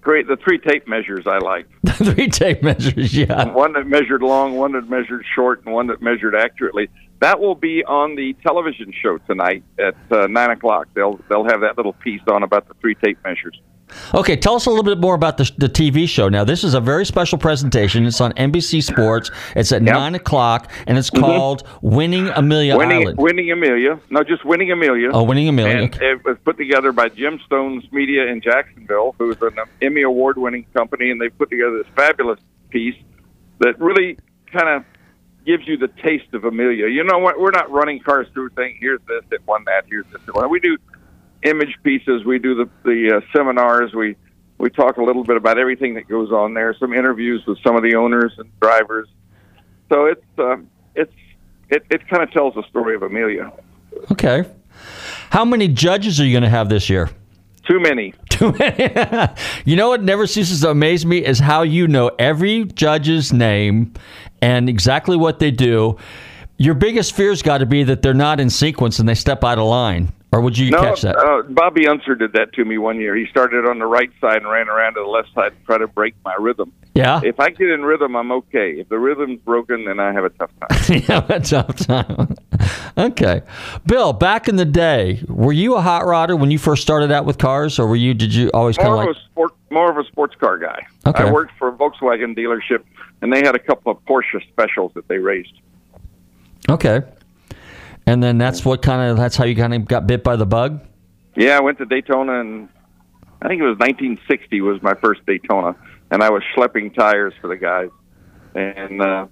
Great, 0.00 0.26
the 0.26 0.36
three 0.36 0.58
tape 0.58 0.86
measures 0.88 1.26
I 1.26 1.38
like. 1.38 1.66
Three 1.86 2.28
tape 2.28 2.62
measures, 2.62 3.14
yeah. 3.14 3.52
One 3.52 3.74
that 3.74 3.86
measured 3.86 4.22
long, 4.22 4.54
one 4.54 4.72
that 4.72 4.88
measured 4.88 5.22
short, 5.34 5.64
and 5.64 5.74
one 5.74 5.88
that 5.88 6.00
measured 6.00 6.34
accurately. 6.34 6.88
That 7.20 7.40
will 7.40 7.56
be 7.56 7.84
on 7.84 8.14
the 8.14 8.32
television 8.42 8.92
show 9.02 9.18
tonight 9.18 9.64
at 9.78 9.96
uh, 10.10 10.26
nine 10.28 10.50
o'clock. 10.50 10.88
They'll 10.94 11.20
they'll 11.28 11.44
have 11.44 11.60
that 11.60 11.76
little 11.76 11.92
piece 11.92 12.22
on 12.26 12.42
about 12.42 12.68
the 12.68 12.74
three 12.80 12.94
tape 12.94 13.18
measures. 13.24 13.60
Okay, 14.14 14.36
tell 14.36 14.54
us 14.54 14.66
a 14.66 14.70
little 14.70 14.84
bit 14.84 14.98
more 14.98 15.14
about 15.14 15.36
the, 15.38 15.50
the 15.58 15.68
TV 15.68 16.08
show. 16.08 16.28
Now, 16.28 16.44
this 16.44 16.64
is 16.64 16.74
a 16.74 16.80
very 16.80 17.04
special 17.06 17.38
presentation. 17.38 18.06
It's 18.06 18.20
on 18.20 18.32
NBC 18.32 18.82
Sports. 18.82 19.30
It's 19.56 19.72
at 19.72 19.82
nine 19.82 20.14
o'clock, 20.14 20.70
and 20.86 20.96
it's 20.98 21.10
Mhm. 21.10 21.20
called 21.20 21.62
"Winning 21.82 22.28
Amelia 22.28 22.76
winning, 22.76 23.02
Island." 23.02 23.18
winning 23.18 23.50
Amelia. 23.50 23.98
No, 24.10 24.22
just 24.22 24.44
winning 24.44 24.70
Amelia. 24.72 25.10
Oh, 25.12 25.22
Winning 25.22 25.48
Amelia. 25.48 25.76
And 25.84 26.02
it 26.02 26.24
was 26.24 26.36
put 26.44 26.56
together 26.58 26.92
by 26.92 27.08
Jim 27.08 27.40
Stone's 27.46 27.84
Media 27.92 28.26
in 28.26 28.40
Jacksonville, 28.40 29.14
who's 29.18 29.36
an 29.42 29.56
Emmy 29.82 30.02
award-winning 30.02 30.66
company, 30.74 31.10
and 31.10 31.20
they 31.20 31.28
put 31.28 31.50
together 31.50 31.78
this 31.78 31.86
fabulous 31.96 32.40
piece 32.70 32.96
that 33.60 33.80
really 33.80 34.18
kind 34.52 34.68
of 34.68 34.84
gives 35.46 35.66
you 35.66 35.76
the 35.78 35.88
taste 36.02 36.32
of 36.34 36.44
Amelia. 36.44 36.88
You 36.88 37.04
know 37.04 37.18
what? 37.18 37.40
We're 37.40 37.50
not 37.50 37.70
running 37.70 38.00
cars 38.00 38.26
through 38.34 38.50
saying, 38.56 38.76
"Here's 38.80 39.00
this, 39.08 39.22
it 39.30 39.40
won 39.46 39.64
that, 39.64 39.84
here's 39.88 40.04
this." 40.12 40.20
It 40.28 40.34
won. 40.34 40.50
We 40.50 40.60
do 40.60 40.76
image 41.42 41.76
pieces. 41.82 42.24
We 42.24 42.38
do 42.38 42.54
the 42.54 42.68
the 42.84 43.16
uh, 43.16 43.36
seminars. 43.36 43.92
We 43.94 44.16
we 44.58 44.70
talk 44.70 44.96
a 44.96 45.02
little 45.02 45.24
bit 45.24 45.36
about 45.36 45.58
everything 45.58 45.94
that 45.94 46.08
goes 46.08 46.30
on 46.30 46.54
there. 46.54 46.74
Some 46.78 46.92
interviews 46.92 47.44
with 47.46 47.58
some 47.62 47.76
of 47.76 47.82
the 47.82 47.94
owners 47.94 48.32
and 48.38 48.50
drivers. 48.60 49.08
So 49.88 50.06
it's 50.06 50.24
uh, 50.38 50.56
it's 50.94 51.12
it, 51.70 51.84
it 51.90 52.08
kind 52.08 52.22
of 52.22 52.30
tells 52.32 52.54
the 52.54 52.64
story 52.68 52.94
of 52.94 53.02
Amelia. 53.02 53.52
Okay. 54.12 54.44
How 55.30 55.44
many 55.44 55.68
judges 55.68 56.20
are 56.20 56.24
you 56.24 56.32
going 56.32 56.42
to 56.42 56.48
have 56.48 56.68
this 56.68 56.88
year? 56.88 57.10
Too 57.68 57.80
many. 57.80 58.14
Too 58.30 58.52
many. 58.52 58.90
you 59.64 59.76
know 59.76 59.88
what 59.90 60.02
never 60.02 60.26
ceases 60.26 60.62
to 60.62 60.70
amaze 60.70 61.04
me 61.04 61.24
is 61.24 61.38
how 61.38 61.62
you 61.62 61.86
know 61.86 62.10
every 62.18 62.64
judge's 62.64 63.32
name 63.32 63.92
and 64.40 64.68
exactly 64.68 65.16
what 65.16 65.38
they 65.38 65.50
do. 65.50 65.96
Your 66.56 66.74
biggest 66.74 67.14
fear's 67.14 67.42
got 67.42 67.58
to 67.58 67.66
be 67.66 67.84
that 67.84 68.02
they're 68.02 68.14
not 68.14 68.40
in 68.40 68.50
sequence 68.50 68.98
and 68.98 69.08
they 69.08 69.14
step 69.14 69.44
out 69.44 69.58
of 69.58 69.64
line. 69.64 70.12
Or 70.30 70.42
would 70.42 70.58
you 70.58 70.70
no, 70.70 70.80
catch 70.80 71.02
that? 71.02 71.16
Uh, 71.16 71.42
Bobby 71.48 71.88
Unser 71.88 72.14
did 72.14 72.34
that 72.34 72.52
to 72.52 72.64
me 72.64 72.76
one 72.76 73.00
year. 73.00 73.16
He 73.16 73.26
started 73.26 73.64
on 73.64 73.78
the 73.78 73.86
right 73.86 74.10
side 74.20 74.36
and 74.36 74.48
ran 74.48 74.68
around 74.68 74.94
to 74.94 75.00
the 75.00 75.06
left 75.06 75.32
side 75.34 75.52
to 75.58 75.66
try 75.66 75.78
to 75.78 75.86
break 75.86 76.14
my 76.22 76.34
rhythm. 76.38 76.70
Yeah? 76.94 77.20
If 77.24 77.40
I 77.40 77.48
get 77.48 77.70
in 77.70 77.82
rhythm, 77.82 78.14
I'm 78.14 78.30
okay. 78.32 78.72
If 78.72 78.90
the 78.90 78.98
rhythm's 78.98 79.40
broken, 79.40 79.86
then 79.86 80.00
I 80.00 80.12
have 80.12 80.24
a 80.24 80.30
tough 80.30 80.50
time. 80.60 81.02
yeah, 81.08 81.20
that's 81.20 81.50
tough 81.50 81.76
time. 81.76 82.36
okay, 82.98 83.42
Bill. 83.86 84.12
Back 84.12 84.48
in 84.48 84.56
the 84.56 84.66
day, 84.66 85.22
were 85.28 85.52
you 85.52 85.76
a 85.76 85.80
hot 85.80 86.02
rodder 86.02 86.38
when 86.38 86.50
you 86.50 86.58
first 86.58 86.82
started 86.82 87.10
out 87.10 87.24
with 87.24 87.38
cars, 87.38 87.78
or 87.78 87.86
were 87.86 87.96
you? 87.96 88.12
Did 88.12 88.34
you 88.34 88.50
always 88.52 88.76
kind 88.76 88.90
of 88.90 88.96
like? 88.96 89.16
a 89.16 89.20
sport, 89.30 89.52
more 89.70 89.90
of 89.90 89.96
a 89.96 90.04
sports 90.08 90.34
car 90.34 90.58
guy. 90.58 90.86
Okay. 91.06 91.22
I 91.22 91.32
worked 91.32 91.52
for 91.56 91.68
a 91.68 91.72
Volkswagen 91.72 92.36
dealership, 92.36 92.82
and 93.22 93.32
they 93.32 93.38
had 93.38 93.54
a 93.54 93.60
couple 93.60 93.92
of 93.92 94.04
Porsche 94.04 94.46
specials 94.48 94.92
that 94.94 95.08
they 95.08 95.18
raced. 95.18 95.54
Okay, 96.68 97.00
and 98.08 98.22
then 98.22 98.38
that's 98.38 98.64
what 98.64 98.80
kind 98.80 99.10
of 99.10 99.18
that's 99.18 99.36
how 99.36 99.44
you 99.44 99.54
kind 99.54 99.74
of 99.74 99.84
got 99.84 100.06
bit 100.06 100.24
by 100.24 100.34
the 100.34 100.46
bug. 100.46 100.80
Yeah, 101.36 101.58
I 101.58 101.60
went 101.60 101.76
to 101.78 101.84
Daytona, 101.84 102.40
and 102.40 102.68
I 103.42 103.48
think 103.48 103.60
it 103.60 103.64
was 103.64 103.76
1960 103.78 104.62
was 104.62 104.82
my 104.82 104.94
first 104.94 105.24
Daytona, 105.26 105.76
and 106.10 106.22
I 106.22 106.30
was 106.30 106.42
schlepping 106.56 106.94
tires 106.94 107.34
for 107.40 107.48
the 107.48 107.56
guys. 107.56 107.90
And 108.54 109.02
uh, 109.02 109.26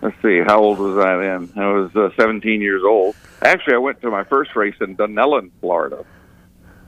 let's 0.00 0.16
see, 0.22 0.40
how 0.40 0.60
old 0.60 0.78
was 0.78 0.96
I 0.96 1.16
then? 1.18 1.52
I 1.54 1.70
was 1.70 1.94
uh, 1.94 2.08
17 2.18 2.62
years 2.62 2.82
old. 2.82 3.14
Actually, 3.42 3.74
I 3.74 3.78
went 3.78 4.00
to 4.00 4.10
my 4.10 4.24
first 4.24 4.56
race 4.56 4.74
in 4.80 4.96
Dunnellon, 4.96 5.50
Florida, 5.60 6.04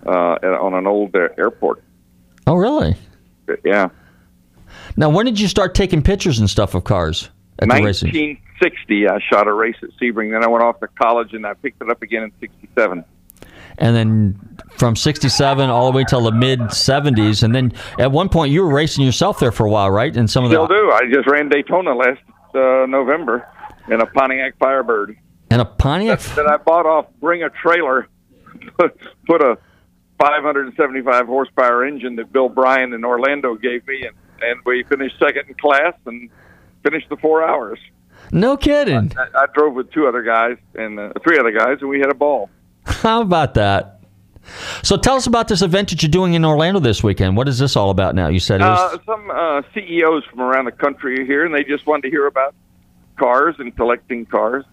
uh, 0.07 0.11
on 0.11 0.73
an 0.73 0.87
old 0.87 1.15
uh, 1.15 1.29
airport. 1.37 1.85
Oh, 2.47 2.55
really? 2.55 2.97
Yeah, 3.63 3.91
Now, 4.97 5.11
when 5.11 5.27
did 5.27 5.39
you 5.39 5.47
start 5.47 5.75
taking 5.75 6.03
pictures 6.03 6.41
and 6.41 6.49
stuff 6.51 6.75
of 6.75 6.83
cars 6.83 7.29
at 7.59 7.69
the 7.69 7.75
1960. 7.75 9.09
I 9.09 9.19
shot 9.31 9.47
a 9.47 9.53
race 9.53 9.77
at 9.83 9.91
Sebring. 10.01 10.33
Then 10.33 10.43
I 10.45 10.49
went 10.49 10.65
off 10.65 10.81
to 10.81 10.89
college, 10.89 11.33
and 11.33 11.47
I 11.47 11.55
picked 11.55 11.83
it 11.83 11.91
up 11.91 12.03
again 12.03 12.23
in 12.25 12.33
'67. 12.41 13.05
And 13.79 13.95
then 13.95 14.59
from 14.79 14.97
'67 14.97 15.69
all 15.69 15.91
the 15.93 15.97
way 15.97 16.05
till 16.09 16.23
the 16.23 16.33
mid 16.33 16.61
'70s, 16.61 17.43
and 17.43 17.55
then 17.55 17.73
at 17.99 18.11
one 18.11 18.29
point 18.29 18.53
you 18.53 18.63
were 18.63 18.73
racing 18.73 19.05
yourself 19.05 19.39
there 19.39 19.53
for 19.53 19.67
a 19.67 19.71
while, 19.71 19.91
right? 19.91 20.17
And 20.17 20.31
some 20.31 20.45
of 20.45 20.51
Still 20.51 20.67
the 20.67 20.75
do. 20.75 20.91
I 20.93 21.03
just 21.13 21.29
ran 21.29 21.49
Daytona 21.49 21.95
last 21.95 22.21
uh, 22.55 22.87
November 22.87 23.47
in 23.89 24.01
a 24.01 24.07
Pontiac 24.07 24.57
Firebird. 24.59 25.17
and 25.51 25.61
a 25.61 25.65
Pontiac. 25.65 26.21
that 26.21 26.47
I 26.47 26.57
bought 26.57 26.87
off 26.87 27.07
Bring 27.21 27.43
a 27.43 27.51
Trailer, 27.51 28.09
put, 28.79 28.99
put 29.27 29.43
a 29.43 29.59
575 30.19 31.27
horsepower 31.27 31.85
engine 31.85 32.17
that 32.17 32.33
Bill 32.33 32.49
Bryan 32.49 32.93
in 32.93 33.05
Orlando 33.05 33.55
gave 33.55 33.87
me, 33.87 34.07
and, 34.07 34.17
and 34.43 34.61
we 34.65 34.83
finished 34.85 35.19
second 35.19 35.49
in 35.49 35.55
class 35.55 35.95
and 36.07 36.31
finished 36.89 37.09
the 37.09 37.17
four 37.17 37.47
hours. 37.47 37.79
No 38.33 38.57
kidding. 38.57 39.13
I, 39.17 39.43
I 39.43 39.47
drove 39.55 39.75
with 39.75 39.91
two 39.93 40.07
other 40.07 40.23
guys 40.23 40.57
and 40.75 40.99
uh, 40.99 41.13
three 41.23 41.39
other 41.39 41.53
guys, 41.53 41.79
and 41.81 41.89
we 41.89 42.01
had 42.01 42.11
a 42.11 42.15
ball. 42.15 42.51
How 42.85 43.23
about 43.23 43.55
that? 43.55 44.01
So 44.83 44.97
tell 44.97 45.17
us 45.17 45.27
about 45.27 45.49
this 45.49 45.63
event 45.63 45.91
that 45.91 46.03
you're 46.03 46.11
doing 46.11 46.35
in 46.35 46.45
Orlando 46.45 46.79
this 46.79 47.03
weekend. 47.03 47.37
What 47.37 47.49
is 47.49 47.59
this 47.59 47.75
all 47.75 47.91
about 47.91 48.15
now? 48.15 48.29
You 48.29 48.39
said 48.39 48.61
it 48.61 48.65
was. 48.65 48.95
Uh, 48.95 48.99
some 49.05 49.31
uh, 49.31 49.63
CEOs 49.75 50.25
from 50.31 50.41
around 50.41 50.67
the 50.67 50.73
country 50.73 51.21
are 51.21 51.25
here, 51.25 51.45
and 51.45 51.53
they 51.55 51.65
just 51.65 51.85
wanted 51.87 52.03
to 52.03 52.11
hear 52.11 52.27
about 52.27 52.55
cars 53.19 53.57
and 53.59 53.75
collecting 53.75 54.25
cars. 54.25 54.65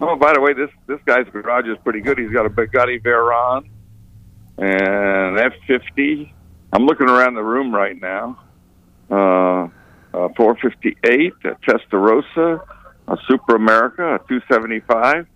Oh, 0.00 0.14
by 0.14 0.34
the 0.34 0.40
way, 0.40 0.52
this 0.52 0.70
this 0.86 1.00
guy's 1.04 1.26
garage 1.32 1.66
is 1.66 1.76
pretty 1.82 2.00
good. 2.00 2.18
He's 2.18 2.30
got 2.30 2.46
a 2.46 2.50
Bugatti 2.50 3.02
Veyron 3.02 3.68
and 4.56 5.38
F 5.38 5.52
fifty. 5.66 6.32
I'm 6.72 6.86
looking 6.86 7.08
around 7.08 7.34
the 7.34 7.42
room 7.42 7.74
right 7.74 8.00
now. 8.00 8.38
Uh, 9.10 9.68
a 10.14 10.28
458, 10.34 11.32
a 11.44 11.48
Testarossa, 11.70 12.60
a 13.08 13.16
Super 13.28 13.56
America, 13.56 14.14
a 14.14 14.18
275. 14.28 15.26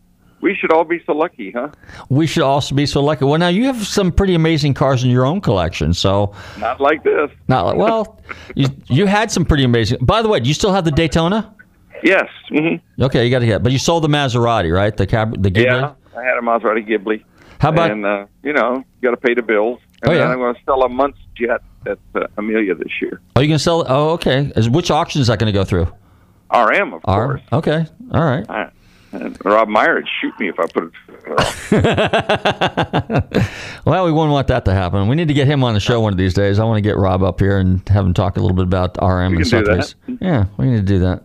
We 0.41 0.57
should 0.57 0.73
all 0.73 0.83
be 0.85 1.01
so 1.07 1.13
lucky, 1.13 1.53
huh? 1.53 1.69
we 2.09 2.27
should 2.27 2.43
also 2.43 2.75
be 2.75 2.85
so 2.85 3.01
lucky. 3.01 3.25
Well, 3.25 3.39
now 3.39 3.47
you 3.49 3.65
have 3.67 3.87
some 3.87 4.11
pretty 4.11 4.35
amazing 4.35 4.75
cars 4.75 5.05
in 5.05 5.11
your 5.11 5.25
own 5.25 5.41
collection. 5.41 5.95
So 5.95 6.35
Not 6.59 6.81
like 6.81 7.05
this. 7.05 7.31
not 7.47 7.67
like 7.67 7.77
well, 7.77 8.21
you 8.57 8.67
you 8.89 9.07
had 9.07 9.31
some 9.31 9.45
pretty 9.45 9.63
amazing. 9.63 9.99
By 10.03 10.21
the 10.21 10.29
way, 10.29 10.41
do 10.41 10.49
you 10.49 10.55
still 10.55 10.73
have 10.73 10.85
the 10.85 10.91
Daytona? 10.91 11.55
Yes. 12.03 12.27
hmm 12.49 12.75
Okay, 13.01 13.25
you 13.25 13.31
got 13.31 13.39
to 13.39 13.47
get. 13.47 13.63
But 13.63 13.71
you 13.71 13.79
sold 13.79 14.03
the 14.03 14.09
Maserati, 14.09 14.75
right? 14.75 14.97
The 14.97 15.07
cab, 15.07 15.41
the 15.41 15.49
Ghibli. 15.53 15.65
Yeah, 15.65 15.93
I 16.19 16.25
had 16.25 16.37
a 16.37 16.41
Maserati 16.41 16.85
Ghibli. 16.89 17.23
How 17.61 17.69
about- 17.69 17.93
And 17.93 18.05
uh, 18.05 18.27
you 18.43 18.53
know, 18.53 18.79
you 19.01 19.09
got 19.09 19.13
to 19.13 19.17
pay 19.25 19.35
the 19.35 19.43
bills. 19.43 19.79
And 20.03 20.11
Oh, 20.11 20.13
yeah. 20.13 20.19
then 20.21 20.31
I'm 20.33 20.39
going 20.39 20.55
to 20.55 20.61
sell 20.65 20.83
a 20.83 20.89
Muntz 20.89 21.19
Jet 21.35 21.63
at 21.87 21.99
uh, 22.15 22.27
Amelia 22.37 22.75
this 22.75 22.93
year. 23.01 23.21
Are 23.37 23.43
you 23.43 23.49
gonna 23.49 23.59
sell? 23.59 23.85
Oh, 23.89 24.11
okay. 24.11 24.53
Is, 24.57 24.69
which 24.69 24.91
auction 24.91 25.21
is 25.21 25.27
that 25.29 25.39
going 25.39 25.53
to 25.53 25.59
go 25.59 25.65
through? 25.65 25.87
RM, 26.55 26.93
of 26.95 27.01
R. 27.05 27.27
course. 27.27 27.41
Okay. 27.53 27.87
All 28.13 28.25
right. 28.25 28.49
I, 28.51 28.71
and 29.13 29.37
Rob 29.45 29.69
Meyer 29.69 29.95
would 29.97 30.09
shoot 30.21 30.33
me 30.41 30.49
if 30.49 30.59
I 30.59 30.67
put 30.67 30.85
it. 30.85 30.93
Well, 33.85 34.05
we 34.05 34.13
wouldn't 34.13 34.31
want 34.33 34.47
that 34.47 34.65
to 34.67 34.73
happen. 34.73 35.09
We 35.09 35.17
need 35.17 35.27
to 35.29 35.35
get 35.35 35.49
him 35.49 35.65
on 35.65 35.75
the 35.75 35.81
show 35.81 36.01
one 36.01 36.13
of 36.13 36.17
these 36.17 36.35
days. 36.35 36.61
I 36.61 36.65
want 36.65 36.77
to 36.77 36.81
get 36.83 36.97
Rob 36.97 37.23
up 37.25 37.41
here 37.41 37.59
and 37.59 37.87
have 37.89 38.07
him 38.07 38.15
talk 38.15 38.37
a 38.37 38.41
little 38.41 38.55
bit 38.57 38.63
about 38.65 38.97
RM 39.03 39.33
We 39.33 39.43
and 39.43 39.51
can 39.51 39.65
stuff. 39.83 39.95
Yeah, 40.21 40.45
we 40.57 40.67
need 40.67 40.77
to 40.77 40.83
do 40.83 41.01
that. 41.01 41.25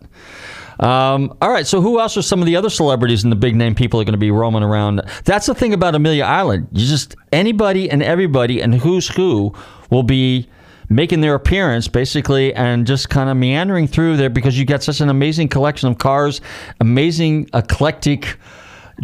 Um, 0.80 1.36
all 1.42 1.50
right. 1.50 1.66
So, 1.66 1.80
who 1.80 1.98
else 2.00 2.16
are 2.16 2.22
some 2.22 2.40
of 2.40 2.46
the 2.46 2.56
other 2.56 2.70
celebrities 2.70 3.24
and 3.24 3.32
the 3.32 3.36
big 3.36 3.56
name 3.56 3.74
people 3.74 4.00
are 4.00 4.04
going 4.04 4.12
to 4.12 4.18
be 4.18 4.30
roaming 4.30 4.62
around? 4.62 5.02
That's 5.24 5.46
the 5.46 5.54
thing 5.54 5.72
about 5.72 5.94
Amelia 5.94 6.24
Island. 6.24 6.68
You 6.72 6.86
just 6.86 7.16
anybody 7.32 7.90
and 7.90 8.02
everybody 8.02 8.62
and 8.62 8.74
who's 8.74 9.08
who 9.08 9.52
will 9.90 10.02
be 10.02 10.48
making 10.88 11.20
their 11.20 11.34
appearance 11.34 11.86
basically 11.86 12.54
and 12.54 12.86
just 12.86 13.10
kind 13.10 13.28
of 13.28 13.36
meandering 13.36 13.86
through 13.86 14.16
there 14.16 14.30
because 14.30 14.58
you 14.58 14.64
got 14.64 14.82
such 14.82 15.00
an 15.00 15.08
amazing 15.08 15.48
collection 15.48 15.88
of 15.88 15.98
cars, 15.98 16.40
amazing 16.80 17.48
eclectic 17.54 18.38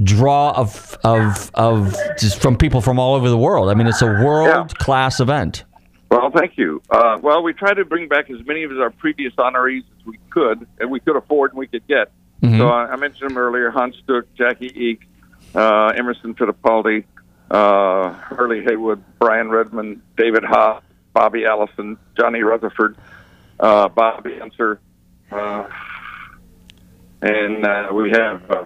draw 0.03 0.53
of 0.53 0.97
of 1.05 1.51
of 1.55 1.97
just 2.19 2.41
from 2.41 2.57
people 2.57 2.81
from 2.81 2.99
all 2.99 3.15
over 3.15 3.29
the 3.29 3.39
world. 3.39 3.69
I 3.71 3.75
mean, 3.75 3.87
it's 3.87 4.03
a 4.03 4.07
world 4.07 4.77
class 4.79 5.21
event. 5.21 5.65
Well, 6.21 6.31
thank 6.31 6.57
you. 6.57 6.81
Uh, 6.91 7.19
well, 7.21 7.43
we 7.43 7.53
tried 7.53 7.75
to 7.75 7.85
bring 7.85 8.09
back 8.09 8.31
as 8.31 8.45
many 8.47 8.63
of 8.65 8.73
our 8.73 8.91
previous 8.91 9.33
honorees 9.35 9.85
as 9.99 10.07
we 10.07 10.19
could, 10.31 10.67
and 10.79 10.91
we 10.91 11.01
could 11.01 11.17
afford 11.17 11.53
and 11.53 11.59
we 11.59 11.67
could 11.67 11.87
get. 11.87 12.13
Mhm. 12.43 12.59
So 12.59 12.69
I, 12.69 12.93
I 12.93 12.97
mentioned 12.97 13.31
them 13.31 13.39
earlier: 13.39 13.71
Hans 13.71 13.97
Stuck, 14.03 14.27
Jackie 14.37 14.73
Eek, 14.75 15.01
uh, 15.55 15.93
Emerson 15.97 16.35
Fittipaldi, 16.35 17.05
uh, 17.51 18.11
Hurley 18.13 18.63
Haywood, 18.65 19.03
Brian 19.19 19.49
Redman, 19.51 20.03
David 20.17 20.45
Haas, 20.45 20.83
Bobby 21.13 21.47
Allison, 21.47 21.97
Johnny 22.17 22.43
Rutherford, 22.43 22.97
uh, 23.61 23.89
Bobby 23.89 24.39
Unser, 24.41 24.81
uh, 25.33 25.65
and 27.23 27.65
uh, 27.65 27.89
we 27.93 28.11
have 28.11 28.51
uh, 28.51 28.65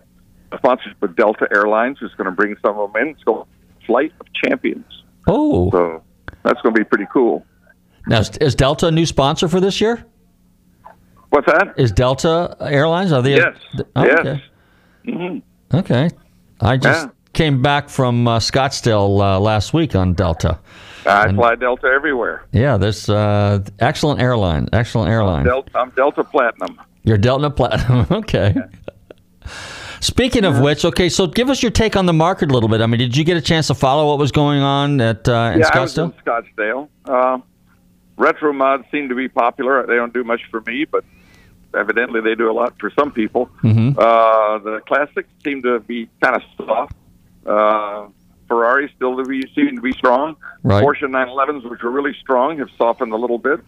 a 0.53 0.59
sponsorship 0.59 1.01
with 1.01 1.15
Delta 1.17 1.47
Airlines, 1.53 1.99
who's 2.01 2.15
going 2.15 2.27
to 2.27 2.33
bring 2.33 2.57
some 2.63 2.79
of 2.79 2.93
them 2.93 3.03
in. 3.03 3.09
It's 3.11 3.23
called 3.23 3.47
Flight 3.87 4.13
of 4.21 4.27
Champions. 4.33 5.05
Oh, 5.27 5.71
So 5.71 6.03
that's 6.49 6.61
going 6.63 6.75
to 6.75 6.81
be 6.81 6.85
pretty 6.85 7.07
cool. 7.13 7.45
now 8.09 8.21
is, 8.21 8.55
Delta 8.55 8.87
a 8.89 8.91
new 8.91 9.07
sponsor 9.07 9.49
for 9.49 9.61
this 9.61 9.81
year? 9.81 10.05
What's 11.31 11.47
that? 11.47 11.75
Is 11.77 11.93
Delta 11.93 12.57
Airlines? 12.61 13.13
Are 13.13 13.21
they? 13.23 13.37
Yes. 13.37 13.57
Oh, 13.95 14.05
yes. 14.05 14.19
Okay. 14.21 14.43
hmm 15.05 15.39
Okay. 15.75 16.09
I 16.61 16.77
just 16.79 17.07
Yeah. 17.07 17.13
came 17.35 17.61
back 17.61 17.91
from 17.91 18.27
uh, 18.27 18.39
Scottsdale 18.39 19.21
uh, 19.21 19.39
last 19.39 19.75
week 19.75 19.95
on 19.95 20.15
Delta. 20.15 20.59
I 21.07 21.33
fly 21.33 21.55
Delta 21.55 21.87
everywhere. 21.87 22.45
Yeah, 22.53 22.77
there's 22.79 23.09
uh, 23.09 23.63
excellent 23.79 24.21
airline. 24.21 24.69
Excellent 24.73 25.11
airline. 25.11 25.45
Delta, 25.45 25.71
I'm 25.79 25.91
Delta 25.91 26.25
Platinum. 26.25 26.81
You're 27.05 27.19
Delta 27.19 27.51
Platinum. 27.51 28.07
okay. 28.11 28.55
Speaking 30.01 30.45
of 30.45 30.61
which, 30.61 30.85
okay, 30.85 31.09
so 31.09 31.27
give 31.27 31.51
us 31.51 31.63
your 31.63 31.71
take 31.73 31.97
on 31.97 32.07
the 32.07 32.13
market 32.13 32.51
a 32.51 32.55
little 32.55 32.69
bit. 32.69 32.81
I 32.81 32.87
mean, 32.87 32.99
did 32.99 33.17
you 33.17 33.25
get 33.25 33.37
a 33.37 33.41
chance 33.41 33.67
to 33.69 33.75
follow 33.75 34.09
what 34.09 34.19
was 34.19 34.33
going 34.33 34.61
on 34.61 35.01
at 35.01 35.29
uh, 35.29 35.53
in 35.55 35.61
yeah, 35.61 35.71
I 35.73 35.81
was 35.81 35.95
Scottsdale? 35.95 36.15
in 36.15 36.25
Scottsdale. 36.25 36.89
Uh, 37.05 37.39
retro 38.17 38.53
mods 38.53 38.85
seem 38.93 39.09
to 39.09 39.15
be 39.15 39.29
popular. 39.29 39.87
They 39.87 39.97
don't 39.97 40.15
do 40.15 40.25
much 40.25 40.43
for 40.51 40.61
me, 40.63 40.85
but 40.85 41.05
evidently 41.75 42.21
they 42.21 42.35
do 42.35 42.51
a 42.51 42.53
lot 42.53 42.75
for 42.79 42.91
some 42.91 43.11
people. 43.13 43.51
Mhm. 43.63 43.97
Uh, 43.99 44.59
the 44.59 44.81
classics 44.87 45.29
seem 45.45 45.63
to 45.63 45.81
be 45.81 46.09
kind 46.23 46.37
of 46.37 46.43
soft. 46.57 46.95
Uh, 47.47 48.09
Ferrari 48.47 48.91
still 48.97 49.17
to 49.17 49.25
be, 49.25 49.43
seem 49.55 49.77
to 49.77 49.83
be 49.83 49.93
strong. 49.93 50.37
Right. 50.63 50.83
Porsche 50.83 51.03
911s, 51.03 51.69
which 51.69 51.83
were 51.83 51.91
really 51.91 52.15
strong, 52.21 52.59
have 52.59 52.71
softened 52.79 53.13
a 53.13 53.17
little 53.17 53.39
bit. 53.39 53.61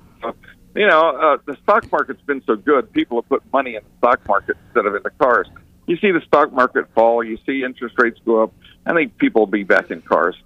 You 0.75 0.87
know, 0.87 1.01
uh, 1.11 1.39
the 1.47 1.57
stock 1.63 1.91
market's 1.91 2.23
been 2.23 2.43
so 2.47 2.55
good. 2.57 2.93
People 2.93 3.21
have 3.21 3.29
put 3.29 3.43
money 3.53 3.75
in 3.75 3.83
the 3.83 3.91
stock 3.99 4.21
market 4.29 4.57
instead 4.67 4.87
of 4.87 4.95
in 4.95 5.03
the 5.03 5.11
cars. 5.11 5.49
You 5.91 5.97
see 5.97 6.13
the 6.13 6.21
stock 6.21 6.53
market 6.53 6.87
fall. 6.95 7.25
You 7.25 7.37
see 7.45 7.65
interest 7.65 7.97
rates 7.99 8.21
go 8.25 8.45
up. 8.45 8.53
I 8.87 8.95
think 8.95 9.19
people 9.19 9.43
will 9.43 9.47
be 9.49 9.65
back 9.65 9.91
in 9.91 10.01
cars. 10.03 10.37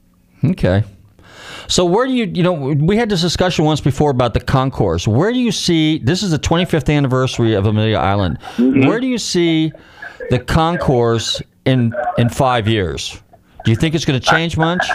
Okay. 0.43 0.85
So 1.69 1.85
where 1.85 2.07
do 2.07 2.13
you, 2.13 2.25
you 2.25 2.43
know, 2.43 2.55
we 2.55 2.97
had 2.97 3.11
this 3.11 3.21
discussion 3.21 3.67
once 3.67 3.83
before 3.83 4.11
about 4.11 4.33
the 4.33 4.41
concourse. 4.41 5.07
Where 5.07 5.33
do 5.33 5.39
you 5.39 5.53
see, 5.53 5.99
this 5.99 6.23
is 6.23 6.31
the 6.31 6.39
25th 6.39 6.91
anniversary 6.91 7.53
of 7.53 7.67
Amelia 7.67 7.99
Island. 7.99 8.39
Mm-hmm. 8.57 8.87
Where 8.87 9.01
do 9.01 9.07
you 9.07 9.19
see 9.19 9.71
the 10.31 10.39
concourse 10.39 11.43
in 11.67 11.93
in 12.17 12.31
five 12.31 12.67
years? 12.67 13.23
Do 13.67 13.71
you 13.71 13.77
think 13.77 13.95
it's 13.95 14.07
going 14.07 14.19
to 14.19 14.27
change 14.27 14.57
much? 14.57 14.87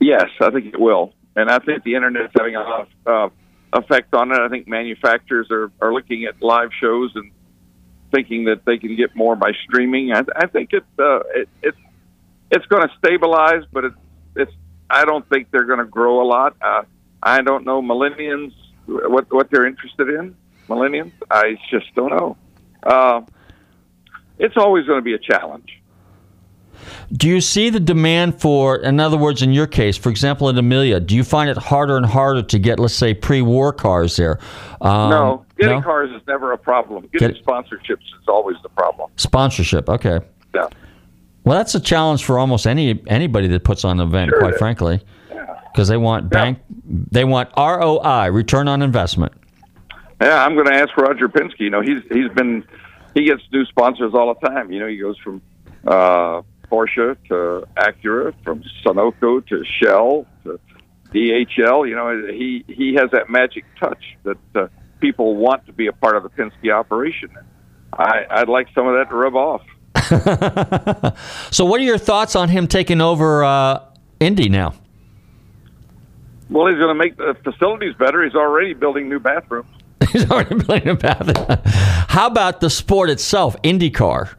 Yes, 0.00 0.28
I 0.38 0.50
think 0.50 0.66
it 0.66 0.78
will, 0.78 1.14
and 1.34 1.50
I 1.50 1.60
think 1.60 1.82
the 1.82 1.94
internet's 1.94 2.34
having 2.36 2.56
a 2.56 2.60
lot 2.60 2.88
of 3.06 3.32
uh, 3.32 3.78
effect 3.78 4.12
on 4.12 4.32
it. 4.32 4.38
I 4.38 4.50
think 4.50 4.68
manufacturers 4.68 5.50
are, 5.50 5.72
are 5.80 5.94
looking 5.94 6.24
at 6.24 6.42
live 6.42 6.68
shows 6.78 7.12
and 7.14 7.30
thinking 8.14 8.44
that 8.44 8.64
they 8.64 8.78
can 8.78 8.96
get 8.96 9.14
more 9.16 9.36
by 9.36 9.52
streaming. 9.64 10.12
I, 10.12 10.22
I 10.36 10.46
think 10.46 10.72
it, 10.72 10.84
uh, 10.98 11.20
it 11.34 11.48
it's 11.62 11.78
it's 12.50 12.66
going 12.66 12.86
to 12.88 12.94
stabilize, 12.98 13.64
but 13.72 13.84
it's 13.84 13.96
it's. 14.36 14.52
I 14.88 15.04
don't 15.04 15.28
think 15.28 15.50
they're 15.50 15.64
going 15.64 15.78
to 15.78 15.86
grow 15.86 16.22
a 16.22 16.26
lot. 16.26 16.56
Uh, 16.60 16.82
I 17.22 17.40
don't 17.40 17.64
know 17.64 17.82
millennials 17.82 18.52
what 18.86 19.32
what 19.32 19.50
they're 19.50 19.66
interested 19.66 20.08
in. 20.08 20.36
Millennials, 20.68 21.12
I 21.30 21.56
just 21.70 21.94
don't 21.94 22.10
know. 22.10 22.36
Uh, 22.82 23.22
it's 24.38 24.56
always 24.56 24.86
going 24.86 24.98
to 24.98 25.04
be 25.04 25.14
a 25.14 25.18
challenge. 25.18 25.80
Do 27.12 27.28
you 27.28 27.40
see 27.40 27.70
the 27.70 27.80
demand 27.80 28.40
for, 28.40 28.76
in 28.76 29.00
other 29.00 29.16
words, 29.16 29.42
in 29.42 29.52
your 29.52 29.66
case, 29.66 29.96
for 29.96 30.10
example, 30.10 30.48
in 30.48 30.58
Amelia, 30.58 31.00
do 31.00 31.14
you 31.14 31.24
find 31.24 31.50
it 31.50 31.56
harder 31.56 31.96
and 31.96 32.06
harder 32.06 32.42
to 32.42 32.58
get, 32.58 32.78
let's 32.78 32.94
say, 32.94 33.14
pre-war 33.14 33.72
cars 33.72 34.16
there? 34.16 34.38
Um, 34.80 35.10
no, 35.10 35.46
getting 35.58 35.78
no? 35.78 35.82
cars 35.82 36.10
is 36.10 36.22
never 36.26 36.52
a 36.52 36.58
problem. 36.58 37.08
Getting 37.12 37.34
Get- 37.34 37.44
sponsorships 37.44 38.04
is 38.20 38.28
always 38.28 38.56
the 38.62 38.68
problem. 38.68 39.10
Sponsorship, 39.16 39.88
okay. 39.88 40.20
Yeah. 40.54 40.68
Well, 41.44 41.58
that's 41.58 41.74
a 41.74 41.80
challenge 41.80 42.24
for 42.24 42.38
almost 42.38 42.66
any 42.66 43.02
anybody 43.06 43.48
that 43.48 43.64
puts 43.64 43.84
on 43.84 44.00
an 44.00 44.06
event, 44.08 44.30
Sure 44.30 44.40
quite 44.40 44.56
frankly, 44.56 45.00
because 45.72 45.88
they 45.88 45.98
want 45.98 46.30
bank, 46.30 46.58
they 46.86 47.24
want 47.24 47.50
ROI, 47.56 48.30
return 48.30 48.66
on 48.66 48.80
investment. 48.80 49.32
Yeah, 50.22 50.42
I'm 50.42 50.54
going 50.54 50.66
to 50.66 50.74
ask 50.74 50.96
Roger 50.96 51.28
Penske. 51.28 51.60
You 51.60 51.70
know, 51.70 51.82
he's 51.82 52.00
he's 52.10 52.30
been 52.30 52.64
he 53.14 53.24
gets 53.24 53.42
new 53.52 53.64
sponsors 53.66 54.14
all 54.14 54.34
the 54.34 54.48
time. 54.48 54.72
You 54.72 54.80
know, 54.80 54.86
he 54.86 54.96
goes 54.96 55.18
from 55.18 55.42
uh, 55.86 56.42
Porsche 56.70 57.16
to 57.28 57.66
Acura, 57.76 58.34
from 58.42 58.62
Sunoco 58.84 59.46
to 59.46 59.64
Shell 59.64 60.26
to 60.44 60.58
DHL. 61.12 61.88
You 61.88 61.94
know, 61.94 62.26
he 62.32 62.64
he 62.66 62.94
has 62.94 63.10
that 63.12 63.30
magic 63.30 63.64
touch 63.78 64.02
that 64.24 64.38
uh, 64.54 64.68
people 65.00 65.36
want 65.36 65.66
to 65.66 65.72
be 65.72 65.86
a 65.86 65.92
part 65.92 66.16
of 66.16 66.22
the 66.22 66.30
Penske 66.30 66.72
operation. 66.72 67.30
I, 67.92 68.24
I'd 68.28 68.48
like 68.48 68.68
some 68.74 68.86
of 68.86 68.94
that 68.94 69.08
to 69.10 69.16
rub 69.16 69.36
off. 69.36 69.62
So, 71.50 71.64
what 71.64 71.80
are 71.80 71.84
your 71.84 71.98
thoughts 71.98 72.34
on 72.34 72.48
him 72.48 72.66
taking 72.66 73.00
over 73.00 73.44
uh, 73.44 73.80
Indy 74.18 74.48
now? 74.48 74.74
Well, 76.50 76.66
he's 76.66 76.76
going 76.76 76.88
to 76.88 76.94
make 76.94 77.16
the 77.16 77.36
facilities 77.44 77.94
better. 77.94 78.24
He's 78.24 78.34
already 78.34 78.74
building 78.74 79.08
new 79.08 79.20
bathrooms. 79.20 79.68
He's 80.12 80.28
already 80.30 80.56
playing 80.64 80.88
a 80.88 80.94
bath. 80.94 81.62
How 82.08 82.26
about 82.26 82.60
the 82.60 82.70
sport 82.70 83.08
itself, 83.10 83.56
IndyCar? 83.62 84.34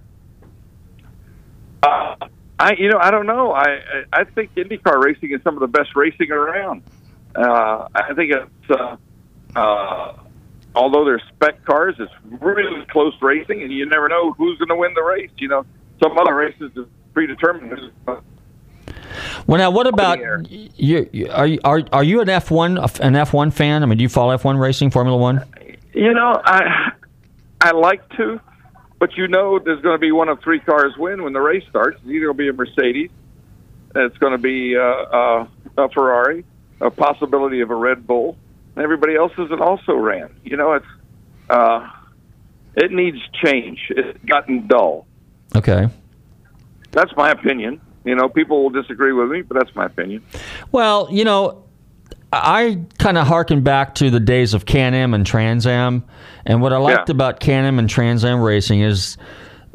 I, 2.60 2.74
you 2.74 2.90
know, 2.90 2.98
I 3.00 3.12
don't 3.12 3.26
know. 3.28 3.52
I, 3.52 3.64
I 3.64 4.04
I 4.22 4.24
think 4.24 4.56
IndyCar 4.56 5.04
racing 5.04 5.32
is 5.34 5.42
some 5.44 5.56
of 5.56 5.60
the 5.62 5.68
best 5.68 5.96
racing 5.96 6.32
around. 6.32 6.84
Uh, 7.36 7.88
I 7.94 8.14
think 8.14 8.32
it's, 8.32 8.72
uh, 8.72 8.96
uh, 9.58 10.14
although 10.74 11.04
they're 11.04 11.22
spec 11.36 11.66
cars, 11.66 11.96
it's 12.00 12.12
really 12.42 12.86
close 12.86 13.14
racing, 13.22 13.62
and 13.62 13.74
you 13.74 13.86
never 13.86 14.08
know 14.08 14.32
who's 14.34 14.58
going 14.58 14.70
to 14.70 14.76
win 14.78 14.94
the 14.94 15.04
race. 15.04 15.32
You 15.38 15.50
know, 15.50 15.66
some 16.02 16.18
other 16.18 16.34
races 16.34 16.72
is 16.78 16.86
predetermined. 17.14 17.92
Well, 19.48 19.58
now 19.60 19.70
what 19.72 19.88
about 19.88 20.20
you? 20.50 21.08
you- 21.12 21.30
Are 21.32 21.46
you 21.48 21.60
are, 21.64 21.82
are 21.92 22.04
you 22.04 22.22
an 22.22 22.30
F 22.30 22.52
one 22.52 22.78
an 23.02 23.16
F 23.16 23.34
one 23.34 23.52
fan? 23.52 23.84
I 23.84 23.86
mean, 23.86 23.98
do 23.98 24.02
you 24.02 24.10
follow 24.10 24.32
F 24.34 24.46
one 24.46 24.58
racing, 24.58 24.92
Formula 24.92 25.18
One? 25.18 25.44
You 25.94 26.14
know, 26.14 26.42
I 26.46 26.92
I 27.62 27.72
like 27.72 28.08
to, 28.18 28.40
but 29.06 29.16
you 29.18 29.28
know, 29.28 29.60
there's 29.60 29.84
going 29.84 29.94
to 29.94 30.00
be 30.00 30.12
one 30.12 30.30
of 30.30 30.42
three 30.42 30.60
cars 30.60 30.98
win 30.98 31.22
when 31.22 31.32
the 31.32 31.40
race 31.40 31.64
starts. 31.70 32.00
It's 32.02 32.10
either 32.10 32.26
going 32.26 32.38
to 32.38 32.44
be 32.44 32.50
a 32.50 32.54
Mercedes, 32.54 33.12
it's 33.96 34.18
going 34.18 34.32
to 34.32 34.40
be 34.40 34.76
uh, 34.76 34.82
uh, 34.82 35.48
a 35.78 35.90
Ferrari, 35.90 36.44
a 36.82 36.90
possibility 36.90 37.62
of 37.62 37.70
a 37.70 37.76
Red 37.76 38.08
Bull. 38.08 38.36
and 38.76 38.84
Everybody 38.84 39.16
else 39.16 39.32
is 39.38 39.52
also 39.62 39.94
ran. 39.94 40.36
You 40.44 40.58
know, 40.58 40.74
it's 40.74 40.88
uh, 41.52 41.88
it 42.76 42.92
needs 42.92 43.20
change. 43.44 43.78
It's 43.92 44.18
gotten 44.26 44.66
dull. 44.66 45.06
Okay. 45.56 45.88
That's 46.90 47.16
my 47.16 47.30
opinion. 47.30 47.80
You 48.06 48.16
know, 48.16 48.28
people 48.28 48.64
will 48.64 48.72
disagree 48.72 49.14
with 49.14 49.30
me, 49.30 49.44
but 49.44 49.56
that's 49.60 49.76
my 49.76 49.86
opinion. 49.86 50.26
Well, 50.72 51.10
you 51.12 51.26
know, 51.26 51.65
I 52.34 52.80
kind 53.00 53.18
of 53.18 53.28
harken 53.28 53.62
back 53.62 53.96
to 53.96 54.10
the 54.10 54.20
days 54.20 54.54
of 54.54 54.66
Can 54.66 54.94
Am 54.94 55.14
and 55.14 55.26
Trans 55.26 55.66
Am, 55.66 56.04
and 56.46 56.62
what 56.62 56.74
I 56.74 56.78
liked 56.78 57.10
about 57.10 57.40
Can 57.40 57.66
Am 57.66 57.80
and 57.80 57.90
Trans 57.90 58.26
Am 58.26 58.42
racing 58.42 58.82
is 58.82 59.18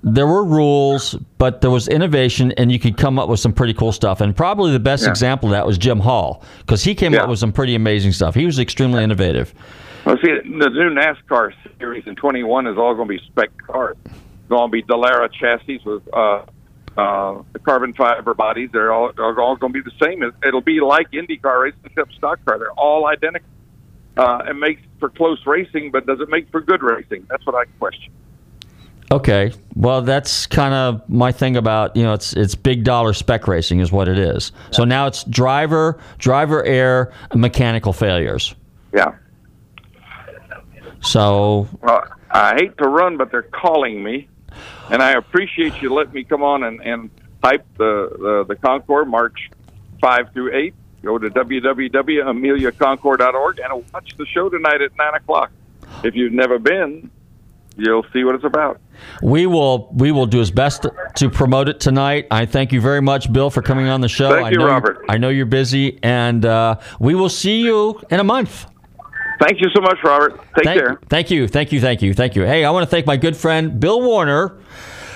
there 0.02 0.26
were 0.26 0.44
rules, 0.44 1.14
but 1.38 1.60
there 1.60 1.70
was 1.70 1.86
innovation, 1.88 2.52
and 2.52 2.72
you 2.72 2.78
could 2.78 2.96
come 2.96 3.18
up 3.18 3.28
with 3.28 3.40
some 3.40 3.52
pretty 3.52 3.74
cool 3.74 3.92
stuff. 3.92 4.20
And 4.20 4.34
probably 4.36 4.72
the 4.72 4.80
best 4.80 5.04
Yeah. 5.04 5.10
example 5.10 5.48
of 5.48 5.52
that 5.52 5.66
was 5.66 5.78
Jim 5.78 6.00
Hall, 6.00 6.42
because 6.60 6.82
he 6.84 6.94
came 6.94 7.14
up 7.14 7.28
with 7.28 7.38
some 7.38 7.52
pretty 7.52 7.74
amazing 7.74 8.12
stuff. 8.12 8.34
He 8.34 8.46
was 8.46 8.58
extremely 8.58 9.04
innovative. 9.04 9.52
Well, 10.06 10.16
see, 10.24 10.32
the 10.32 10.70
new 10.70 10.90
NASCAR 10.94 11.52
series 11.78 12.06
in 12.06 12.16
21 12.16 12.66
is 12.66 12.78
all 12.78 12.94
going 12.94 13.08
to 13.08 13.14
be 13.14 13.20
spec 13.26 13.50
cars. 13.66 13.96
Going 14.48 14.68
to 14.68 14.72
be 14.72 14.82
Dallara 14.82 15.30
chassis 15.30 15.80
with 15.84 16.02
uh, 16.14 16.42
uh, 16.96 17.42
the 17.52 17.58
carbon 17.58 17.92
fiber 17.94 18.34
bodies. 18.34 18.70
They're 18.72 18.92
all, 18.92 19.10
are 19.18 19.40
all 19.40 19.56
going 19.56 19.72
to 19.72 19.82
be 19.82 19.88
the 19.90 20.04
same. 20.04 20.22
It- 20.22 20.34
It'll 20.46 20.60
be 20.60 20.80
like 20.80 21.10
IndyCar 21.12 21.62
racing 21.62 21.80
except 21.84 22.12
stock 22.14 22.44
car. 22.44 22.58
They're 22.58 22.72
all 22.72 23.06
identical. 23.06 23.48
Uh, 24.16 24.42
it 24.48 24.54
makes 24.54 24.82
for 24.98 25.08
close 25.08 25.38
racing, 25.46 25.90
but 25.92 26.04
does 26.06 26.20
it 26.20 26.28
make 26.28 26.50
for 26.50 26.60
good 26.60 26.82
racing? 26.82 27.26
That's 27.30 27.46
what 27.46 27.54
I 27.54 27.64
question. 27.78 28.12
Okay, 29.12 29.52
well, 29.74 30.02
that's 30.02 30.46
kind 30.46 30.72
of 30.72 31.08
my 31.08 31.32
thing 31.32 31.56
about 31.56 31.96
you 31.96 32.02
know 32.04 32.12
it's 32.12 32.32
it's 32.34 32.54
big 32.54 32.84
dollar 32.84 33.12
spec 33.12 33.48
racing 33.48 33.80
is 33.80 33.90
what 33.90 34.06
it 34.08 34.18
is. 34.18 34.52
So 34.70 34.84
now 34.84 35.06
it's 35.08 35.24
driver, 35.24 35.98
driver 36.18 36.62
error, 36.64 37.12
and 37.32 37.40
mechanical 37.40 37.92
failures. 37.92 38.54
Yeah. 38.94 39.14
So 41.00 41.66
Well, 41.82 42.04
I 42.30 42.54
hate 42.56 42.76
to 42.78 42.88
run, 42.88 43.16
but 43.16 43.30
they're 43.32 43.42
calling 43.42 44.02
me, 44.04 44.28
and 44.90 45.02
I 45.02 45.12
appreciate 45.12 45.80
you 45.80 45.92
letting 45.92 46.12
me 46.12 46.24
come 46.24 46.42
on 46.42 46.64
and, 46.64 46.80
and 46.80 47.10
hype 47.42 47.66
the, 47.76 48.10
the, 48.18 48.44
the 48.48 48.56
Concord 48.56 49.08
March 49.08 49.50
5 50.00 50.32
through 50.32 50.54
8. 50.54 50.74
Go 51.02 51.18
to 51.18 51.30
www.ameliaconcours.org 51.30 53.58
and 53.58 53.84
watch 53.92 54.16
the 54.16 54.26
show 54.26 54.48
tonight 54.50 54.80
at 54.82 54.96
9 54.96 55.14
o'clock. 55.14 55.50
If 56.04 56.14
you've 56.14 56.32
never 56.32 56.58
been, 56.58 57.10
you'll 57.76 58.04
see 58.12 58.24
what 58.24 58.34
it's 58.34 58.44
about. 58.44 58.80
we 59.22 59.46
will 59.46 59.88
we 59.92 60.12
will 60.12 60.26
do 60.26 60.38
his 60.38 60.50
best 60.50 60.86
to 61.16 61.30
promote 61.30 61.68
it 61.68 61.80
tonight. 61.80 62.26
I 62.30 62.44
thank 62.46 62.72
you 62.72 62.80
very 62.80 63.00
much, 63.00 63.32
Bill, 63.32 63.50
for 63.50 63.62
coming 63.62 63.88
on 63.88 64.00
the 64.02 64.08
show. 64.08 64.30
Thank 64.30 64.46
I 64.46 64.50
you, 64.50 64.58
know 64.58 64.66
Robert. 64.66 65.04
I 65.08 65.16
know 65.18 65.28
you're 65.30 65.46
busy, 65.46 65.98
and 66.02 66.44
uh, 66.44 66.76
we 66.98 67.14
will 67.14 67.28
see 67.30 67.60
you 67.62 68.00
in 68.10 68.20
a 68.20 68.24
month. 68.24 68.66
Thank 69.40 69.60
you 69.62 69.68
so 69.74 69.80
much, 69.80 69.96
Robert. 70.04 70.38
Take 70.54 70.64
thank, 70.64 70.80
care. 70.80 71.00
Thank 71.08 71.30
you, 71.30 71.48
thank 71.48 71.72
you, 71.72 71.80
thank 71.80 72.02
you, 72.02 72.12
thank 72.12 72.36
you. 72.36 72.42
Hey, 72.42 72.64
I 72.64 72.70
want 72.70 72.84
to 72.84 72.90
thank 72.90 73.06
my 73.06 73.16
good 73.16 73.34
friend 73.34 73.80
Bill 73.80 74.02
Warner, 74.02 74.60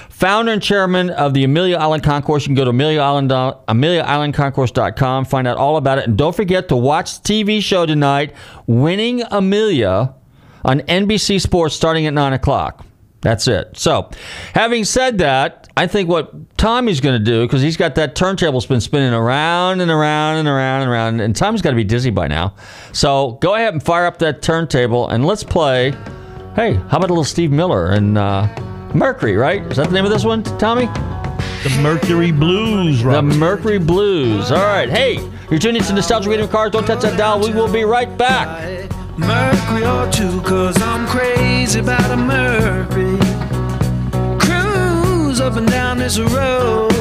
founder 0.09 0.53
and 0.53 0.63
chairman 0.63 1.11
of 1.11 1.35
the 1.35 1.45
Amelia 1.45 1.77
Island 1.77 2.03
Concourse. 2.05 2.45
You 2.45 2.49
can 2.49 2.55
go 2.55 2.65
to 2.65 2.71
Amelia 2.71 3.01
Island, 3.01 3.33
uh, 3.33 3.57
AmeliaIslandConcourse.com, 3.69 5.27
find 5.27 5.47
out 5.47 5.59
all 5.59 5.77
about 5.77 5.99
it, 5.99 6.09
and 6.09 6.17
don't 6.17 6.35
forget 6.35 6.69
to 6.69 6.77
watch 6.77 7.21
the 7.21 7.45
TV 7.45 7.63
show 7.63 7.85
tonight, 7.85 8.35
Winning 8.67 9.23
Amelia, 9.31 10.15
on 10.65 10.81
NBC 10.81 11.39
Sports, 11.39 11.75
starting 11.75 12.07
at 12.07 12.15
nine 12.15 12.33
o'clock. 12.33 12.87
That's 13.25 13.49
it. 13.49 13.79
So, 13.79 14.11
having 14.55 14.85
said 14.85 15.17
that, 15.19 15.67
I 15.79 15.87
think 15.87 16.11
what 16.11 16.59
Tommy's 16.59 17.01
going 17.01 17.19
to 17.19 17.25
do, 17.25 17.47
because 17.47 17.63
he's 17.63 17.79
got 17.79 17.95
that 17.95 18.15
turntable's 18.15 18.67
been 18.67 18.83
spinning 18.83 19.15
around 19.15 19.81
and 19.81 19.91
around 19.91 20.37
and 20.37 20.47
around 20.47 20.83
and 20.83 20.91
around, 20.91 21.21
and 21.21 21.35
Tommy's 21.35 21.63
got 21.63 21.71
to 21.71 21.77
be 21.77 21.85
dizzy 21.85 22.11
by 22.11 22.29
now. 22.29 22.55
So, 22.93 23.39
go 23.41 23.55
ahead 23.55 23.73
and 23.73 23.83
fire 23.83 24.05
up 24.05 24.19
that 24.19 24.43
turntable 24.43 25.09
and 25.09 25.25
let's 25.25 25.43
play. 25.43 25.93
Hey, 26.55 26.75
how 26.75 26.99
about 26.99 27.09
a 27.09 27.15
little 27.15 27.25
Steve 27.25 27.51
Miller 27.51 27.93
and 27.93 28.19
uh, 28.19 28.47
Mercury, 28.95 29.37
right? 29.37 29.63
Is 29.63 29.79
that 29.79 29.89
the 29.89 29.95
name 29.95 30.05
of 30.05 30.11
this 30.11 30.25
one, 30.25 30.43
Tommy? 30.59 30.85
The 30.85 31.79
Mercury 31.81 32.31
Blues, 32.31 33.03
right? 33.03 33.15
The 33.15 33.23
Mercury 33.23 33.79
Blues. 33.79 34.53
All 34.53 34.59
right. 34.59 34.91
Hey, 34.91 35.15
you're 35.51 35.59
tuning 35.59 35.81
into 35.81 35.95
Nostalgia 35.95 36.29
Radio 36.29 36.47
Cars. 36.47 36.73
Don't 36.73 36.87
touch 36.87 37.01
that 37.01 37.17
dial. 37.17 37.41
We 37.41 37.55
will 37.55 37.73
be 37.73 37.85
right 37.85 38.19
back. 38.19 38.91
Mercury 39.17 39.87
or 39.87 40.11
two, 40.11 40.41
cause 40.43 40.81
I'm 40.83 41.07
crazy 41.07 41.79
about 41.79 42.11
a 42.11 42.17
Mercury. 42.17 43.17
Cruise 44.41 45.41
up 45.41 45.55
and 45.57 45.69
down 45.71 45.99
this 45.99 46.19
road, 46.19 46.93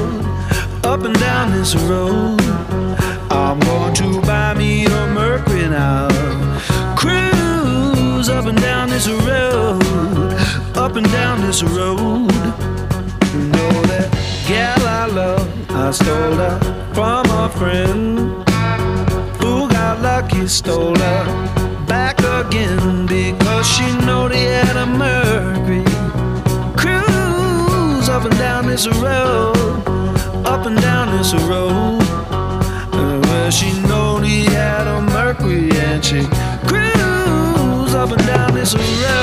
up 0.83 1.01
and 1.01 1.19
down 1.19 1.51
this 1.51 1.75
road. 1.75 2.39
I'm 3.31 3.59
going 3.61 3.95
to 3.95 4.21
buy 4.21 4.53
me 4.53 4.85
a 4.85 5.07
Mercury 5.07 5.67
now. 5.67 6.07
Cruise 6.95 8.29
up 8.29 8.45
and 8.45 8.61
down 8.61 8.89
this 8.89 9.07
road, 9.09 9.81
up 10.75 10.95
and 10.95 11.11
down 11.11 11.41
this 11.41 11.63
road. 11.63 12.31
You 13.33 13.39
know 13.39 13.81
that 13.89 14.45
gal 14.47 14.87
I 14.87 15.07
love, 15.07 15.71
I 15.71 15.89
stole 15.89 16.35
her 16.35 16.93
from 16.93 17.25
a 17.31 17.49
friend 17.49 18.19
who 19.41 19.67
got 19.67 19.99
lucky, 20.01 20.47
stole 20.47 20.95
her 20.95 21.72
again 22.41 23.05
because 23.05 23.67
she 23.67 23.85
know 24.05 24.27
they 24.27 24.45
had 24.45 24.75
a 24.75 24.85
Mercury. 24.85 25.83
Cruise 26.75 28.09
up 28.09 28.23
and 28.25 28.37
down 28.37 28.67
this 28.67 28.87
road, 28.87 29.55
up 30.45 30.65
and 30.65 30.79
down 30.81 31.17
this 31.17 31.33
road. 31.51 32.01
Uh, 32.31 33.19
Well, 33.23 33.51
she 33.51 33.69
know 33.87 34.17
he 34.17 34.45
had 34.45 34.87
a 34.87 35.01
Mercury 35.01 35.69
and 35.71 36.03
she 36.03 36.21
cruise 36.69 37.93
up 37.93 38.11
and 38.11 38.25
down 38.27 38.53
this 38.53 38.73
road. 38.75 39.22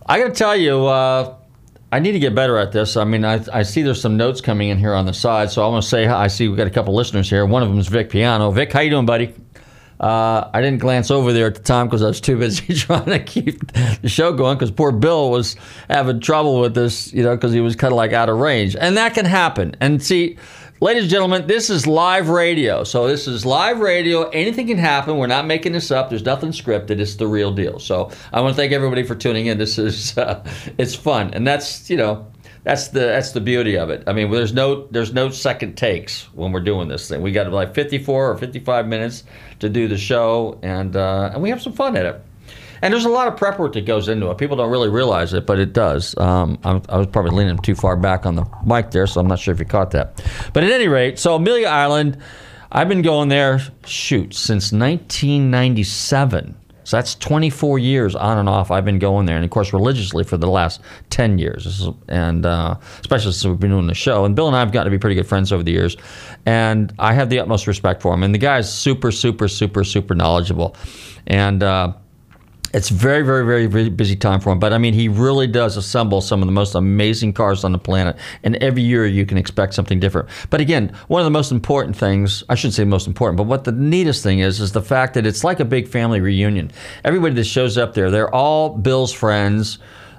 I 0.06 0.20
got 0.20 0.28
to 0.28 0.34
tell 0.34 0.54
you, 0.54 0.86
uh, 0.86 1.34
I 1.90 1.98
need 1.98 2.12
to 2.12 2.20
get 2.20 2.36
better 2.36 2.56
at 2.56 2.70
this. 2.70 2.96
I 2.96 3.02
mean, 3.02 3.24
I, 3.24 3.44
I 3.52 3.64
see 3.64 3.82
there's 3.82 4.00
some 4.00 4.16
notes 4.16 4.40
coming 4.40 4.68
in 4.68 4.78
here 4.78 4.94
on 4.94 5.04
the 5.04 5.14
side, 5.14 5.50
so 5.50 5.64
I 5.64 5.68
want 5.68 5.82
to 5.82 5.88
say. 5.88 6.06
I 6.06 6.28
see 6.28 6.46
we've 6.46 6.56
got 6.56 6.68
a 6.68 6.70
couple 6.70 6.94
listeners 6.94 7.28
here. 7.28 7.44
One 7.44 7.64
of 7.64 7.68
them 7.68 7.80
is 7.80 7.88
Vic 7.88 8.10
Piano. 8.10 8.52
Vic, 8.52 8.72
how 8.72 8.82
you 8.82 8.90
doing, 8.90 9.04
buddy? 9.04 9.34
Uh, 10.00 10.48
I 10.54 10.60
didn't 10.60 10.78
glance 10.78 11.10
over 11.10 11.32
there 11.32 11.46
at 11.46 11.56
the 11.56 11.62
time 11.62 11.86
because 11.86 12.02
I 12.02 12.06
was 12.06 12.20
too 12.20 12.38
busy 12.38 12.74
trying 12.74 13.06
to 13.06 13.18
keep 13.18 13.72
the 13.72 14.08
show 14.08 14.32
going 14.32 14.56
because 14.56 14.70
poor 14.70 14.92
Bill 14.92 15.30
was 15.30 15.56
having 15.88 16.20
trouble 16.20 16.60
with 16.60 16.74
this, 16.74 17.12
you 17.12 17.22
know, 17.22 17.34
because 17.34 17.52
he 17.52 17.60
was 17.60 17.74
kind 17.74 17.92
of 17.92 17.96
like 17.96 18.12
out 18.12 18.28
of 18.28 18.38
range. 18.38 18.76
And 18.76 18.96
that 18.96 19.14
can 19.14 19.24
happen. 19.24 19.74
And 19.80 20.02
see, 20.02 20.38
ladies 20.80 21.04
and 21.04 21.10
gentlemen, 21.10 21.46
this 21.46 21.68
is 21.68 21.86
live 21.86 22.28
radio. 22.28 22.84
So 22.84 23.08
this 23.08 23.26
is 23.26 23.44
live 23.44 23.80
radio. 23.80 24.28
Anything 24.30 24.68
can 24.68 24.78
happen. 24.78 25.16
We're 25.16 25.26
not 25.26 25.46
making 25.46 25.72
this 25.72 25.90
up. 25.90 26.10
There's 26.10 26.24
nothing 26.24 26.50
scripted. 26.50 27.00
It's 27.00 27.16
the 27.16 27.26
real 27.26 27.52
deal. 27.52 27.80
So 27.80 28.12
I 28.32 28.40
want 28.40 28.54
to 28.54 28.56
thank 28.56 28.72
everybody 28.72 29.02
for 29.02 29.16
tuning 29.16 29.46
in. 29.46 29.58
This 29.58 29.78
is, 29.78 30.16
uh, 30.18 30.44
it's 30.78 30.94
fun. 30.94 31.34
And 31.34 31.46
that's, 31.46 31.90
you 31.90 31.96
know, 31.96 32.26
that's 32.68 32.88
the 32.88 33.00
that's 33.00 33.32
the 33.32 33.40
beauty 33.40 33.78
of 33.78 33.88
it. 33.88 34.04
I 34.06 34.12
mean, 34.12 34.30
there's 34.30 34.52
no 34.52 34.88
there's 34.88 35.14
no 35.14 35.30
second 35.30 35.76
takes 35.76 36.24
when 36.34 36.52
we're 36.52 36.60
doing 36.60 36.86
this 36.86 37.08
thing. 37.08 37.22
We 37.22 37.32
got 37.32 37.50
like 37.50 37.74
54 37.74 38.32
or 38.32 38.36
55 38.36 38.86
minutes 38.86 39.24
to 39.60 39.70
do 39.70 39.88
the 39.88 39.96
show, 39.96 40.58
and 40.62 40.94
uh, 40.94 41.30
and 41.32 41.42
we 41.42 41.48
have 41.48 41.62
some 41.62 41.72
fun 41.72 41.96
at 41.96 42.04
it. 42.04 42.22
And 42.82 42.92
there's 42.92 43.06
a 43.06 43.08
lot 43.08 43.26
of 43.26 43.38
prep 43.38 43.58
work 43.58 43.72
that 43.72 43.86
goes 43.86 44.06
into 44.06 44.30
it. 44.30 44.36
People 44.36 44.58
don't 44.58 44.70
really 44.70 44.90
realize 44.90 45.32
it, 45.32 45.46
but 45.46 45.58
it 45.58 45.72
does. 45.72 46.14
Um, 46.18 46.58
I, 46.62 46.78
I 46.90 46.98
was 46.98 47.06
probably 47.06 47.30
leaning 47.30 47.56
too 47.56 47.74
far 47.74 47.96
back 47.96 48.26
on 48.26 48.36
the 48.36 48.44
mic 48.66 48.90
there, 48.90 49.06
so 49.06 49.18
I'm 49.18 49.26
not 49.26 49.38
sure 49.38 49.54
if 49.54 49.58
you 49.60 49.66
caught 49.66 49.92
that. 49.92 50.22
But 50.52 50.62
at 50.62 50.70
any 50.70 50.88
rate, 50.88 51.18
so 51.18 51.36
Amelia 51.36 51.68
Island, 51.68 52.18
I've 52.70 52.88
been 52.88 53.00
going 53.00 53.30
there, 53.30 53.62
shoot, 53.86 54.34
since 54.34 54.72
1997. 54.72 56.54
So 56.88 56.96
that's 56.96 57.14
24 57.16 57.78
years 57.78 58.16
on 58.16 58.38
and 58.38 58.48
off. 58.48 58.70
I've 58.70 58.86
been 58.86 58.98
going 58.98 59.26
there, 59.26 59.36
and 59.36 59.44
of 59.44 59.50
course, 59.50 59.74
religiously 59.74 60.24
for 60.24 60.38
the 60.38 60.46
last 60.46 60.80
10 61.10 61.36
years. 61.36 61.86
And 62.08 62.46
uh, 62.46 62.76
especially 63.00 63.32
since 63.32 63.44
we've 63.44 63.60
been 63.60 63.72
doing 63.72 63.88
the 63.88 63.94
show. 63.94 64.24
And 64.24 64.34
Bill 64.34 64.46
and 64.46 64.56
I 64.56 64.60
have 64.60 64.72
gotten 64.72 64.90
to 64.90 64.96
be 64.96 64.98
pretty 64.98 65.14
good 65.14 65.26
friends 65.26 65.52
over 65.52 65.62
the 65.62 65.70
years, 65.70 65.98
and 66.46 66.90
I 66.98 67.12
have 67.12 67.28
the 67.28 67.40
utmost 67.40 67.66
respect 67.66 68.00
for 68.00 68.14
him. 68.14 68.22
And 68.22 68.34
the 68.34 68.38
guy's 68.38 68.72
super, 68.72 69.12
super, 69.12 69.48
super, 69.48 69.84
super 69.84 70.14
knowledgeable, 70.14 70.76
and. 71.26 71.62
Uh, 71.62 71.92
it's 72.74 72.90
very, 72.90 73.22
very, 73.22 73.66
very, 73.66 73.88
busy 73.88 74.16
time 74.16 74.40
for 74.40 74.52
him. 74.52 74.58
But 74.58 74.72
I 74.72 74.78
mean, 74.78 74.94
he 74.94 75.08
really 75.08 75.46
does 75.46 75.76
assemble 75.76 76.20
some 76.20 76.42
of 76.42 76.46
the 76.46 76.52
most 76.52 76.74
amazing 76.74 77.32
cars 77.32 77.64
on 77.64 77.72
the 77.72 77.78
planet. 77.78 78.16
And 78.42 78.56
every 78.56 78.82
year 78.82 79.06
you 79.06 79.24
can 79.24 79.38
expect 79.38 79.74
something 79.74 80.00
different. 80.00 80.28
But 80.50 80.60
again, 80.60 80.94
one 81.08 81.20
of 81.20 81.24
the 81.24 81.30
most 81.30 81.50
important 81.50 81.96
things, 81.96 82.44
I 82.48 82.54
shouldn't 82.54 82.74
say 82.74 82.84
most 82.84 83.06
important, 83.06 83.36
but 83.36 83.44
what 83.44 83.64
the 83.64 83.72
neatest 83.72 84.22
thing 84.22 84.40
is, 84.40 84.60
is 84.60 84.72
the 84.72 84.82
fact 84.82 85.14
that 85.14 85.26
it's 85.26 85.44
like 85.44 85.60
a 85.60 85.64
big 85.64 85.88
family 85.88 86.20
reunion. 86.20 86.70
Everybody 87.04 87.34
that 87.36 87.44
shows 87.44 87.78
up 87.78 87.94
there, 87.94 88.10
they're 88.10 88.34
all 88.34 88.70
Bill's 88.70 89.12
friends. 89.12 89.78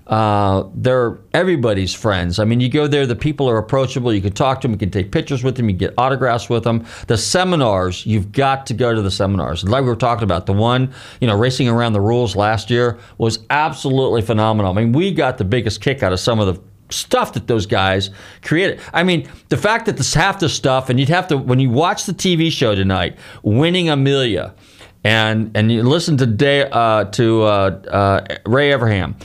Uh, 0.10 0.68
they're 0.74 1.20
everybody's 1.34 1.94
friends. 1.94 2.40
I 2.40 2.44
mean, 2.44 2.60
you 2.60 2.68
go 2.68 2.88
there, 2.88 3.06
the 3.06 3.16
people 3.16 3.48
are 3.48 3.60
approachable. 3.60 4.12
You 4.12 4.22
can 4.22 4.34
talk 4.34 4.60
to 4.62 4.68
them, 4.68 4.74
you 4.74 4.80
can 4.80 4.90
take 4.90 5.12
pictures 5.12 5.44
with 5.44 5.56
them, 5.56 5.70
you 5.70 5.76
get 5.76 5.94
autographs 6.00 6.50
with 6.50 6.64
them. 6.64 6.86
The 7.06 7.16
seminars, 7.18 8.08
you've 8.08 8.32
got 8.32 8.66
to 8.68 8.74
go 8.74 8.96
to 8.96 9.04
the 9.04 9.12
seminars. 9.12 9.64
Like 9.64 9.84
we 9.84 9.90
were 9.90 9.96
talking 9.96 10.24
about, 10.24 10.48
the 10.48 10.54
one, 10.54 10.92
you 11.22 11.28
know, 11.28 11.38
racing 11.38 11.70
around 11.70 11.94
the 11.94 12.02
rules 12.02 12.36
last 12.36 12.72
year 12.72 12.98
was 13.20 13.40
absolutely 13.52 14.24
phenomenal. 14.24 14.72
I 14.72 14.82
mean, 14.82 14.94
we 14.94 15.14
got 15.14 15.38
the 15.38 15.46
biggest 15.46 15.80
kick 15.80 16.02
out 16.02 16.12
of 16.12 16.20
some 16.20 16.40
of 16.40 16.48
the 16.48 16.60
stuff 16.92 17.34
that 17.34 17.46
those 17.46 17.68
guys 17.68 18.10
created. 18.42 18.82
I 18.92 19.04
mean, 19.04 19.30
the 19.50 19.58
fact 19.58 19.86
that 19.86 19.98
this 19.98 20.16
half 20.16 20.40
the 20.40 20.50
stuff, 20.50 20.90
and 20.90 21.00
you'd 21.00 21.10
have 21.10 21.28
to 21.28 21.38
when 21.38 21.60
you 21.60 21.70
watch 21.70 22.06
the 22.06 22.14
TV 22.14 22.52
show 22.52 22.74
tonight, 22.74 23.16
winning 23.44 23.90
Amelia, 23.90 24.56
and 25.04 25.56
and 25.56 25.72
you 25.72 25.84
listen 25.84 26.18
to 26.18 26.76
uh, 26.76 27.06
to 27.06 27.44
uh, 27.44 27.48
uh, 27.48 28.38
Ray 28.48 28.72
Evernham. 28.72 29.16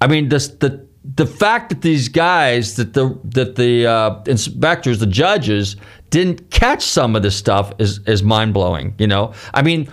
I 0.00 0.06
mean, 0.06 0.28
this, 0.28 0.48
the 0.48 0.86
the 1.04 1.26
fact 1.26 1.70
that 1.70 1.82
these 1.82 2.08
guys, 2.08 2.76
that 2.76 2.94
the 2.94 3.18
that 3.24 3.56
the 3.56 3.86
uh, 3.86 4.22
inspectors, 4.26 4.98
the 4.98 5.06
judges, 5.06 5.76
didn't 6.10 6.50
catch 6.50 6.82
some 6.82 7.16
of 7.16 7.22
this 7.22 7.36
stuff 7.36 7.72
is 7.78 8.00
is 8.06 8.22
mind 8.22 8.54
blowing. 8.54 8.94
You 8.98 9.06
know, 9.06 9.32
I 9.54 9.62
mean, 9.62 9.88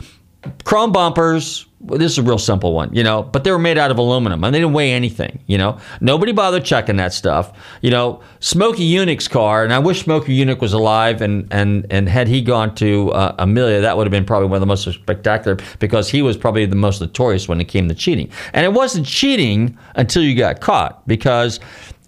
chrome 0.63 0.91
bumpers. 0.91 1.65
This 1.87 2.13
is 2.13 2.17
a 2.17 2.23
real 2.23 2.37
simple 2.37 2.73
one, 2.73 2.93
you 2.93 3.03
know, 3.03 3.23
but 3.23 3.43
they 3.43 3.51
were 3.51 3.59
made 3.59 3.77
out 3.77 3.91
of 3.91 3.97
aluminum 3.97 4.43
and 4.43 4.53
they 4.53 4.59
didn't 4.59 4.73
weigh 4.73 4.91
anything, 4.91 5.39
you 5.47 5.57
know. 5.57 5.79
Nobody 6.01 6.31
bothered 6.31 6.65
checking 6.65 6.97
that 6.97 7.13
stuff, 7.13 7.57
you 7.81 7.89
know. 7.89 8.21
Smokey 8.39 8.89
Yunick's 8.89 9.27
car, 9.27 9.63
and 9.63 9.73
I 9.73 9.79
wish 9.79 10.03
Smokey 10.03 10.37
Yunick 10.37 10.59
was 10.59 10.73
alive, 10.73 11.21
and 11.21 11.47
and 11.51 11.85
and 11.89 12.09
had 12.09 12.27
he 12.27 12.41
gone 12.41 12.75
to 12.75 13.11
uh, 13.11 13.35
Amelia, 13.39 13.81
that 13.81 13.97
would 13.97 14.05
have 14.05 14.11
been 14.11 14.25
probably 14.25 14.47
one 14.47 14.57
of 14.57 14.61
the 14.61 14.67
most 14.67 14.83
spectacular 14.91 15.57
because 15.79 16.09
he 16.09 16.21
was 16.21 16.37
probably 16.37 16.65
the 16.65 16.75
most 16.75 17.01
notorious 17.01 17.47
when 17.47 17.61
it 17.61 17.65
came 17.65 17.87
to 17.87 17.95
cheating. 17.95 18.29
And 18.53 18.65
it 18.65 18.73
wasn't 18.73 19.05
cheating 19.05 19.77
until 19.95 20.23
you 20.23 20.35
got 20.35 20.61
caught 20.61 21.07
because 21.07 21.59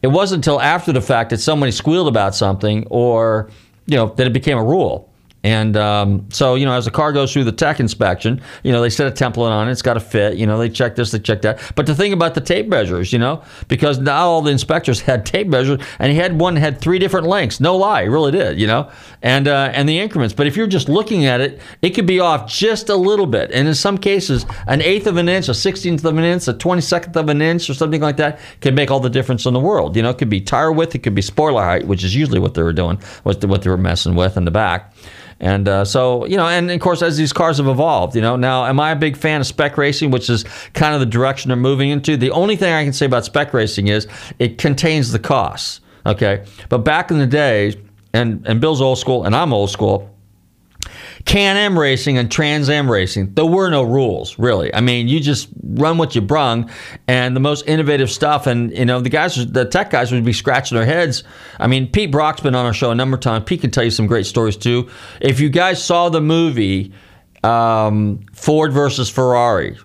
it 0.01 0.07
wasn't 0.07 0.39
until 0.39 0.61
after 0.61 0.91
the 0.91 1.01
fact 1.01 1.29
that 1.31 1.39
somebody 1.39 1.71
squealed 1.71 2.07
about 2.07 2.35
something 2.35 2.87
or 2.89 3.49
you 3.85 3.95
know 3.95 4.07
that 4.15 4.27
it 4.27 4.33
became 4.33 4.57
a 4.57 4.63
rule. 4.63 5.08
And 5.43 5.77
um, 5.77 6.27
so, 6.31 6.55
you 6.55 6.65
know, 6.65 6.73
as 6.73 6.85
the 6.85 6.91
car 6.91 7.13
goes 7.13 7.31
through 7.31 7.45
the 7.45 7.53
tech 7.53 7.79
inspection, 7.79 8.41
you 8.63 8.73
know, 8.73 8.81
they 8.81 8.89
set 8.89 9.07
a 9.07 9.11
template 9.11 9.51
on 9.51 9.69
it. 9.69 9.71
It's 9.71 9.81
got 9.81 9.93
to 9.93 10.01
fit. 10.01 10.35
You 10.35 10.45
know, 10.45 10.57
they 10.57 10.69
check 10.69 10.95
this, 10.95 11.11
they 11.11 11.19
check 11.19 11.41
that. 11.43 11.61
But 11.75 11.85
the 11.85 11.95
thing 11.95 12.11
about 12.11 12.33
the 12.33 12.41
tape 12.41 12.67
measures, 12.67 13.13
you 13.13 13.19
know, 13.19 13.43
because 13.69 13.99
now 13.99 14.27
all 14.27 14.41
the 14.41 14.51
inspectors 14.51 14.99
had 15.09 15.25
tape 15.25 15.47
measures, 15.47 15.79
and 15.99 16.11
he 16.11 16.17
had 16.17 16.39
one 16.39 16.55
had 16.57 16.81
three 16.81 16.99
different 16.99 17.27
lengths. 17.27 17.59
No 17.59 17.77
lie, 17.77 18.01
really 18.01 18.31
did. 18.31 18.59
You 18.59 18.67
know, 18.67 18.91
and 19.21 19.47
uh, 19.47 19.71
and 19.73 19.87
the 19.87 19.99
increments. 19.99 20.33
But 20.33 20.47
if 20.47 20.57
you're 20.57 20.67
just 20.67 20.89
looking 20.89 21.25
at 21.25 21.39
it, 21.39 21.61
it 21.81 21.91
could 21.91 22.05
be 22.05 22.19
off 22.19 22.49
just 22.49 22.89
a 22.89 22.95
little 22.95 23.25
bit, 23.25 23.51
and 23.53 23.67
in 23.67 23.75
some 23.75 23.97
cases, 23.97 24.45
an 24.67 24.81
eighth 24.81 25.07
of 25.07 25.17
an 25.17 25.29
inch, 25.29 25.47
a 25.47 25.53
sixteenth 25.53 26.03
of 26.03 26.17
an 26.17 26.23
inch, 26.23 26.47
a 26.47 26.53
twenty 26.53 26.81
second 26.81 27.15
of 27.15 27.29
an 27.29 27.41
inch, 27.41 27.69
or 27.69 27.73
something 27.73 28.01
like 28.01 28.17
that 28.17 28.39
can 28.59 28.75
make 28.75 28.91
all 28.91 28.99
the 28.99 29.09
difference 29.09 29.45
in 29.45 29.53
the 29.53 29.59
world. 29.59 29.95
You 29.95 30.01
know, 30.01 30.09
it 30.09 30.17
could 30.17 30.29
be 30.29 30.41
tire 30.41 30.71
width, 30.71 30.95
it 30.95 30.99
could 30.99 31.15
be 31.15 31.21
spoiler 31.21 31.63
height, 31.63 31.87
which 31.87 32.03
is 32.03 32.13
usually 32.13 32.39
what 32.39 32.55
they 32.55 32.63
were 32.63 32.73
doing, 32.73 32.97
what 33.23 33.39
they 33.39 33.69
were 33.69 33.77
messing 33.77 34.15
with 34.15 34.35
in 34.35 34.45
the 34.45 34.51
back. 34.51 34.93
And 35.39 35.69
uh, 35.69 35.85
so, 35.85 36.25
you 36.25 36.35
know, 36.35 36.47
and 36.47 36.69
of 36.69 36.79
course, 36.81 37.01
as 37.01 37.17
these 37.17 37.31
cars 37.31 37.57
have 37.57 37.67
evolved, 37.67 38.15
you 38.15 38.21
know, 38.21 38.35
now 38.35 38.65
am 38.65 38.79
I 38.79 38.91
a 38.91 38.95
big 38.95 39.15
fan 39.15 39.39
of 39.39 39.47
spec 39.47 39.77
racing, 39.77 40.11
which 40.11 40.29
is 40.29 40.43
kind 40.73 40.93
of 40.93 40.99
the 40.99 41.05
direction 41.05 41.49
they're 41.49 41.57
moving 41.57 41.89
into? 41.89 42.17
The 42.17 42.31
only 42.31 42.55
thing 42.55 42.73
I 42.73 42.83
can 42.83 42.93
say 42.93 43.05
about 43.05 43.25
spec 43.25 43.53
racing 43.53 43.87
is 43.87 44.07
it 44.37 44.57
contains 44.57 45.11
the 45.11 45.19
costs. 45.19 45.81
Okay. 46.05 46.45
But 46.67 46.79
back 46.79 47.11
in 47.11 47.19
the 47.19 47.27
day, 47.27 47.75
and, 48.13 48.45
and 48.47 48.59
Bill's 48.59 48.81
old 48.81 48.97
school, 48.97 49.25
and 49.25 49.35
I'm 49.35 49.53
old 49.53 49.69
school, 49.69 50.09
Can 51.25 51.57
Am 51.57 51.77
racing 51.77 52.17
and 52.17 52.31
Trans 52.31 52.69
Am 52.69 52.89
racing, 52.89 53.33
there 53.33 53.45
were 53.45 53.69
no 53.69 53.83
rules, 53.83 54.39
really. 54.39 54.73
I 54.73 54.81
mean, 54.81 55.07
you 55.07 55.19
just 55.19 55.49
run 55.63 55.97
what 55.97 56.15
you 56.15 56.21
brung, 56.21 56.69
and 57.07 57.35
the 57.35 57.39
most 57.39 57.67
innovative 57.67 58.09
stuff. 58.09 58.47
And 58.47 58.75
you 58.75 58.85
know, 58.85 59.01
the 59.01 59.09
guys, 59.09 59.51
the 59.51 59.65
tech 59.65 59.89
guys, 59.89 60.11
would 60.11 60.23
be 60.23 60.33
scratching 60.33 60.77
their 60.77 60.85
heads. 60.85 61.23
I 61.59 61.67
mean, 61.67 61.91
Pete 61.91 62.11
Brock's 62.11 62.41
been 62.41 62.55
on 62.55 62.65
our 62.65 62.73
show 62.73 62.91
a 62.91 62.95
number 62.95 63.15
of 63.15 63.21
times. 63.21 63.43
Pete 63.45 63.61
can 63.61 63.71
tell 63.71 63.83
you 63.83 63.91
some 63.91 64.07
great 64.07 64.25
stories 64.25 64.57
too. 64.57 64.89
If 65.21 65.39
you 65.39 65.49
guys 65.49 65.83
saw 65.83 66.09
the 66.09 66.21
movie 66.21 66.93
um, 67.43 68.25
Ford 68.33 68.71
versus 68.71 69.09
Ferrari, 69.09 69.77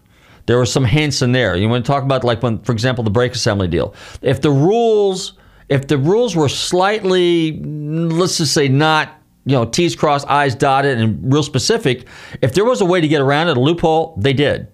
there 0.47 0.59
were 0.59 0.67
some 0.67 0.85
hints 0.85 1.23
in 1.23 1.33
there. 1.33 1.57
You 1.57 1.69
want 1.69 1.85
to 1.85 1.91
talk 1.91 2.05
about 2.05 2.25
like 2.25 2.43
when, 2.43 2.61
for 2.61 2.73
example, 2.73 3.05
the 3.05 3.11
brake 3.11 3.33
assembly 3.33 3.69
deal. 3.69 3.95
If 4.23 4.41
the 4.41 4.51
rules, 4.51 5.35
if 5.69 5.89
the 5.89 5.99
rules 5.99 6.37
were 6.37 6.49
slightly, 6.49 7.61
let's 7.63 8.39
just 8.39 8.53
say, 8.53 8.69
not 8.69 9.21
you 9.47 9.53
know, 9.53 9.65
T's 9.65 9.95
crossed, 9.95 10.29
I's 10.29 10.55
dotted, 10.55 10.99
and 10.99 11.33
real 11.33 11.43
specific. 11.43 12.07
If 12.41 12.55
there 12.55 12.65
was 12.65 12.81
a 12.81 12.85
way 12.85 13.01
to 13.01 13.09
get 13.09 13.21
around 13.21 13.49
it, 13.49 13.57
a 13.57 13.61
loophole, 13.61 14.15
they 14.19 14.33
did. 14.33 14.69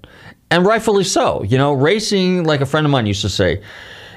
And 0.50 0.64
rightfully 0.64 1.04
so. 1.04 1.42
You 1.42 1.58
know, 1.58 1.72
racing, 1.72 2.44
like 2.44 2.60
a 2.60 2.66
friend 2.66 2.86
of 2.86 2.90
mine 2.90 3.06
used 3.06 3.22
to 3.22 3.28
say, 3.28 3.62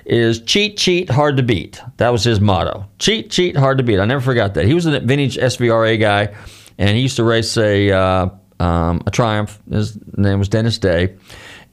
is 0.05 0.41
cheat, 0.41 0.77
cheat, 0.77 1.09
hard 1.09 1.37
to 1.37 1.43
beat. 1.43 1.81
That 1.97 2.09
was 2.09 2.23
his 2.23 2.39
motto. 2.39 2.85
Cheat, 2.99 3.31
cheat, 3.31 3.55
hard 3.55 3.77
to 3.79 3.83
beat. 3.83 3.99
I 3.99 4.05
never 4.05 4.21
forgot 4.21 4.53
that. 4.55 4.65
He 4.65 4.73
was 4.73 4.85
a 4.85 4.99
vintage 4.99 5.37
SVRA 5.37 5.99
guy, 5.99 6.35
and 6.77 6.95
he 6.95 7.01
used 7.01 7.15
to 7.15 7.23
race 7.23 7.57
a, 7.57 7.91
uh, 7.91 8.29
um, 8.59 9.01
a 9.07 9.11
Triumph. 9.11 9.59
His 9.69 9.97
name 10.17 10.39
was 10.39 10.49
Dennis 10.49 10.77
Day, 10.77 11.15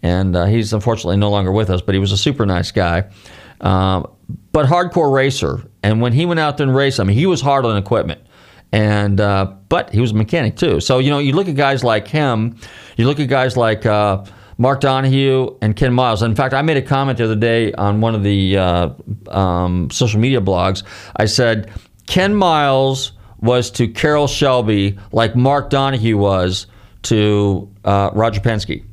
and 0.03 0.37
uh, 0.37 0.47
he's 0.47 0.73
unfortunately 0.73 1.17
no 1.17 1.31
longer 1.31 1.53
with 1.53 1.69
us, 1.71 1.83
but 1.83 1.95
he 1.95 1.99
was 1.99 2.13
a 2.13 2.17
super 2.17 2.47
nice 2.47 2.71
guy. 2.71 3.11
Um, 3.61 4.11
but 4.53 4.67
hardcore 4.67 5.13
racer. 5.13 5.69
And 5.83 6.01
when 6.01 6.13
he 6.13 6.25
went 6.25 6.41
out 6.41 6.57
there 6.57 6.67
and 6.67 6.75
raced, 6.75 7.01
I 7.01 7.05
mean, 7.05 7.17
he 7.17 7.27
was 7.27 7.41
hard 7.41 7.67
on 7.67 7.77
equipment 7.77 8.21
and 8.73 9.21
uh, 9.21 9.53
but 9.69 9.91
he 9.91 10.01
was 10.01 10.13
a 10.13 10.15
mechanic 10.15 10.57
too. 10.57 10.81
So 10.81 10.99
you 10.99 11.11
know, 11.11 11.19
you 11.19 11.33
look 11.33 11.49
at 11.49 11.57
guys 11.57 11.85
like 11.85 12.09
him, 12.09 12.57
you 12.97 13.07
look 13.07 13.21
at 13.21 13.29
guys 13.29 13.57
like 13.57 13.87
uh, 13.87 14.25
Mark 14.59 14.81
Donohue 14.81 15.57
and 15.63 15.75
Ken 15.75 15.93
Miles. 15.93 16.23
In 16.23 16.35
fact, 16.35 16.55
I 16.55 16.63
made 16.63 16.77
a 16.77 16.83
comment 16.83 17.19
the 17.19 17.25
other 17.25 17.37
day 17.37 17.73
on 17.73 18.01
one 18.01 18.15
of 18.15 18.23
the 18.23 18.59
uh, 18.59 18.91
um, 19.29 19.91
social 19.91 20.21
media 20.21 20.41
blogs. 20.41 20.83
I 21.17 21.25
said 21.27 21.71
Ken 22.07 22.35
Miles 22.35 23.13
was 23.41 23.71
to 23.73 23.89
Carroll 23.89 24.27
Shelby 24.27 24.99
like 25.13 25.35
Mark 25.35 25.71
Donohue 25.71 26.17
was 26.17 26.67
to 27.03 27.71
uh, 27.85 28.11
Roger 28.13 28.41
Penske. 28.41 28.85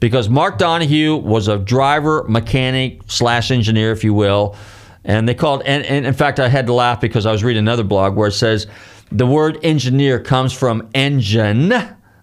Because 0.00 0.28
Mark 0.28 0.58
Donohue 0.58 1.16
was 1.16 1.48
a 1.48 1.58
driver, 1.58 2.24
mechanic, 2.28 3.00
slash 3.06 3.50
engineer, 3.50 3.92
if 3.92 4.04
you 4.04 4.12
will. 4.12 4.56
And 5.04 5.28
they 5.28 5.34
called, 5.34 5.62
and, 5.64 5.84
and 5.84 6.04
in 6.04 6.14
fact, 6.14 6.40
I 6.40 6.48
had 6.48 6.66
to 6.66 6.72
laugh 6.72 7.00
because 7.00 7.24
I 7.24 7.32
was 7.32 7.44
reading 7.44 7.60
another 7.60 7.84
blog 7.84 8.16
where 8.16 8.28
it 8.28 8.32
says, 8.32 8.66
the 9.10 9.26
word 9.26 9.58
engineer 9.62 10.20
comes 10.20 10.52
from 10.52 10.88
engine. 10.94 11.72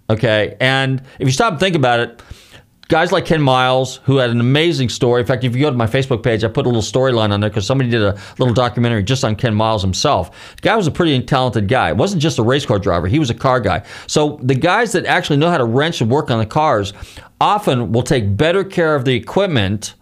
Okay. 0.10 0.58
And 0.60 1.02
if 1.20 1.28
you 1.28 1.32
stop 1.32 1.54
and 1.54 1.60
think 1.60 1.76
about 1.76 2.00
it, 2.00 2.22
guys 2.90 3.12
like 3.12 3.26
Ken 3.26 3.42
Miles, 3.42 3.98
who 4.04 4.18
had 4.18 4.30
an 4.30 4.40
amazing 4.40 4.90
story. 4.90 5.22
In 5.22 5.28
fact, 5.28 5.44
if 5.44 5.56
you 5.56 5.62
go 5.62 5.72
to 5.72 5.76
my 5.76 5.88
Facebook 5.88 6.22
page, 6.22 6.44
I 6.44 6.48
put 6.48 6.66
a 6.66 6.70
little 6.70 6.82
storyline 6.82 7.32
on 7.32 7.40
there 7.40 7.50
because 7.50 7.66
somebody 7.66 7.90
did 7.90 8.02
a 8.02 8.18
little 8.38 8.54
documentary 8.54 9.04
just 9.04 9.24
on 9.24 9.36
Ken 9.36 9.56
Miles 9.56 9.82
himself. 9.82 10.56
The 10.58 10.62
guy 10.62 10.76
was 10.76 10.88
a 10.88 10.92
pretty 10.92 11.20
talented 11.24 11.68
guy. 11.68 11.90
It 11.90 11.98
wasn't 11.98 12.22
just 12.22 12.38
a 12.38 12.44
race 12.44 12.66
car 12.66 12.80
driver, 12.80 13.08
he 13.08 13.20
was 13.20 13.30
a 13.30 13.34
car 13.34 13.60
guy. 13.60 13.84
So 14.08 14.40
the 14.44 14.56
guys 14.56 14.92
that 14.92 15.06
actually 15.06 15.38
know 15.38 15.50
how 15.50 15.58
to 15.58 15.66
wrench 15.66 16.02
and 16.02 16.12
work 16.12 16.30
on 16.30 16.40
the 16.40 16.46
cars 16.46 16.94
often 17.40 17.92
will 17.92 18.04
take 18.04 18.38
better 18.38 18.64
care 18.64 18.96
of 18.96 19.06
the 19.06 19.16
equipment 19.16 19.96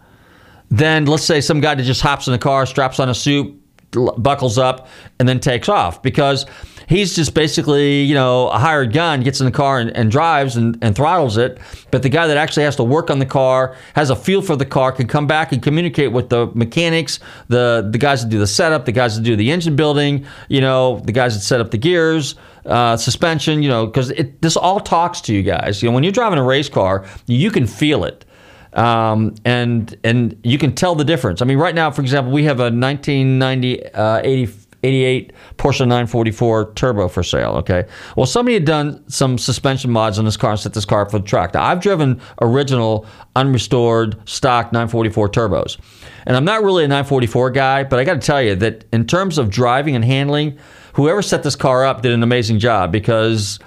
than, 0.69 1.05
let's 1.05 1.23
say, 1.23 1.41
some 1.41 1.61
guy 1.61 1.75
that 1.75 1.83
just 1.83 2.01
hops 2.01 2.27
in 2.27 2.33
the 2.33 2.39
car, 2.39 2.65
straps 2.65 2.99
on 2.99 3.09
a 3.09 3.15
suit, 3.15 3.57
buckles 3.91 4.57
up, 4.57 4.87
and 5.19 5.27
then 5.27 5.39
takes 5.39 5.69
off 5.69 6.01
because 6.01 6.45
he's 6.91 7.15
just 7.15 7.33
basically, 7.33 8.03
you 8.03 8.13
know, 8.13 8.49
a 8.49 8.59
hired 8.59 8.91
gun, 8.91 9.21
gets 9.21 9.39
in 9.39 9.45
the 9.45 9.51
car 9.51 9.79
and, 9.79 9.95
and 9.95 10.11
drives 10.11 10.57
and, 10.57 10.77
and, 10.81 10.93
throttles 10.93 11.37
it. 11.37 11.57
But 11.89 12.03
the 12.03 12.09
guy 12.09 12.27
that 12.27 12.35
actually 12.35 12.63
has 12.63 12.75
to 12.75 12.83
work 12.83 13.09
on 13.09 13.19
the 13.19 13.25
car, 13.25 13.77
has 13.95 14.09
a 14.09 14.15
feel 14.15 14.41
for 14.41 14.57
the 14.57 14.65
car, 14.65 14.91
can 14.91 15.07
come 15.07 15.25
back 15.25 15.53
and 15.53 15.63
communicate 15.63 16.11
with 16.11 16.29
the 16.29 16.47
mechanics, 16.53 17.19
the 17.47 17.87
the 17.89 17.97
guys 17.97 18.23
that 18.23 18.29
do 18.29 18.37
the 18.37 18.47
setup, 18.47 18.85
the 18.85 18.91
guys 18.91 19.15
that 19.15 19.23
do 19.23 19.35
the 19.35 19.51
engine 19.51 19.75
building, 19.75 20.25
you 20.49 20.59
know, 20.59 20.99
the 20.99 21.13
guys 21.13 21.33
that 21.33 21.41
set 21.41 21.61
up 21.61 21.71
the 21.71 21.77
gears, 21.77 22.35
uh, 22.65 22.97
suspension, 22.97 23.63
you 23.63 23.69
know, 23.69 23.85
because 23.87 24.11
this 24.41 24.57
all 24.57 24.81
talks 24.81 25.21
to 25.21 25.33
you 25.33 25.43
guys. 25.43 25.81
You 25.81 25.89
know, 25.89 25.95
when 25.95 26.03
you're 26.03 26.11
driving 26.11 26.39
a 26.39 26.43
race 26.43 26.69
car, 26.69 27.05
you 27.25 27.51
can 27.51 27.65
feel 27.65 28.03
it. 28.03 28.25
Um, 28.73 29.35
and 29.43 29.97
and 30.03 30.39
you 30.43 30.57
can 30.57 30.73
tell 30.73 30.95
the 30.95 31.03
difference. 31.03 31.41
I 31.41 31.45
mean, 31.45 31.57
right 31.57 31.75
now, 31.75 31.91
for 31.91 32.01
example, 32.01 32.31
we 32.31 32.45
have 32.45 32.59
a 32.59 32.71
1990 32.71 33.93
uh, 33.93 34.21
80, 34.23 34.53
88 34.83 35.33
Porsche 35.57 35.81
944 35.81 36.73
Turbo 36.73 37.07
for 37.07 37.23
sale. 37.23 37.51
Okay, 37.57 37.85
well, 38.15 38.25
somebody 38.25 38.55
had 38.55 38.65
done 38.65 39.03
some 39.09 39.37
suspension 39.37 39.91
mods 39.91 40.19
on 40.19 40.25
this 40.25 40.37
car 40.37 40.51
and 40.51 40.59
set 40.59 40.73
this 40.73 40.85
car 40.85 41.01
up 41.01 41.11
for 41.11 41.19
the 41.19 41.25
track. 41.25 41.53
Now, 41.53 41.63
I've 41.63 41.81
driven 41.81 42.21
original, 42.41 43.05
unrestored, 43.35 44.27
stock 44.27 44.71
944 44.71 45.29
turbos, 45.29 45.77
and 46.25 46.35
I'm 46.35 46.45
not 46.45 46.63
really 46.63 46.83
a 46.83 46.87
944 46.87 47.51
guy, 47.51 47.83
but 47.83 47.99
I 47.99 48.03
got 48.03 48.15
to 48.15 48.25
tell 48.25 48.41
you 48.41 48.55
that 48.55 48.85
in 48.91 49.05
terms 49.05 49.37
of 49.37 49.49
driving 49.49 49.95
and 49.95 50.03
handling, 50.05 50.57
whoever 50.93 51.21
set 51.21 51.43
this 51.43 51.55
car 51.55 51.85
up 51.85 52.01
did 52.01 52.11
an 52.11 52.23
amazing 52.23 52.59
job 52.59 52.91
because 52.91 53.59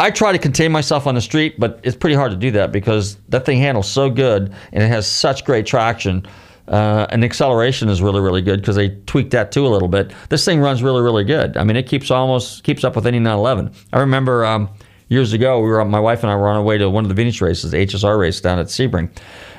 I 0.00 0.12
try 0.12 0.30
to 0.30 0.38
contain 0.38 0.70
myself 0.70 1.08
on 1.08 1.16
the 1.16 1.20
street, 1.20 1.58
but 1.58 1.80
it's 1.82 1.96
pretty 1.96 2.14
hard 2.14 2.30
to 2.30 2.36
do 2.36 2.52
that 2.52 2.70
because 2.70 3.16
that 3.30 3.44
thing 3.44 3.58
handles 3.58 3.90
so 3.90 4.08
good 4.08 4.54
and 4.72 4.82
it 4.82 4.86
has 4.86 5.08
such 5.08 5.44
great 5.44 5.66
traction. 5.66 6.24
Uh, 6.68 7.06
and 7.10 7.24
acceleration 7.24 7.88
is 7.88 8.02
really, 8.02 8.20
really 8.20 8.42
good 8.42 8.60
because 8.60 8.76
they 8.76 8.90
tweaked 9.06 9.30
that 9.30 9.50
too 9.52 9.66
a 9.66 9.68
little 9.68 9.88
bit. 9.88 10.12
This 10.28 10.44
thing 10.44 10.60
runs 10.60 10.82
really, 10.82 11.00
really 11.00 11.24
good. 11.24 11.56
I 11.56 11.64
mean, 11.64 11.76
it 11.76 11.86
keeps 11.86 12.10
almost 12.10 12.62
keeps 12.62 12.84
up 12.84 12.94
with 12.94 13.06
any 13.06 13.18
911. 13.18 13.72
I 13.92 14.00
remember 14.00 14.44
um, 14.44 14.68
years 15.08 15.32
ago, 15.32 15.60
we 15.60 15.68
were 15.68 15.82
my 15.84 16.00
wife 16.00 16.22
and 16.22 16.30
I 16.30 16.36
were 16.36 16.48
on 16.48 16.56
our 16.56 16.62
way 16.62 16.76
to 16.76 16.90
one 16.90 17.04
of 17.04 17.08
the 17.08 17.14
vintage 17.14 17.40
races, 17.40 17.70
the 17.70 17.78
HSR 17.78 18.18
race 18.18 18.40
down 18.40 18.58
at 18.58 18.66
Sebring, 18.66 19.10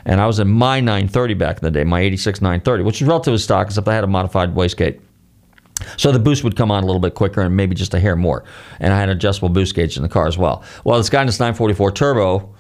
and 0.06 0.22
I 0.22 0.28
was 0.28 0.40
in 0.40 0.48
my 0.48 0.80
930 0.80 1.34
back 1.34 1.58
in 1.58 1.64
the 1.64 1.72
day, 1.72 1.84
my 1.84 2.00
86 2.02 2.42
930, 2.42 2.84
which 2.84 3.02
was 3.02 3.08
relatively 3.08 3.40
stock, 3.40 3.68
except 3.68 3.88
I 3.88 3.96
had 3.96 4.04
a 4.04 4.08
modified 4.08 4.54
wastegate. 4.54 5.02
So 5.98 6.12
the 6.12 6.20
boost 6.20 6.44
would 6.44 6.56
come 6.56 6.72
on 6.72 6.84
a 6.84 6.86
little 6.86 7.00
bit 7.00 7.16
quicker 7.16 7.42
and 7.42 7.56
maybe 7.56 7.74
just 7.74 7.94
a 7.94 8.00
hair 8.00 8.16
more. 8.16 8.44
And 8.80 8.94
I 8.94 9.00
had 9.00 9.10
an 9.10 9.16
adjustable 9.16 9.50
boost 9.50 9.76
gauge 9.76 9.96
in 9.98 10.04
the 10.04 10.10
car 10.10 10.28
as 10.28 10.38
well. 10.38 10.64
Well, 10.84 10.98
this 10.98 11.10
guy 11.10 11.22
in 11.22 11.28
this 11.28 11.40
944 11.40 11.92
turbo 11.94 12.54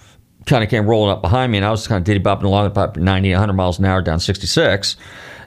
kind 0.49 0.63
of 0.63 0.69
came 0.69 0.85
rolling 0.85 1.11
up 1.11 1.21
behind 1.21 1.51
me, 1.51 1.57
and 1.57 1.65
I 1.65 1.71
was 1.71 1.87
kind 1.87 1.99
of 1.99 2.03
diddy 2.03 2.19
bopping 2.19 2.43
along 2.43 2.65
about 2.65 2.97
90, 2.97 3.31
100 3.31 3.53
miles 3.53 3.79
an 3.79 3.85
hour 3.85 4.01
down 4.01 4.19
66. 4.19 4.97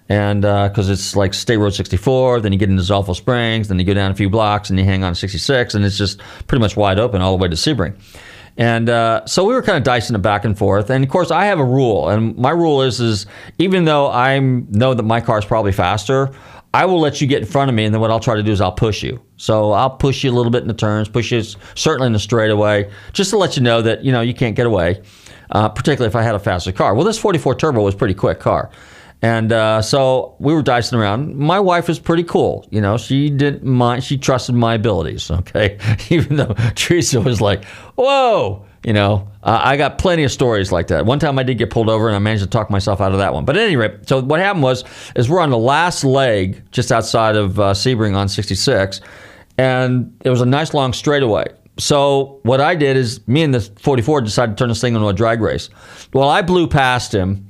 And 0.09 0.43
because 0.43 0.91
it's 0.91 1.17
like 1.17 1.33
State 1.33 1.57
Road 1.57 1.75
64, 1.75 2.41
then 2.41 2.53
you 2.53 2.59
get 2.59 2.69
into 2.69 2.83
Zolfo 2.83 3.15
Springs, 3.15 3.69
then 3.69 3.79
you 3.79 3.85
go 3.85 3.95
down 3.95 4.11
a 4.11 4.15
few 4.15 4.29
blocks 4.29 4.69
and 4.69 4.79
you 4.79 4.85
hang 4.85 5.05
on 5.05 5.15
to 5.15 5.19
66, 5.19 5.75
and 5.75 5.85
it's 5.85 5.99
just 5.99 6.21
pretty 6.47 6.61
much 6.61 6.77
wide 6.77 6.99
open 6.99 7.21
all 7.23 7.37
the 7.37 7.43
way 7.43 7.49
to 7.49 7.57
Sebring. 7.57 7.95
And 8.57 8.91
uh, 8.91 9.25
so 9.27 9.45
we 9.45 9.55
were 9.55 9.63
kind 9.63 9.79
of 9.79 9.85
dicing 9.85 10.15
it 10.15 10.21
back 10.21 10.45
and 10.45 10.57
forth. 10.57 10.91
And 10.91 11.03
of 11.03 11.09
course, 11.11 11.31
I 11.31 11.47
have 11.47 11.59
a 11.59 11.65
rule, 11.65 12.09
and 12.09 12.37
my 12.37 12.51
rule 12.51 12.83
is 12.83 13.01
is 13.01 13.27
even 13.59 13.87
though 13.87 14.11
I 14.11 14.39
know 14.41 14.93
that 14.93 15.03
my 15.05 15.21
car 15.21 15.39
is 15.39 15.45
probably 15.45 15.73
faster, 15.73 16.31
I 16.75 16.87
will 16.87 17.01
let 17.01 17.21
you 17.21 17.27
get 17.27 17.43
in 17.43 17.47
front 17.47 17.69
of 17.69 17.75
me, 17.75 17.85
and 17.85 17.95
then 17.95 18.01
what 18.01 18.11
I'll 18.11 18.21
try 18.21 18.35
to 18.35 18.43
do 18.43 18.51
is 18.51 18.61
I'll 18.61 18.73
push 18.73 19.03
you. 19.03 19.21
So 19.37 19.73
I'll 19.73 19.91
push 19.91 20.25
you 20.25 20.31
a 20.31 20.33
little 20.33 20.51
bit 20.51 20.63
in 20.63 20.69
the 20.69 20.75
turns, 20.75 21.09
push 21.09 21.31
you 21.31 21.43
certainly 21.75 22.07
in 22.07 22.13
the 22.13 22.19
straightaway, 22.19 22.91
just 23.13 23.31
to 23.31 23.37
let 23.37 23.57
you 23.57 23.63
know 23.63 23.83
that 23.83 24.05
you 24.05 24.13
know 24.13 24.23
you 24.23 24.35
can't 24.35 24.57
get 24.57 24.67
away. 24.67 25.03
Uh, 25.51 25.69
particularly 25.69 26.09
if 26.09 26.17
I 26.17 26.23
had 26.23 26.35
a 26.35 26.39
faster 26.39 26.73
car. 26.73 26.95
Well, 26.95 27.05
this 27.05 27.19
44 27.19 27.57
Turbo 27.57 27.83
was 27.83 27.93
a 27.95 27.97
pretty 27.99 28.15
quick 28.15 28.41
car. 28.41 28.71
And 29.21 29.53
uh, 29.53 29.83
so 29.83 30.35
we 30.41 30.55
were 30.55 30.63
dicing 30.63 30.99
around. 30.99 31.37
My 31.37 31.61
wife 31.61 31.89
was 31.89 31.99
pretty 31.99 32.25
cool. 32.25 32.67
You 32.71 32.81
know, 32.81 32.97
she 32.97 33.29
didn't 33.29 33.63
mind. 33.63 34.03
She 34.03 34.17
trusted 34.17 34.55
my 34.55 34.75
abilities. 34.75 35.31
Okay, 35.43 35.79
even 36.11 36.37
though 36.37 36.55
Teresa 36.75 37.21
was 37.21 37.41
like, 37.41 37.65
"Whoa," 37.97 38.65
you 38.85 38.93
know. 38.93 39.29
Uh, 39.43 39.61
I 39.63 39.77
got 39.77 39.99
plenty 39.99 40.25
of 40.25 40.31
stories 40.31 40.71
like 40.71 40.89
that. 40.89 41.05
One 41.05 41.19
time 41.19 41.39
I 41.39 41.43
did 41.43 41.59
get 41.59 41.71
pulled 41.71 41.89
over, 41.89 42.07
and 42.07 42.17
I 42.17 42.19
managed 42.19 42.45
to 42.45 42.49
talk 42.49 42.71
myself 42.71 43.01
out 43.01 43.13
of 43.13 43.19
that 43.19 43.35
one. 43.35 43.45
But 43.45 43.57
at 43.57 43.65
any 43.65 43.77
rate, 43.77 44.09
so 44.09 44.23
what 44.23 44.41
happened 44.41 44.63
was, 44.63 44.85
is 45.17 45.29
we're 45.29 45.41
on 45.41 45.51
the 45.51 45.59
last 45.59 46.05
leg 46.05 46.63
just 46.71 46.93
outside 46.93 47.37
of 47.37 47.59
uh, 47.59 47.73
Sebring 47.73 48.15
on 48.15 48.29
66, 48.29 49.01
and 49.59 50.17
it 50.25 50.31
was 50.31 50.41
a 50.41 50.47
nice 50.47 50.75
long 50.75 50.93
straightaway. 50.93 51.47
So 51.79 52.41
what 52.43 52.61
I 52.61 52.75
did 52.75 52.97
is, 52.97 53.27
me 53.27 53.43
and 53.43 53.55
the 53.55 53.61
44 53.61 54.21
decided 54.21 54.57
to 54.57 54.63
turn 54.63 54.69
this 54.69 54.81
thing 54.81 54.95
into 54.95 55.09
a 55.09 55.13
drag 55.13 55.41
race. 55.41 55.71
Well, 56.13 56.29
I 56.29 56.43
blew 56.43 56.67
past 56.67 57.15
him. 57.15 57.49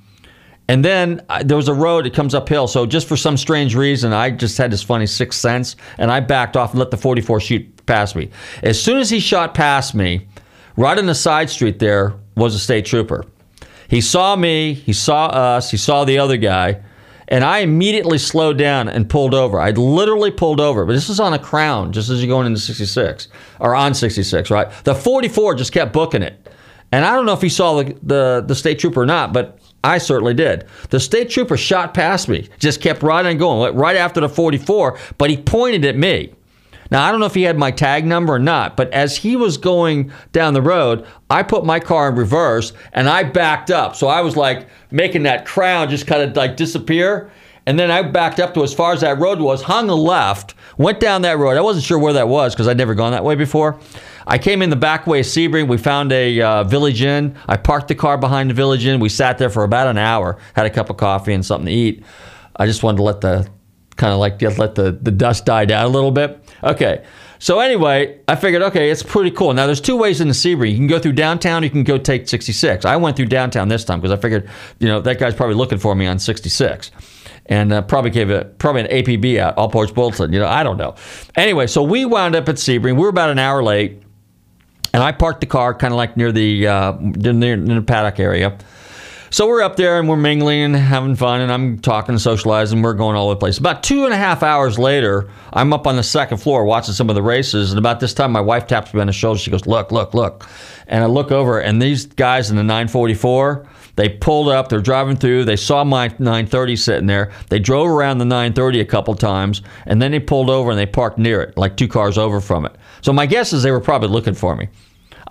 And 0.68 0.84
then 0.84 1.20
there 1.44 1.56
was 1.56 1.68
a 1.68 1.74
road 1.74 2.06
that 2.06 2.14
comes 2.14 2.34
uphill. 2.34 2.68
So 2.68 2.86
just 2.86 3.08
for 3.08 3.16
some 3.16 3.36
strange 3.36 3.74
reason, 3.74 4.12
I 4.12 4.30
just 4.30 4.56
had 4.56 4.70
this 4.70 4.82
funny 4.82 5.06
sixth 5.06 5.40
sense, 5.40 5.76
and 5.98 6.10
I 6.10 6.20
backed 6.20 6.56
off 6.56 6.70
and 6.70 6.78
let 6.78 6.90
the 6.90 6.96
44 6.96 7.40
shoot 7.40 7.86
past 7.86 8.14
me. 8.14 8.30
As 8.62 8.80
soon 8.80 8.98
as 8.98 9.10
he 9.10 9.18
shot 9.18 9.54
past 9.54 9.94
me, 9.94 10.26
right 10.76 10.98
on 10.98 11.06
the 11.06 11.14
side 11.14 11.50
street 11.50 11.78
there 11.78 12.14
was 12.36 12.54
a 12.54 12.58
state 12.58 12.86
trooper. 12.86 13.24
He 13.88 14.00
saw 14.00 14.36
me, 14.36 14.74
he 14.74 14.92
saw 14.92 15.26
us, 15.26 15.70
he 15.70 15.76
saw 15.76 16.04
the 16.04 16.18
other 16.18 16.36
guy, 16.36 16.82
and 17.28 17.44
I 17.44 17.58
immediately 17.58 18.18
slowed 18.18 18.58
down 18.58 18.88
and 18.88 19.08
pulled 19.08 19.34
over. 19.34 19.60
I 19.60 19.70
literally 19.70 20.30
pulled 20.30 20.60
over, 20.60 20.84
but 20.84 20.92
this 20.92 21.08
is 21.08 21.20
on 21.20 21.34
a 21.34 21.38
crown, 21.38 21.92
just 21.92 22.10
as 22.10 22.22
you're 22.22 22.28
going 22.28 22.46
into 22.46 22.60
66 22.60 23.28
or 23.60 23.74
on 23.74 23.94
66, 23.94 24.50
right? 24.50 24.70
The 24.84 24.94
44 24.94 25.54
just 25.54 25.72
kept 25.72 25.92
booking 25.92 26.22
it. 26.22 26.48
And 26.90 27.06
I 27.06 27.14
don't 27.14 27.24
know 27.24 27.32
if 27.32 27.40
he 27.40 27.48
saw 27.48 27.82
the, 27.82 27.96
the, 28.02 28.44
the 28.46 28.54
state 28.54 28.78
trooper 28.78 29.00
or 29.00 29.06
not, 29.06 29.32
but 29.32 29.58
I 29.82 29.98
certainly 29.98 30.34
did. 30.34 30.66
The 30.90 31.00
state 31.00 31.30
trooper 31.30 31.56
shot 31.56 31.94
past 31.94 32.28
me, 32.28 32.48
just 32.58 32.80
kept 32.80 33.02
right 33.02 33.24
on 33.24 33.38
going, 33.38 33.74
right 33.74 33.96
after 33.96 34.20
the 34.20 34.28
44, 34.28 34.98
but 35.16 35.30
he 35.30 35.36
pointed 35.36 35.84
at 35.84 35.96
me. 35.96 36.34
Now, 36.92 37.06
I 37.06 37.10
don't 37.10 37.20
know 37.20 37.26
if 37.26 37.34
he 37.34 37.44
had 37.44 37.56
my 37.56 37.70
tag 37.70 38.04
number 38.04 38.34
or 38.34 38.38
not, 38.38 38.76
but 38.76 38.92
as 38.92 39.16
he 39.16 39.34
was 39.34 39.56
going 39.56 40.12
down 40.32 40.52
the 40.52 40.60
road, 40.60 41.06
I 41.30 41.42
put 41.42 41.64
my 41.64 41.80
car 41.80 42.10
in 42.10 42.16
reverse 42.16 42.74
and 42.92 43.08
I 43.08 43.22
backed 43.22 43.70
up. 43.70 43.96
So 43.96 44.08
I 44.08 44.20
was 44.20 44.36
like 44.36 44.68
making 44.90 45.22
that 45.22 45.46
crown 45.46 45.88
just 45.88 46.06
kind 46.06 46.20
of 46.20 46.36
like 46.36 46.58
disappear. 46.58 47.30
And 47.64 47.78
then 47.78 47.90
I 47.90 48.02
backed 48.02 48.40
up 48.40 48.52
to 48.52 48.62
as 48.62 48.74
far 48.74 48.92
as 48.92 49.00
that 49.00 49.18
road 49.18 49.40
was, 49.40 49.62
hung 49.62 49.88
a 49.88 49.94
left, 49.94 50.54
went 50.76 51.00
down 51.00 51.22
that 51.22 51.38
road. 51.38 51.56
I 51.56 51.62
wasn't 51.62 51.86
sure 51.86 51.98
where 51.98 52.12
that 52.12 52.28
was 52.28 52.54
because 52.54 52.68
I'd 52.68 52.76
never 52.76 52.94
gone 52.94 53.12
that 53.12 53.24
way 53.24 53.36
before. 53.36 53.80
I 54.26 54.36
came 54.36 54.60
in 54.60 54.68
the 54.68 54.76
back 54.76 55.06
way 55.06 55.20
of 55.20 55.26
Sebring. 55.26 55.68
We 55.68 55.78
found 55.78 56.12
a 56.12 56.42
uh, 56.42 56.64
Village 56.64 57.00
Inn. 57.00 57.38
I 57.48 57.56
parked 57.56 57.88
the 57.88 57.94
car 57.94 58.18
behind 58.18 58.50
the 58.50 58.54
Village 58.54 58.84
Inn. 58.84 59.00
We 59.00 59.08
sat 59.08 59.38
there 59.38 59.48
for 59.48 59.64
about 59.64 59.86
an 59.86 59.96
hour, 59.96 60.36
had 60.52 60.66
a 60.66 60.70
cup 60.70 60.90
of 60.90 60.98
coffee 60.98 61.32
and 61.32 61.42
something 61.42 61.66
to 61.68 61.72
eat. 61.72 62.04
I 62.54 62.66
just 62.66 62.82
wanted 62.82 62.98
to 62.98 63.02
let 63.04 63.22
the 63.22 63.48
kind 63.96 64.12
of 64.12 64.18
like 64.18 64.38
just 64.38 64.58
let 64.58 64.74
the, 64.74 64.92
the 64.92 65.10
dust 65.10 65.44
die 65.44 65.64
down 65.64 65.84
a 65.84 65.88
little 65.88 66.10
bit. 66.10 66.42
Okay. 66.62 67.04
So 67.38 67.58
anyway, 67.58 68.20
I 68.28 68.36
figured, 68.36 68.62
okay, 68.62 68.90
it's 68.90 69.02
pretty 69.02 69.32
cool. 69.32 69.52
Now, 69.52 69.66
there's 69.66 69.80
two 69.80 69.96
ways 69.96 70.20
in 70.20 70.28
the 70.28 70.34
Sebring. 70.34 70.70
You 70.70 70.76
can 70.76 70.86
go 70.86 71.00
through 71.00 71.14
downtown. 71.14 71.64
You 71.64 71.70
can 71.70 71.82
go 71.82 71.98
take 71.98 72.28
66. 72.28 72.84
I 72.84 72.96
went 72.96 73.16
through 73.16 73.26
downtown 73.26 73.66
this 73.66 73.84
time 73.84 74.00
because 74.00 74.16
I 74.16 74.20
figured, 74.20 74.48
you 74.78 74.86
know, 74.86 75.00
that 75.00 75.18
guy's 75.18 75.34
probably 75.34 75.56
looking 75.56 75.78
for 75.78 75.96
me 75.96 76.06
on 76.06 76.20
66 76.20 76.92
and 77.46 77.72
uh, 77.72 77.82
probably 77.82 78.10
gave 78.10 78.30
it 78.30 78.58
probably 78.58 78.82
an 78.82 78.86
APB 78.88 79.38
out, 79.38 79.56
all 79.58 79.68
ports 79.68 79.92
bulletin. 79.92 80.32
You 80.32 80.38
know, 80.38 80.46
I 80.46 80.62
don't 80.62 80.76
know. 80.76 80.94
Anyway, 81.34 81.66
so 81.66 81.82
we 81.82 82.04
wound 82.04 82.36
up 82.36 82.48
at 82.48 82.56
Sebring. 82.56 82.94
We 82.94 83.02
were 83.02 83.08
about 83.08 83.30
an 83.30 83.38
hour 83.38 83.62
late, 83.62 84.02
and 84.94 85.02
I 85.02 85.12
parked 85.12 85.40
the 85.40 85.46
car 85.46 85.74
kind 85.74 85.92
of 85.92 85.96
like 85.96 86.16
near 86.16 86.32
the 86.32 86.66
uh, 86.66 86.96
near, 87.00 87.56
near 87.56 87.56
the 87.56 87.82
paddock 87.82 88.20
area. 88.20 88.56
So 89.32 89.48
we're 89.48 89.62
up 89.62 89.76
there 89.76 89.98
and 89.98 90.10
we're 90.10 90.16
mingling 90.18 90.60
and 90.60 90.76
having 90.76 91.16
fun, 91.16 91.40
and 91.40 91.50
I'm 91.50 91.78
talking 91.78 92.12
and 92.12 92.20
socializing. 92.20 92.82
We're 92.82 92.92
going 92.92 93.16
all 93.16 93.28
over 93.28 93.34
the 93.34 93.38
place. 93.38 93.56
About 93.56 93.82
two 93.82 94.04
and 94.04 94.12
a 94.12 94.16
half 94.18 94.42
hours 94.42 94.78
later, 94.78 95.30
I'm 95.54 95.72
up 95.72 95.86
on 95.86 95.96
the 95.96 96.02
second 96.02 96.36
floor 96.36 96.66
watching 96.66 96.92
some 96.92 97.08
of 97.08 97.14
the 97.14 97.22
races, 97.22 97.72
and 97.72 97.78
about 97.78 97.98
this 97.98 98.12
time, 98.12 98.30
my 98.30 98.42
wife 98.42 98.66
taps 98.66 98.92
me 98.92 99.00
on 99.00 99.06
the 99.06 99.12
shoulder. 99.14 99.38
She 99.38 99.50
goes, 99.50 99.66
"Look, 99.66 99.90
look, 99.90 100.12
look," 100.12 100.46
and 100.86 101.02
I 101.02 101.06
look 101.06 101.32
over, 101.32 101.58
and 101.58 101.80
these 101.80 102.04
guys 102.04 102.50
in 102.50 102.56
the 102.56 102.62
944. 102.62 103.66
They 103.96 104.10
pulled 104.10 104.48
up. 104.48 104.68
They're 104.68 104.80
driving 104.80 105.16
through. 105.16 105.46
They 105.46 105.56
saw 105.56 105.82
my 105.82 106.08
930 106.18 106.76
sitting 106.76 107.06
there. 107.06 107.30
They 107.48 107.58
drove 107.58 107.88
around 107.88 108.18
the 108.18 108.26
930 108.26 108.80
a 108.80 108.84
couple 108.84 109.14
times, 109.14 109.62
and 109.86 110.00
then 110.00 110.10
they 110.10 110.20
pulled 110.20 110.50
over 110.50 110.70
and 110.70 110.78
they 110.78 110.86
parked 110.86 111.16
near 111.18 111.40
it, 111.40 111.56
like 111.56 111.78
two 111.78 111.88
cars 111.88 112.18
over 112.18 112.40
from 112.40 112.66
it. 112.66 112.72
So 113.00 113.14
my 113.14 113.24
guess 113.24 113.54
is 113.54 113.62
they 113.62 113.70
were 113.70 113.80
probably 113.80 114.08
looking 114.08 114.34
for 114.34 114.56
me. 114.56 114.68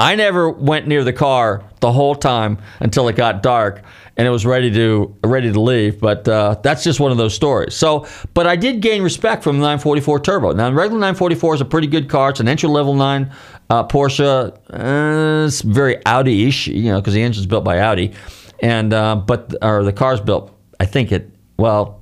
I 0.02 0.16
never 0.16 0.50
went 0.50 0.88
near 0.88 1.04
the 1.04 1.14
car 1.14 1.64
the 1.80 1.92
whole 1.92 2.16
time 2.16 2.58
until 2.80 3.08
it 3.08 3.16
got 3.16 3.44
dark 3.44 3.84
and 4.18 4.28
it 4.28 4.32
was 4.32 4.48
ready 4.48 4.72
to 4.72 5.16
ready 5.24 5.54
to 5.54 5.62
leave. 5.62 6.00
But 6.00 6.28
uh, 6.28 6.56
that's 6.64 6.84
just 6.84 7.00
one 7.00 7.12
of 7.12 7.20
those 7.20 7.36
stories. 7.36 7.76
So, 7.76 8.08
but 8.34 8.48
I 8.48 8.56
did 8.56 8.82
gain 8.82 9.04
respect 9.04 9.44
from 9.44 9.58
the 9.58 9.62
944 9.62 10.20
Turbo. 10.22 10.54
Now, 10.54 10.72
the 10.72 10.76
regular 10.76 11.00
944 11.00 11.56
is 11.56 11.62
a 11.62 11.66
pretty 11.66 11.86
good 11.86 12.10
car. 12.10 12.32
It's 12.32 12.40
an 12.40 12.48
entry 12.48 12.68
level 12.68 12.96
nine 12.96 13.32
uh, 13.70 13.86
Porsche. 13.88 14.52
Uh, 14.74 15.46
it's 15.46 15.62
very 15.62 16.04
Audi-ish, 16.04 16.66
you 16.66 16.92
know, 16.92 17.00
because 17.00 17.14
the 17.14 17.22
engine's 17.22 17.46
built 17.46 17.64
by 17.64 17.80
Audi, 17.80 18.14
and 18.60 18.94
uh, 18.94 19.16
but 19.16 19.54
or 19.62 19.84
the 19.84 19.94
car's 19.94 20.20
built. 20.20 20.52
I 20.80 20.86
think 20.86 21.12
it 21.12 21.30
well. 21.58 22.02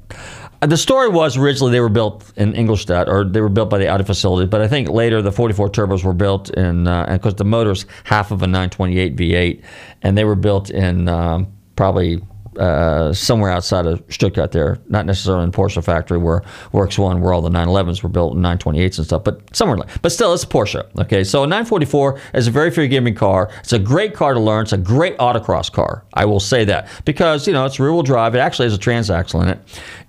The 0.61 0.77
story 0.77 1.07
was 1.07 1.37
originally 1.37 1.71
they 1.71 1.79
were 1.79 1.87
built 1.87 2.33
in 2.35 2.53
Ingolstadt, 2.53 3.07
or 3.07 3.23
they 3.23 3.39
were 3.39 3.49
built 3.49 3.69
by 3.69 3.77
the 3.77 3.87
Audi 3.87 4.03
facility. 4.03 4.45
But 4.45 4.61
I 4.61 4.67
think 4.67 4.89
later 4.89 5.21
the 5.21 5.31
44 5.31 5.69
turbos 5.69 6.03
were 6.03 6.13
built 6.13 6.49
in, 6.49 6.83
because 6.83 7.35
the 7.35 7.45
motor's 7.45 7.85
half 8.03 8.31
of 8.31 8.41
a 8.41 8.47
928 8.47 9.15
V8, 9.15 9.63
and 10.01 10.17
they 10.17 10.25
were 10.25 10.35
built 10.35 10.69
in 10.69 11.07
um, 11.07 11.47
probably 11.77 12.21
uh, 12.57 13.13
somewhere 13.13 13.51
outside 13.51 13.85
of 13.85 14.03
Stuttgart 14.09 14.51
there, 14.51 14.79
not 14.87 15.05
necessarily 15.05 15.43
in 15.43 15.51
Porsche 15.51 15.83
factory 15.83 16.17
where 16.17 16.43
Works 16.71 16.97
One, 16.97 17.21
where 17.21 17.33
all 17.33 17.41
the 17.41 17.49
911s 17.49 18.03
were 18.03 18.09
built 18.09 18.35
and 18.35 18.43
928s 18.43 18.97
and 18.97 19.05
stuff, 19.05 19.23
but 19.23 19.55
somewhere 19.55 19.77
like. 19.77 20.01
But 20.01 20.11
still, 20.11 20.33
it's 20.33 20.45
Porsche. 20.45 20.85
Okay, 20.99 21.23
so 21.23 21.43
a 21.43 21.47
944 21.47 22.19
is 22.33 22.47
a 22.47 22.51
very 22.51 22.71
forgiving 22.71 23.15
car. 23.15 23.49
It's 23.59 23.73
a 23.73 23.79
great 23.79 24.13
car 24.13 24.33
to 24.33 24.39
learn. 24.39 24.63
It's 24.63 24.73
a 24.73 24.77
great 24.77 25.17
autocross 25.17 25.71
car. 25.71 26.05
I 26.13 26.25
will 26.25 26.39
say 26.39 26.65
that 26.65 26.89
because 27.05 27.47
you 27.47 27.53
know 27.53 27.65
it's 27.65 27.79
rear 27.79 27.93
wheel 27.93 28.03
drive. 28.03 28.35
It 28.35 28.39
actually 28.39 28.65
has 28.65 28.75
a 28.75 28.79
transaxle 28.79 29.41
in 29.43 29.49
it, 29.49 29.59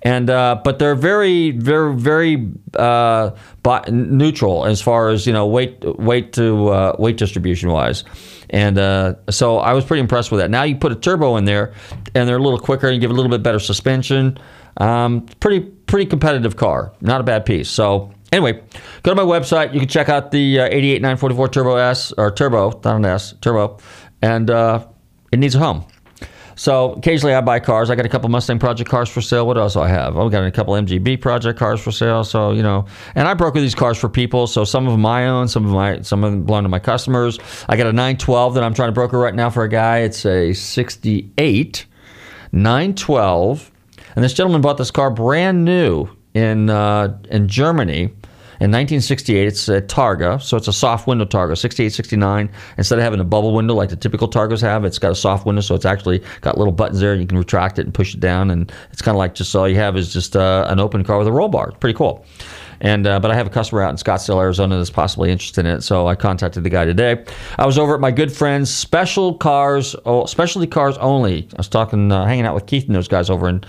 and 0.02 0.30
uh, 0.30 0.60
but 0.64 0.78
they're 0.78 0.94
very, 0.94 1.50
very, 1.52 1.94
very 1.94 2.48
uh, 2.74 3.30
neutral 3.90 4.64
as 4.64 4.80
far 4.80 5.10
as 5.10 5.26
you 5.26 5.32
know 5.32 5.46
weight, 5.46 5.78
weight 5.98 6.32
to 6.34 6.68
uh, 6.68 6.96
weight 6.98 7.16
distribution 7.16 7.70
wise. 7.70 8.04
And 8.50 8.78
uh, 8.78 9.14
so 9.30 9.58
I 9.58 9.72
was 9.72 9.84
pretty 9.84 10.00
impressed 10.00 10.30
with 10.30 10.40
that. 10.40 10.50
Now 10.50 10.64
you 10.64 10.76
put 10.76 10.92
a 10.92 10.96
turbo 10.96 11.36
in 11.36 11.44
there, 11.44 11.72
and 12.14 12.28
they're 12.28 12.36
a 12.36 12.42
little 12.42 12.58
quicker, 12.58 12.88
and 12.88 12.94
you 12.94 13.00
give 13.00 13.10
a 13.10 13.14
little 13.14 13.30
bit 13.30 13.42
better 13.42 13.60
suspension. 13.60 14.38
Um, 14.76 15.26
pretty 15.40 15.60
pretty 15.60 16.06
competitive 16.06 16.56
car, 16.56 16.92
not 17.00 17.20
a 17.20 17.24
bad 17.24 17.44
piece. 17.46 17.68
So 17.68 18.12
anyway, 18.32 18.62
go 19.02 19.10
to 19.10 19.14
my 19.14 19.22
website. 19.22 19.72
You 19.72 19.80
can 19.80 19.88
check 19.88 20.08
out 20.08 20.30
the 20.30 20.60
uh, 20.60 20.68
88 20.70 21.02
944 21.02 21.48
Turbo 21.48 21.76
S 21.76 22.12
or 22.12 22.30
Turbo, 22.30 22.70
not 22.84 22.96
an 22.96 23.04
S, 23.04 23.34
Turbo, 23.40 23.78
and 24.22 24.50
uh, 24.50 24.86
it 25.32 25.38
needs 25.38 25.54
a 25.54 25.58
home. 25.58 25.84
So 26.60 26.92
occasionally 26.92 27.32
I 27.32 27.40
buy 27.40 27.58
cars. 27.58 27.88
I 27.88 27.94
got 27.94 28.04
a 28.04 28.08
couple 28.10 28.28
Mustang 28.28 28.58
Project 28.58 28.90
cars 28.90 29.08
for 29.08 29.22
sale. 29.22 29.46
What 29.46 29.56
else 29.56 29.72
do 29.72 29.80
I 29.80 29.88
have? 29.88 30.18
I've 30.18 30.30
got 30.30 30.44
a 30.44 30.50
couple 30.50 30.74
MGB 30.74 31.18
Project 31.18 31.58
cars 31.58 31.80
for 31.80 31.90
sale. 31.90 32.22
So 32.22 32.52
you 32.52 32.62
know, 32.62 32.84
and 33.14 33.26
I 33.26 33.32
broker 33.32 33.62
these 33.62 33.74
cars 33.74 33.96
for 33.96 34.10
people. 34.10 34.46
So 34.46 34.64
some 34.64 34.86
of 34.86 34.92
them 34.92 35.06
I 35.06 35.26
own, 35.26 35.48
some 35.48 35.64
of 35.64 35.72
my 35.72 36.02
some 36.02 36.22
of 36.22 36.32
them 36.32 36.44
belong 36.44 36.64
to 36.64 36.68
my 36.68 36.78
customers. 36.78 37.38
I 37.66 37.78
got 37.78 37.86
a 37.86 37.94
912 37.94 38.52
that 38.52 38.62
I'm 38.62 38.74
trying 38.74 38.88
to 38.88 38.92
broker 38.92 39.18
right 39.18 39.34
now 39.34 39.48
for 39.48 39.64
a 39.64 39.70
guy. 39.70 40.00
It's 40.00 40.26
a 40.26 40.52
68 40.52 41.86
912, 42.52 43.70
and 44.14 44.22
this 44.22 44.34
gentleman 44.34 44.60
bought 44.60 44.76
this 44.76 44.90
car 44.90 45.10
brand 45.10 45.64
new 45.64 46.10
in 46.34 46.68
uh, 46.68 47.16
in 47.30 47.48
Germany. 47.48 48.10
In 48.60 48.70
1968, 48.72 49.48
it's 49.48 49.70
a 49.70 49.80
Targa, 49.80 50.40
so 50.42 50.54
it's 50.54 50.68
a 50.68 50.72
soft 50.72 51.06
window 51.06 51.24
Targa. 51.24 51.56
68, 51.56 51.94
69, 51.94 52.50
instead 52.76 52.98
of 52.98 53.02
having 53.02 53.18
a 53.18 53.24
bubble 53.24 53.54
window 53.54 53.72
like 53.72 53.88
the 53.88 53.96
typical 53.96 54.28
Targas 54.28 54.60
have, 54.60 54.84
it's 54.84 54.98
got 54.98 55.10
a 55.10 55.14
soft 55.14 55.46
window, 55.46 55.62
so 55.62 55.74
it's 55.74 55.86
actually 55.86 56.22
got 56.42 56.58
little 56.58 56.72
buttons 56.72 57.00
there. 57.00 57.12
And 57.12 57.22
you 57.22 57.26
can 57.26 57.38
retract 57.38 57.78
it 57.78 57.86
and 57.86 57.94
push 57.94 58.12
it 58.12 58.20
down, 58.20 58.50
and 58.50 58.70
it's 58.92 59.00
kind 59.00 59.14
of 59.14 59.18
like 59.18 59.34
just 59.34 59.56
all 59.56 59.66
you 59.66 59.76
have 59.76 59.96
is 59.96 60.12
just 60.12 60.36
uh, 60.36 60.66
an 60.68 60.78
open 60.78 61.02
car 61.04 61.16
with 61.16 61.26
a 61.26 61.32
roll 61.32 61.48
bar. 61.48 61.70
It's 61.70 61.78
pretty 61.78 61.96
cool. 61.96 62.26
And 62.82 63.06
uh, 63.06 63.18
but 63.18 63.30
I 63.30 63.34
have 63.34 63.46
a 63.46 63.50
customer 63.50 63.80
out 63.80 63.90
in 63.90 63.96
Scottsdale, 63.96 64.42
Arizona 64.42 64.76
that's 64.76 64.90
possibly 64.90 65.30
interested 65.30 65.64
in 65.64 65.76
it, 65.76 65.80
so 65.80 66.06
I 66.06 66.14
contacted 66.14 66.62
the 66.62 66.70
guy 66.70 66.84
today. 66.84 67.24
I 67.58 67.64
was 67.64 67.78
over 67.78 67.94
at 67.94 68.00
my 68.00 68.10
good 68.10 68.30
friends 68.30 68.70
Special 68.70 69.34
Cars, 69.38 69.96
oh, 70.04 70.26
Specialty 70.26 70.66
Cars 70.66 70.98
Only. 70.98 71.48
I 71.54 71.56
was 71.56 71.68
talking, 71.68 72.12
uh, 72.12 72.26
hanging 72.26 72.44
out 72.44 72.54
with 72.54 72.66
Keith 72.66 72.86
and 72.86 72.94
those 72.94 73.08
guys 73.08 73.30
over 73.30 73.48
in 73.48 73.64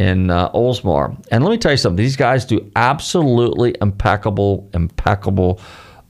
in 0.00 0.30
uh, 0.30 0.50
Oldsmar. 0.52 1.22
And 1.30 1.44
let 1.44 1.50
me 1.50 1.58
tell 1.58 1.72
you 1.72 1.76
something: 1.76 1.96
these 1.96 2.16
guys 2.16 2.44
do 2.44 2.70
absolutely 2.74 3.76
impeccable, 3.80 4.68
impeccable. 4.74 5.60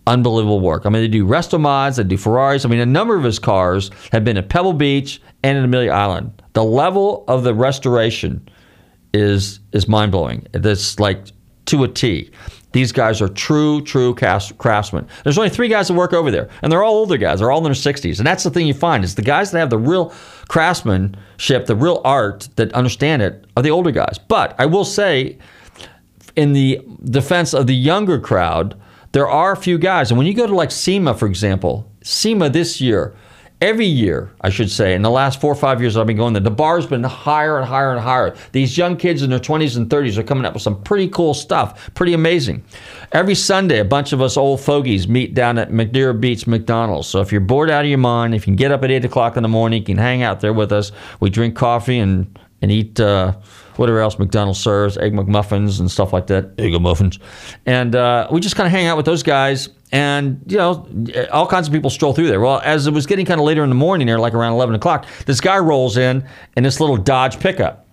Unbelievable 0.07 0.61
work. 0.61 0.87
I 0.87 0.89
mean, 0.89 1.03
they 1.03 1.09
do 1.09 1.27
resto 1.27 1.61
mods, 1.61 1.97
they 1.97 2.03
do 2.03 2.17
Ferraris. 2.17 2.65
I 2.65 2.69
mean, 2.69 2.81
a 2.81 2.87
number 2.87 3.17
of 3.17 3.23
his 3.23 3.39
cars 3.39 3.91
have 4.11 4.25
been 4.25 4.39
at 4.39 4.49
Pebble 4.49 4.73
Beach 4.73 5.21
and 5.45 5.59
in 5.59 5.63
Amelia 5.63 5.93
Island. 5.93 6.43
The 6.55 6.65
level 6.65 7.23
of 7.29 7.45
the 7.45 7.55
restoration 7.55 8.49
is 9.13 9.61
is 9.73 9.87
mind 9.87 10.11
blowing. 10.11 10.47
It's 10.55 10.99
like 10.99 11.27
to 11.67 11.85
a 11.85 11.89
T. 11.89 12.31
These 12.73 12.93
guys 12.93 13.21
are 13.21 13.29
true, 13.29 13.83
true 13.83 14.15
craftsmen. 14.15 15.09
There's 15.25 15.39
only 15.39 15.51
three 15.51 15.69
guys 15.69 15.89
that 15.89 15.95
work 15.95 16.13
over 16.13 16.31
there, 16.31 16.49
and 16.63 16.71
they're 16.71 16.85
all 16.85 16.95
older 16.95 17.17
guys. 17.17 17.41
They're 17.41 17.51
all 17.51 17.59
in 17.59 17.65
their 17.65 17.73
60s, 17.73 18.19
and 18.19 18.27
that's 18.27 18.45
the 18.45 18.51
thing 18.51 18.67
you 18.67 18.75
find 18.75 19.03
is 19.03 19.17
the 19.17 19.23
guys 19.23 19.51
that 19.51 19.59
have 19.59 19.71
the 19.71 19.79
real 19.79 20.13
craftsmanship, 20.49 21.67
the 21.67 21.77
real 21.77 22.01
art 22.05 22.49
that 22.57 22.73
understand 22.73 23.23
it, 23.23 23.45
are 23.57 23.63
the 23.63 23.71
older 23.71 23.91
guys. 23.91 24.19
But 24.19 24.55
I 24.59 24.67
will 24.67 24.85
say, 24.85 25.39
in 26.37 26.53
the 26.53 26.81
defense 27.05 27.55
of 27.55 27.67
the 27.67 27.75
younger 27.75 28.21
crowd, 28.21 28.81
there 29.13 29.29
are 29.29 29.53
a 29.53 29.57
few 29.57 29.77
guys, 29.77 30.11
and 30.11 30.19
when 30.19 30.29
you 30.29 30.35
go 30.35 30.47
to 30.47 30.55
like 30.55 30.71
SEMA, 30.71 31.15
for 31.15 31.27
example, 31.27 31.91
SEMA 32.03 32.51
this 32.51 32.81
year 32.81 33.17
every 33.61 33.87
year, 33.87 34.31
I 34.41 34.51
should 34.51 34.71
say, 34.71 34.95
in 34.95 35.03
the 35.03 35.11
last 35.11 35.41
four 35.41 35.53
or 35.53 35.57
five 35.57 35.81
years 35.81 35.97
I've 35.97 36.07
been 36.07 36.17
going 36.17 36.33
there, 36.33 36.43
the 36.43 36.51
bar's 36.51 36.87
been 36.87 37.05
higher 37.05 37.59
and 37.59 37.69
higher 37.69 37.93
and 37.93 38.01
higher. 38.01 38.35
These 38.53 38.77
young 38.77 38.97
kids 38.97 39.23
in 39.23 39.31
their 39.31 39.39
20s 39.39 39.77
and 39.77 39.89
30s 39.89 40.17
are 40.17 40.23
coming 40.23 40.45
up 40.45 40.55
with 40.55 40.63
some 40.63 40.83
pretty 40.83 41.09
cool 41.09 41.35
stuff, 41.35 41.93
pretty 41.95 42.15
amazing. 42.15 42.65
Every 43.13 43.35
Sunday, 43.35 43.79
a 43.79 43.85
bunch 43.85 44.13
of 44.13 44.23
us 44.23 44.37
old 44.37 44.61
fogies 44.61 45.09
meet 45.09 45.35
down 45.35 45.59
at 45.59 45.71
McNair 45.71 46.19
Beach 46.19 46.47
McDonald's. 46.47 47.09
So 47.09 47.21
if 47.21 47.33
you're 47.33 47.41
bored 47.41 47.71
out 47.71 47.85
of 47.85 47.89
your 47.89 47.99
mind, 47.99 48.35
if 48.35 48.43
you 48.43 48.53
can 48.53 48.57
get 48.57 48.73
up 48.73 48.83
at 48.83 48.91
8 48.91 49.05
o'clock 49.05 49.37
in 49.37 49.43
the 49.43 49.49
morning, 49.49 49.81
you 49.81 49.87
can 49.87 49.99
hang 49.99 50.23
out 50.23 50.41
there 50.41 50.53
with 50.53 50.73
us. 50.73 50.93
We 51.21 51.31
drink 51.31 51.57
coffee 51.57 51.99
and, 51.99 52.39
and 52.63 52.71
eat. 52.71 52.99
Uh, 52.99 53.35
whatever 53.77 54.01
else 54.01 54.19
McDonald's 54.19 54.61
serves, 54.61 54.99
egg 54.99 55.15
McMuffins 55.15 55.81
and 55.81 55.91
stuff 55.91 56.13
like 56.13 56.27
that, 56.27 56.51
egg 56.59 56.79
muffins, 56.79 57.19
and 57.65 57.97
uh, 57.97 58.29
we 58.31 58.39
just 58.39 58.55
kind 58.55 58.67
of 58.67 58.73
hang 58.73 58.87
out 58.87 58.99
with 58.99 59.07
those 59.07 59.23
guys 59.23 59.71
and 59.93 60.41
you 60.47 60.57
know 60.57 60.87
all 61.33 61.47
kinds 61.47 61.67
of 61.67 61.75
people 61.75 61.91
stroll 61.91 62.13
through 62.13 62.29
there. 62.29 62.41
Well 62.41 62.61
as 62.65 62.87
it 62.87 62.93
was 62.93 63.07
getting 63.07 63.27
kind 63.27 63.41
of 63.41 63.47
later 63.47 63.63
in 63.63 63.69
the 63.69 63.75
morning 63.75 64.07
there 64.07 64.19
like 64.19 64.35
around 64.35 64.53
11 64.53 64.75
o'clock 64.75 65.07
this 65.27 65.41
guy 65.41 65.59
rolls 65.59 65.97
in 65.97 66.27
in 66.57 66.63
this 66.63 66.81
little 66.81 66.97
dodge 66.97 67.41
pickup. 67.41 67.87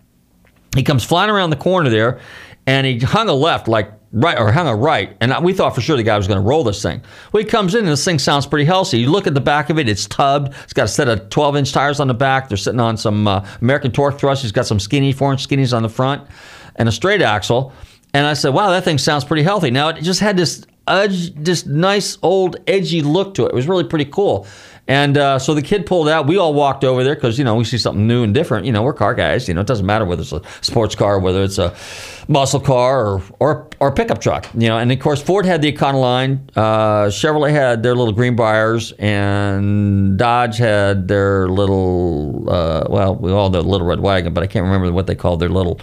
He 0.76 0.84
comes 0.84 1.04
flying 1.04 1.30
around 1.30 1.50
the 1.50 1.56
corner 1.56 1.90
there 1.90 2.20
and 2.66 2.86
he 2.86 3.00
hung 3.00 3.30
a 3.30 3.34
left 3.34 3.68
like 3.68 3.92
right 4.14 4.38
or 4.40 4.52
hung 4.52 4.68
a 4.68 4.76
right 4.76 5.18
and 5.20 5.34
we 5.44 5.54
thought 5.54 5.76
for 5.76 5.82
sure 5.82 5.98
the 5.98 6.04
guy 6.04 6.18
was 6.18 6.28
going 6.28 6.40
to 6.40 6.48
roll 6.48 6.64
this 6.64 6.82
thing. 6.82 7.02
Well 7.32 7.44
he 7.44 7.50
comes 7.50 7.74
in 7.74 7.80
and 7.80 7.90
this 7.90 8.06
thing 8.06 8.20
sounds 8.20 8.46
pretty 8.46 8.66
healthy. 8.66 9.00
You 9.00 9.10
look 9.10 9.28
at 9.28 9.34
the 9.34 9.42
back 9.42 9.70
of 9.70 9.80
it 9.80 9.90
it's 9.90 10.06
tubbed. 10.06 10.54
It's 10.64 10.74
got 10.74 10.86
a 10.86 10.90
set 10.90 11.08
of 11.08 11.30
12 11.30 11.56
inch 11.58 11.74
tires 11.74 12.00
on 12.00 12.08
the 12.08 12.14
back. 12.14 12.48
They're 12.48 12.58
sitting 12.58 12.80
on 12.80 12.98
some 12.98 13.28
uh, 13.28 13.46
american 13.62 13.92
torque 13.92 14.20
thrust. 14.20 14.44
He's 14.44 14.52
got 14.52 14.68
some 14.68 14.80
skinny 14.80 15.12
four 15.12 15.32
inch 15.32 15.48
skinnies 15.48 15.76
on 15.76 15.82
the 15.82 15.90
front 15.90 16.28
and 16.76 16.88
a 16.88 16.92
straight 16.92 17.22
axle. 17.22 17.74
And 18.14 18.26
I 18.26 18.34
said, 18.34 18.54
wow, 18.54 18.70
that 18.70 18.84
thing 18.84 18.98
sounds 18.98 19.26
pretty 19.26 19.44
healthy. 19.44 19.70
Now, 19.70 19.90
it 19.90 20.02
just 20.02 20.22
had 20.22 20.38
this 20.38 20.66
edge, 20.88 21.34
this 21.36 21.66
nice 21.66 22.18
old 22.22 22.58
edgy 22.68 23.02
look 23.02 23.34
to 23.36 23.46
it. 23.46 23.50
It 23.50 23.56
was 23.56 23.68
really 23.68 23.84
pretty 23.84 24.06
cool. 24.06 24.48
And 24.90 25.18
uh, 25.18 25.38
so 25.38 25.54
the 25.54 25.62
kid 25.62 25.86
pulled 25.86 26.08
out. 26.08 26.28
We 26.28 26.38
all 26.38 26.54
walked 26.54 26.86
over 26.86 27.04
there 27.04 27.16
because, 27.16 27.38
you 27.38 27.44
know, 27.44 27.56
we 27.56 27.66
see 27.66 27.78
something 27.78 28.08
new 28.08 28.24
and 28.24 28.34
different. 28.34 28.66
You 28.66 28.72
know, 28.72 28.84
we're 28.84 28.94
car 28.94 29.14
guys. 29.14 29.48
You 29.48 29.54
know, 29.54 29.60
it 29.60 29.68
doesn't 29.68 29.86
matter 29.86 30.06
whether 30.06 30.22
it's 30.22 30.32
a 30.32 30.42
sports 30.62 30.96
car, 30.96 31.20
whether 31.20 31.44
it's 31.44 31.58
a 31.58 31.76
muscle 32.30 32.62
car 32.62 33.06
or, 33.06 33.24
or, 33.40 33.70
or 33.82 33.92
pickup 33.92 34.22
truck. 34.22 34.48
You 34.54 34.70
know, 34.70 34.78
and 34.78 34.90
of 34.90 35.00
course, 35.00 35.22
Ford 35.22 35.46
had 35.46 35.62
the 35.62 35.70
Econoline. 35.70 36.40
Uh, 36.56 37.08
Chevrolet 37.08 37.52
had 37.52 37.84
their 37.84 37.96
little 37.96 38.14
Greenbriers. 38.14 38.94
And 38.94 40.18
Dodge 40.18 40.58
had 40.58 41.10
their 41.10 41.50
little, 41.50 42.50
uh, 42.50 42.86
well, 42.90 43.14
we 43.16 43.30
all 43.34 43.50
know 43.50 43.62
the 43.62 43.68
little 43.68 43.88
red 43.88 44.00
wagon, 44.00 44.34
but 44.34 44.42
I 44.42 44.48
can't 44.48 44.64
remember 44.64 44.90
what 44.94 45.06
they 45.06 45.16
called 45.16 45.42
their 45.42 45.50
little 45.50 45.82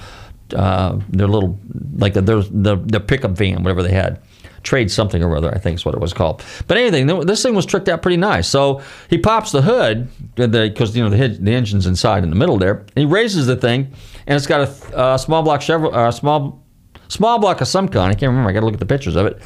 uh, 0.55 0.99
their 1.09 1.27
little 1.27 1.59
like 1.97 2.15
the, 2.15 2.21
the 2.21 2.77
the 2.85 3.01
pickup 3.01 3.33
van, 3.33 3.63
whatever 3.63 3.83
they 3.83 3.93
had. 3.93 4.21
Trade 4.65 4.91
something 4.91 5.23
or 5.23 5.37
other, 5.37 5.55
I 5.55 5.59
think 5.59 5.79
is 5.79 5.85
what 5.85 5.95
it 5.95 6.01
was 6.01 6.13
called. 6.13 6.43
But 6.67 6.79
anything, 6.79 7.07
this 7.27 7.43
thing 7.43 7.55
was 7.55 7.67
tricked 7.67 7.89
out 7.89 8.03
pretty 8.03 8.17
nice. 8.17 8.49
So 8.49 8.83
he 9.09 9.19
pops 9.19 9.53
the 9.53 9.63
hood 9.63 10.09
because 10.35 10.97
you 10.97 11.05
know 11.05 11.11
the, 11.11 11.29
the 11.29 11.53
engine's 11.53 11.87
inside 11.87 12.25
in 12.25 12.31
the 12.31 12.37
middle 12.37 12.59
there. 12.59 12.85
he 12.97 13.05
raises 13.05 13.47
the 13.47 13.57
thing, 13.57 13.93
and 14.27 14.37
it's 14.37 14.47
got 14.47 14.69
a, 14.69 15.15
a 15.15 15.19
small 15.19 15.43
block 15.43 15.61
Chevrolet, 15.61 15.95
uh, 15.95 16.11
small 16.11 16.65
small 17.09 17.39
block 17.39 17.61
of 17.61 17.69
some 17.69 17.89
kind. 17.89 18.11
I 18.11 18.15
can't 18.15 18.31
remember. 18.31 18.51
I 18.51 18.53
got 18.53 18.61
to 18.61 18.67
look 18.67 18.75
at 18.75 18.81
the 18.81 18.87
pictures 18.87 19.17
of 19.17 19.27
it, 19.27 19.41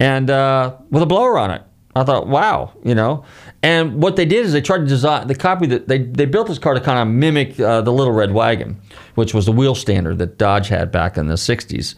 and 0.00 0.30
uh, 0.30 0.76
with 0.90 1.02
a 1.02 1.06
blower 1.06 1.38
on 1.38 1.50
it. 1.50 1.62
I 1.94 2.04
thought, 2.04 2.26
wow, 2.26 2.72
you 2.84 2.94
know. 2.94 3.24
And 3.62 4.02
what 4.02 4.16
they 4.16 4.24
did 4.24 4.46
is 4.46 4.52
they 4.52 4.62
tried 4.62 4.78
to 4.78 4.86
design 4.86 5.26
the 5.28 5.34
copy 5.34 5.66
that 5.66 5.88
they 5.88 5.98
they 5.98 6.24
built 6.24 6.48
this 6.48 6.58
car 6.58 6.74
to 6.74 6.80
kind 6.80 6.98
of 6.98 7.14
mimic 7.14 7.60
uh, 7.60 7.82
the 7.82 7.92
Little 7.92 8.14
Red 8.14 8.32
Wagon, 8.32 8.80
which 9.14 9.34
was 9.34 9.44
the 9.46 9.52
wheel 9.52 9.74
standard 9.74 10.18
that 10.18 10.38
Dodge 10.38 10.68
had 10.68 10.90
back 10.90 11.18
in 11.18 11.26
the 11.26 11.34
'60s. 11.34 11.94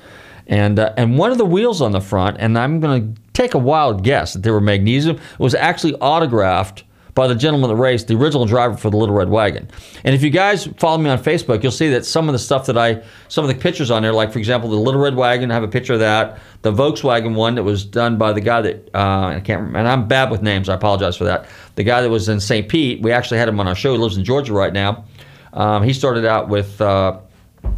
And 0.47 0.79
uh, 0.79 0.93
and 0.97 1.19
one 1.19 1.31
of 1.31 1.39
the 1.39 1.47
wheels 1.47 1.81
on 1.81 1.93
the 1.93 2.01
front, 2.01 2.37
and 2.39 2.59
I'm 2.59 2.81
going 2.81 3.15
to 3.15 3.23
take 3.33 3.55
a 3.55 3.59
wild 3.59 4.05
guess 4.05 4.35
that 4.35 4.43
they 4.43 4.51
were 4.51 4.61
magnesium, 4.61 5.19
was 5.39 5.55
actually 5.55 5.95
autographed 5.97 6.85
by 7.15 7.29
the 7.29 7.35
gentleman 7.35 7.71
that 7.71 7.77
raced 7.77 8.09
the 8.09 8.17
original 8.17 8.45
driver 8.45 8.77
for 8.77 8.91
the 8.91 8.97
Little 8.97 9.15
Red 9.15 9.29
Wagon. 9.29 9.71
And 10.03 10.15
if 10.15 10.23
you 10.23 10.31
guys 10.31 10.67
follow 10.79 10.99
me 10.99 11.09
on 11.09 11.23
Facebook, 11.23 11.63
you'll 11.63 11.73
see 11.73 11.91
that 11.91 12.05
some 12.05 12.29
of 12.29 12.33
the 12.33 12.39
stuff 12.41 12.67
that 12.67 12.77
I, 12.77 13.03
some 13.29 13.45
of 13.45 13.49
the 13.49 13.55
pictures 13.55 13.91
on 13.91 14.03
there, 14.03 14.13
like 14.13 14.33
for 14.33 14.41
example, 14.41 14.69
the 14.69 14.77
Little 14.77 15.01
Red 15.01 15.15
Wagon, 15.15 15.51
I 15.51 15.55
have 15.55 15.63
a 15.63 15.69
picture 15.69 15.95
of 15.95 16.01
that. 16.01 16.41
The 16.63 16.73
Volkswagen 16.73 17.35
one 17.35 17.55
that 17.55 17.63
was 17.63 17.85
done 17.85 18.19
by 18.19 18.33
the 18.33 18.41
guy 18.41 18.63
that, 18.63 18.91
uh, 18.95 19.27
I 19.37 19.41
can't 19.45 19.61
remember, 19.61 19.79
and 19.79 19.89
I'm 19.89 20.09
bad 20.09 20.31
with 20.31 20.43
names, 20.43 20.69
I 20.69 20.75
apologize 20.75 21.17
for 21.17 21.25
that. 21.25 21.47
The 21.77 21.85
guy 21.85 22.03
that 22.03 22.11
was 22.11 22.29
in 22.29 22.41
St. 22.41 22.69
Pete, 22.69 23.01
we 23.01 23.13
actually 23.13 23.39
had 23.39 23.49
him 23.49 23.61
on 23.61 23.69
our 23.69 23.77
show. 23.77 23.93
He 23.93 23.99
lives 23.99 24.17
in 24.17 24.25
Georgia 24.25 24.53
right 24.53 24.73
now. 24.73 25.05
Um, 25.53 25.85
he 25.85 25.93
started 25.93 26.25
out 26.25 26.49
with, 26.49 26.81
uh, 26.81 27.19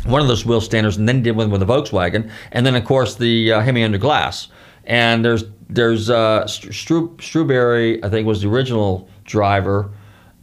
one 0.05 0.21
of 0.21 0.29
those 0.29 0.45
wheel 0.45 0.61
standards, 0.61 0.97
and 0.97 1.09
then 1.09 1.23
did 1.23 1.37
one 1.37 1.51
with 1.51 1.63
a 1.63 1.67
Volkswagen, 1.67 2.31
and 2.53 2.65
then 2.65 2.75
of 2.75 2.85
course 2.85 3.17
the 3.17 3.53
uh, 3.53 3.61
Hemi 3.61 3.83
under 3.83 3.99
glass. 3.99 4.49
And 4.85 5.25
there's 5.25 5.45
there's 5.69 6.11
uh, 6.11 6.45
Stru- 6.45 8.05
I 8.05 8.09
think 8.09 8.27
was 8.27 8.43
the 8.43 8.49
original 8.49 9.09
driver, 9.25 9.91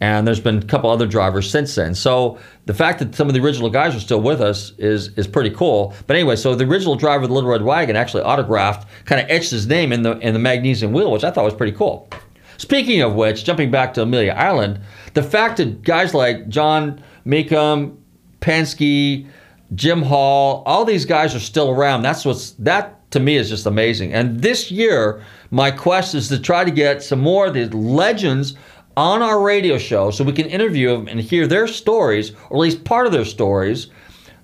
and 0.02 0.28
there's 0.28 0.42
been 0.42 0.58
a 0.58 0.66
couple 0.66 0.90
other 0.90 1.08
drivers 1.08 1.50
since 1.50 1.76
then. 1.76 1.96
So 1.96 2.38
the 2.66 2.74
fact 2.74 3.00
that 3.00 3.16
some 3.16 3.30
of 3.30 3.34
the 3.34 3.40
original 3.42 3.70
guys 3.70 3.96
are 3.96 4.02
still 4.02 4.22
with 4.22 4.42
us 4.42 4.74
is 4.78 5.18
is 5.18 5.28
pretty 5.28 5.52
cool. 5.52 5.94
But 6.08 6.18
anyway, 6.18 6.36
so 6.36 6.56
the 6.56 6.66
original 6.66 6.96
driver 6.96 7.24
of 7.24 7.30
the 7.30 7.36
Little 7.36 7.50
Red 7.50 7.62
Wagon 7.62 7.96
actually 7.96 8.24
autographed, 8.24 8.86
kind 9.06 9.22
of 9.22 9.30
etched 9.30 9.52
his 9.52 9.66
name 9.66 9.94
in 9.94 10.04
the 10.04 10.18
in 10.20 10.34
the 10.34 10.40
magnesium 10.40 10.92
wheel, 10.92 11.12
which 11.12 11.24
I 11.24 11.32
thought 11.32 11.46
was 11.46 11.54
pretty 11.54 11.76
cool. 11.76 12.10
Speaking 12.58 13.02
of 13.02 13.16
which, 13.16 13.46
jumping 13.46 13.72
back 13.72 13.94
to 13.94 14.02
Amelia 14.04 14.34
Island, 14.34 14.80
the 15.14 15.24
fact 15.24 15.58
that 15.58 15.84
guys 15.84 16.14
like 16.14 16.50
John 16.50 17.02
Mecom, 17.26 17.98
Penske, 18.44 19.26
Jim 19.74 20.02
Hall, 20.02 20.64
all 20.66 20.84
these 20.84 21.06
guys 21.06 21.34
are 21.34 21.40
still 21.40 21.70
around. 21.70 22.02
That's 22.02 22.26
what's 22.26 22.52
that 22.52 23.10
to 23.12 23.20
me 23.22 23.38
is 23.38 23.50
just 23.50 23.66
amazing. 23.66 24.14
And 24.14 24.42
this 24.42 24.70
year, 24.70 25.24
my 25.50 25.72
quest 25.72 26.14
is 26.14 26.28
to 26.28 26.40
try 26.40 26.66
to 26.66 26.72
get 26.72 27.02
some 27.02 27.22
more 27.22 27.48
of 27.48 27.54
these 27.54 27.74
legends 27.74 28.56
on 28.98 29.22
our 29.22 29.42
radio 29.42 29.78
show 29.78 30.12
so 30.12 30.26
we 30.26 30.34
can 30.34 30.48
interview 30.48 30.90
them 30.90 31.08
and 31.08 31.22
hear 31.22 31.48
their 31.48 31.68
stories, 31.68 32.32
or 32.50 32.58
at 32.58 32.62
least 32.62 32.84
part 32.84 33.08
of 33.08 33.14
their 33.14 33.24
stories, 33.24 33.88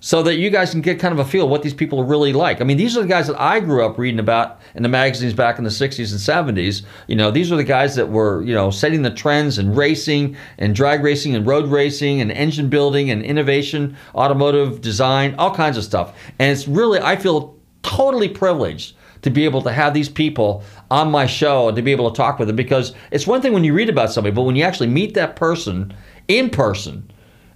so 0.02 0.24
that 0.24 0.36
you 0.36 0.50
guys 0.50 0.72
can 0.72 0.82
get 0.82 1.00
kind 1.00 1.12
of 1.12 1.20
a 1.20 1.30
feel 1.30 1.45
of 1.45 1.50
what 1.50 1.62
these 1.62 1.74
people 1.74 2.00
are 2.00 2.06
really 2.06 2.32
like. 2.32 2.62
I 2.62 2.64
mean, 2.64 2.78
these 2.78 2.95
are 2.97 3.02
the 3.02 3.08
guys 3.08 3.28
that 3.28 3.39
I 3.39 3.60
grew 3.60 3.86
up 3.86 3.97
reading 3.97 4.20
about 4.20 4.60
in 4.76 4.84
the 4.84 4.89
magazines 4.89 5.34
back 5.34 5.58
in 5.58 5.64
the 5.64 5.70
60s 5.70 6.12
and 6.12 6.58
70s. 6.58 6.84
You 7.08 7.16
know, 7.16 7.32
these 7.32 7.52
are 7.52 7.58
the 7.58 7.64
guys 7.64 7.95
that 7.95 8.10
were, 8.10 8.41
you 8.43 8.54
know, 8.54 8.72
setting 8.72 9.02
the 9.02 9.12
trends 9.12 9.58
in 9.58 9.76
racing 9.76 10.38
and 10.58 10.74
drag 10.74 11.04
racing 11.04 11.36
and 11.36 11.45
road 11.45 11.68
racing 11.68 12.22
and 12.22 12.32
engine 12.32 12.70
building 12.70 13.12
and 13.12 13.22
innovation, 13.22 13.97
automotive 14.16 14.82
design, 14.82 15.36
all 15.38 15.54
kinds 15.54 15.78
of 15.78 15.84
stuff. 15.84 16.16
And 16.39 16.52
it's 16.52 16.68
really, 16.68 17.00
I 17.00 17.18
feel 17.18 17.58
totally 17.84 18.30
privileged 18.30 18.95
to 19.22 19.30
be 19.30 19.43
able 19.43 19.62
to 19.62 19.72
have 19.72 19.93
these 19.93 20.08
people 20.08 20.64
on 20.89 21.12
my 21.12 21.26
show 21.26 21.68
and 21.68 21.76
to 21.76 21.82
be 21.82 21.91
able 21.91 22.10
to 22.10 22.16
talk 22.16 22.39
with 22.39 22.47
them 22.47 22.56
because 22.56 22.93
it's 23.12 23.28
one 23.28 23.41
thing 23.41 23.52
when 23.52 23.66
you 23.66 23.74
read 23.74 23.89
about 23.89 24.12
somebody, 24.12 24.34
but 24.34 24.43
when 24.43 24.56
you 24.56 24.64
actually 24.64 24.88
meet 24.88 25.14
that 25.14 25.36
person 25.36 25.93
in 26.30 26.50
person, 26.50 27.12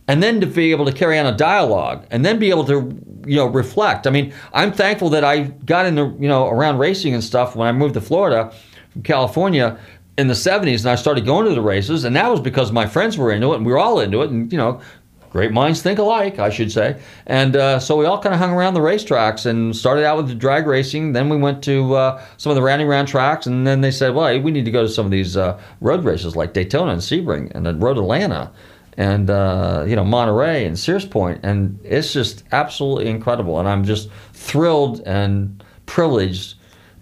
and 0.08 0.22
then 0.22 0.41
to 0.41 0.47
be 0.47 0.72
able 0.72 0.86
to 0.86 0.91
carry 0.91 1.18
on 1.18 1.26
a 1.26 1.36
dialogue 1.36 2.06
and 2.12 2.26
then 2.26 2.39
be 2.39 2.49
able 2.49 2.66
to 2.66 2.74
you 3.26 3.36
know 3.36 3.47
reflect 3.47 4.08
i 4.08 4.10
mean 4.10 4.34
i'm 4.54 4.72
thankful 4.72 5.10
that 5.10 5.24
i 5.24 5.43
got 5.43 5.86
into 5.86 6.16
you 6.20 6.28
know 6.28 6.47
around 6.47 6.78
racing 6.78 7.14
and 7.14 7.24
stuff 7.24 7.56
when 7.56 7.68
i 7.68 7.72
moved 7.72 7.93
to 7.93 8.01
florida 8.01 8.54
from 8.91 9.04
california 9.04 9.78
in 10.18 10.28
the 10.28 10.34
70s 10.34 10.80
and 10.82 10.89
i 10.89 10.95
started 10.95 11.26
going 11.26 11.47
to 11.47 11.54
the 11.56 11.62
races 11.62 12.04
and 12.04 12.16
that 12.16 12.30
was 12.30 12.39
because 12.39 12.72
my 12.72 12.86
friends 12.86 13.18
were 13.18 13.32
into 13.32 13.54
it 13.54 13.58
and 13.58 13.66
we 13.66 13.72
were 13.72 13.80
all 13.80 13.99
into 13.99 14.22
it 14.22 14.30
and 14.30 14.51
you 14.51 14.58
know 14.58 14.82
great 15.34 15.51
minds 15.51 15.82
think 15.82 15.97
alike, 15.97 16.38
I 16.38 16.51
should 16.51 16.72
say. 16.72 17.01
And 17.26 17.56
uh, 17.56 17.80
so 17.80 17.97
we 17.97 18.06
all 18.06 18.22
kind 18.22 18.36
of 18.36 18.39
hung 18.39 18.51
around 18.51 18.76
the 18.76 18.80
racetracks 18.80 19.47
and 19.47 19.76
started 19.76 20.06
out 20.06 20.16
with 20.16 20.28
the 20.28 20.36
drag 20.36 20.68
racing. 20.68 21.14
Then 21.14 21.28
we 21.28 21.38
went 21.38 21.64
to 21.64 21.95
uh, 21.95 22.24
some 22.38 22.51
of 22.51 22.56
the 22.56 22.62
rounding 22.62 22.88
round 22.88 23.08
tracks, 23.08 23.47
and 23.47 23.66
then 23.66 23.82
they 23.82 23.89
said, 23.89 24.14
well, 24.14 24.39
we 24.39 24.51
need 24.51 24.64
to 24.66 24.72
go 24.72 24.84
to 24.84 24.88
some 24.88 25.06
of 25.06 25.12
these 25.12 25.36
uh, 25.36 25.60
road 25.82 26.04
races 26.06 26.36
like 26.36 26.54
Daytona 26.54 26.91
and 26.91 27.01
Sebring 27.01 27.51
and 27.56 27.66
then 27.66 27.80
Road 27.80 27.97
Atlanta 27.97 28.51
and 28.98 29.30
uh, 29.30 29.86
you 29.88 29.96
know 29.96 30.04
Monterey 30.04 30.66
and 30.66 30.78
Sears 30.78 31.06
Point, 31.06 31.39
and 31.44 31.80
it's 31.84 32.14
just 32.14 32.44
absolutely 32.52 33.08
incredible. 33.08 33.60
And 33.60 33.68
I'm 33.68 33.84
just 33.84 34.10
thrilled 34.34 35.02
and 35.06 35.64
privileged 35.86 36.56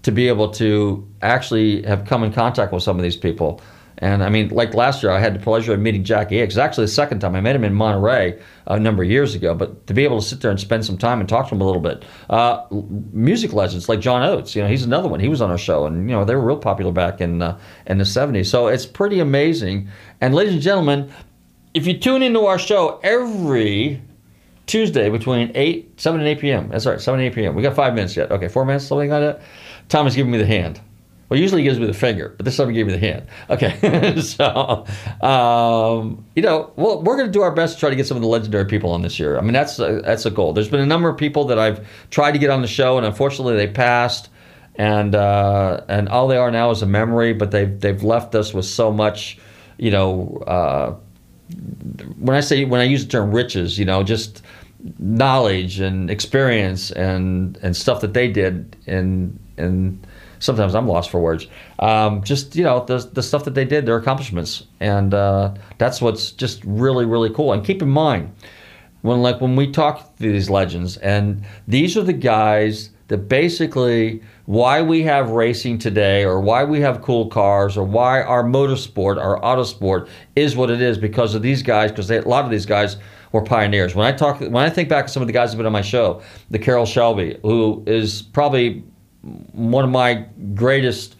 to 0.04 0.12
be 0.12 0.28
able 0.28 0.50
to 0.52 1.08
actually 1.22 1.84
have 1.84 2.06
come 2.06 2.24
in 2.24 2.34
contact 2.34 2.74
with 2.74 2.84
some 2.84 2.98
of 2.98 3.04
these 3.04 3.18
people. 3.18 3.62
And 4.02 4.24
I 4.24 4.30
mean, 4.30 4.50
like 4.50 4.74
last 4.74 5.04
year, 5.04 5.12
I 5.12 5.20
had 5.20 5.36
the 5.36 5.40
pleasure 5.40 5.74
of 5.74 5.80
meeting 5.80 6.04
Jackie 6.04 6.38
Ickx. 6.38 6.58
Actually, 6.58 6.86
the 6.86 6.92
second 6.92 7.20
time 7.20 7.36
I 7.36 7.42
met 7.42 7.56
him 7.56 7.64
in 7.64 7.76
Monterey 7.76 8.42
a 8.66 8.80
number 8.80 9.04
of 9.04 9.10
years 9.10 9.36
ago. 9.36 9.54
But 9.54 9.86
to 9.86 9.94
be 9.94 10.04
able 10.04 10.20
to 10.20 10.26
sit 10.26 10.42
there 10.42 10.50
and 10.50 10.60
spend 10.60 10.84
some 10.84 10.98
time 10.98 11.20
and 11.20 11.30
talk 11.30 11.50
to 11.50 11.56
him 11.56 11.62
a 11.62 11.66
little 11.66 11.82
bit, 11.82 12.04
uh, 12.32 12.66
music 13.14 13.54
legends 13.54 13.88
like 13.88 14.00
John 14.00 14.24
Oates, 14.24 14.56
you 14.56 14.64
know, 14.64 14.68
he's 14.68 14.84
another 14.84 15.08
one. 15.08 15.20
He 15.20 15.28
was 15.28 15.40
on 15.40 15.52
our 15.52 15.58
show, 15.58 15.86
and 15.86 16.10
you 16.10 16.16
know, 16.16 16.26
they 16.26 16.34
were 16.34 16.42
real 16.42 16.58
popular 16.58 16.92
back 16.92 17.22
in 17.22 17.44
uh, 17.44 17.60
in 17.86 18.00
the 18.00 18.04
'70s. 18.04 18.48
So 18.48 18.68
it's 18.68 18.88
pretty 18.88 19.20
amazing. 19.20 19.88
And 20.20 20.34
ladies 20.34 20.54
and 20.54 20.64
gentlemen, 20.64 21.14
if 21.74 21.88
you 21.88 21.98
tune 21.98 22.22
into 22.22 22.46
our 22.46 22.60
show 22.60 23.00
every 23.04 24.02
Tuesday 24.66 25.10
between 25.10 25.52
8, 25.56 26.00
7 26.00 26.20
and 26.20 26.30
8 26.30 26.40
p.m. 26.40 26.70
That's 26.70 26.86
right, 26.86 27.00
7 27.00 27.20
and 27.20 27.28
8 27.32 27.36
p.m. 27.36 27.56
We 27.56 27.62
got 27.62 27.76
five 27.76 27.94
minutes 27.94 28.16
yet. 28.16 28.32
Okay, 28.32 28.48
four 28.48 28.66
minutes, 28.66 28.86
something 28.86 29.10
like 29.10 29.22
that. 29.22 29.42
Tom 29.90 30.08
is 30.08 30.16
giving 30.16 30.32
me 30.32 30.38
the 30.38 30.46
hand. 30.46 30.80
Well, 31.32 31.40
usually 31.40 31.62
he 31.62 31.68
gives 31.68 31.80
me 31.80 31.86
the 31.86 31.94
finger, 31.94 32.34
but 32.36 32.44
this 32.44 32.58
time 32.58 32.68
he 32.68 32.76
gave 32.76 32.88
me 32.88 32.92
the 32.92 33.00
hand. 33.00 33.26
Okay, 33.50 34.20
so 34.22 34.86
um, 35.22 36.26
you 36.36 36.42
know, 36.42 36.74
well, 36.76 37.02
we're 37.02 37.16
going 37.16 37.28
to 37.28 37.32
do 37.32 37.42
our 37.42 37.52
best 37.52 37.76
to 37.76 37.80
try 37.80 37.90
to 37.90 37.96
get 37.96 38.06
some 38.06 38.18
of 38.18 38.22
the 38.22 38.28
legendary 38.28 38.66
people 38.66 38.92
on 38.92 39.02
this 39.02 39.18
year. 39.18 39.38
I 39.38 39.42
mean, 39.42 39.54
that's 39.54 39.80
a, 39.80 40.02
that's 40.02 40.26
a 40.26 40.30
goal. 40.30 40.52
There's 40.52 40.68
been 40.68 40.82
a 40.82 40.86
number 40.86 41.08
of 41.08 41.18
people 41.18 41.46
that 41.46 41.58
I've 41.58 41.88
tried 42.10 42.34
to 42.34 42.38
get 42.38 42.50
on 42.50 42.62
the 42.62 42.68
show, 42.68 42.98
and 42.98 43.06
unfortunately, 43.06 43.56
they 43.56 43.68
passed, 43.68 44.28
and 44.76 45.16
uh, 45.16 45.86
and 45.88 46.10
all 46.10 46.28
they 46.28 46.36
are 46.36 46.52
now 46.52 46.70
is 46.70 46.82
a 46.82 46.86
memory. 46.86 47.32
But 47.32 47.52
they've 47.52 47.80
they've 47.80 48.04
left 48.04 48.36
us 48.36 48.54
with 48.54 48.66
so 48.66 48.92
much, 48.92 49.38
you 49.78 49.92
know. 49.92 50.44
Uh, 50.46 50.96
when 52.18 52.36
I 52.36 52.42
say 52.42 52.66
when 52.66 52.82
I 52.82 52.86
use 52.86 53.06
the 53.06 53.12
term 53.12 53.32
riches, 53.32 53.78
you 53.78 53.86
know, 53.86 54.04
just 54.04 54.42
knowledge 55.00 55.80
and 55.80 56.10
experience 56.10 56.92
and 56.92 57.58
and 57.62 57.76
stuff 57.76 58.02
that 58.02 58.14
they 58.14 58.32
did 58.32 58.76
and 58.88 59.40
and 59.58 60.06
sometimes 60.40 60.76
I'm 60.76 60.88
lost 60.88 61.10
for 61.10 61.22
words. 61.22 61.48
Um, 61.80 62.24
just 62.24 62.56
you 62.56 62.64
know 62.64 62.84
the 62.84 62.98
the 62.98 63.24
stuff 63.24 63.46
that 63.46 63.56
they 63.56 63.66
did, 63.66 63.86
their 63.86 63.98
accomplishments, 63.98 64.66
and 64.80 65.14
uh, 65.14 65.54
that's 65.78 66.02
what's 66.02 66.32
just 66.32 66.64
really 66.66 67.06
really 67.06 67.30
cool. 67.30 67.54
And 67.54 67.66
keep 67.66 67.82
in 67.82 67.90
mind 67.90 68.34
when 69.02 69.22
like 69.22 69.40
when 69.40 69.56
we 69.56 69.72
talk 69.72 70.18
to 70.18 70.32
these 70.32 70.50
legends, 70.50 70.98
and 70.98 71.46
these 71.68 71.96
are 71.96 72.04
the 72.04 72.14
guys 72.14 72.90
that 73.08 73.30
basically 73.30 74.22
why 74.52 74.82
we 74.82 75.02
have 75.02 75.30
racing 75.30 75.78
today 75.78 76.26
or 76.26 76.42
why 76.42 76.62
we 76.66 76.82
have 76.82 77.02
cool 77.02 77.30
cars 77.30 77.78
or 77.78 77.86
why 77.86 78.22
our 78.22 78.44
motorsport 78.44 79.16
our 79.16 79.40
autosport 79.40 80.10
is 80.36 80.58
what 80.58 80.70
it 80.70 80.82
is 80.82 80.98
because 80.98 81.34
of 81.34 81.42
these 81.42 81.64
guys 81.64 81.90
because 81.90 82.12
a 82.12 82.20
lot 82.28 82.44
of 82.44 82.52
these 82.52 82.66
guys 82.66 82.98
were 83.32 83.42
pioneers. 83.42 83.96
When 83.96 84.06
i 84.06 84.12
talk 84.12 84.42
when 84.42 84.58
i 84.58 84.70
think 84.70 84.90
back 84.90 85.06
to 85.06 85.12
some 85.12 85.24
of 85.24 85.28
the 85.28 85.32
guys 85.32 85.52
who've 85.52 85.58
been 85.58 85.68
on 85.68 85.72
my 85.72 85.82
show 85.82 86.22
the 86.50 86.60
carroll 86.60 86.86
shelby 86.86 87.40
who 87.44 87.82
is 87.88 88.24
probably 88.24 88.84
one 89.54 89.86
of 89.86 89.90
my 89.90 90.26
greatest 90.54 91.16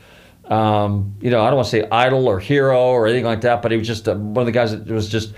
um, 0.48 1.16
you 1.22 1.30
know 1.30 1.42
i 1.42 1.46
don't 1.46 1.56
want 1.56 1.68
to 1.68 1.72
say 1.72 1.88
idol 1.90 2.28
or 2.28 2.38
hero 2.38 2.82
or 2.88 3.08
anything 3.08 3.24
like 3.24 3.40
that 3.40 3.62
but 3.62 3.72
he 3.72 3.78
was 3.78 3.88
just 3.88 4.10
uh, 4.10 4.16
one 4.16 4.42
of 4.42 4.46
the 4.46 4.52
guys 4.52 4.72
that 4.72 4.86
was 4.90 5.08
just 5.08 5.34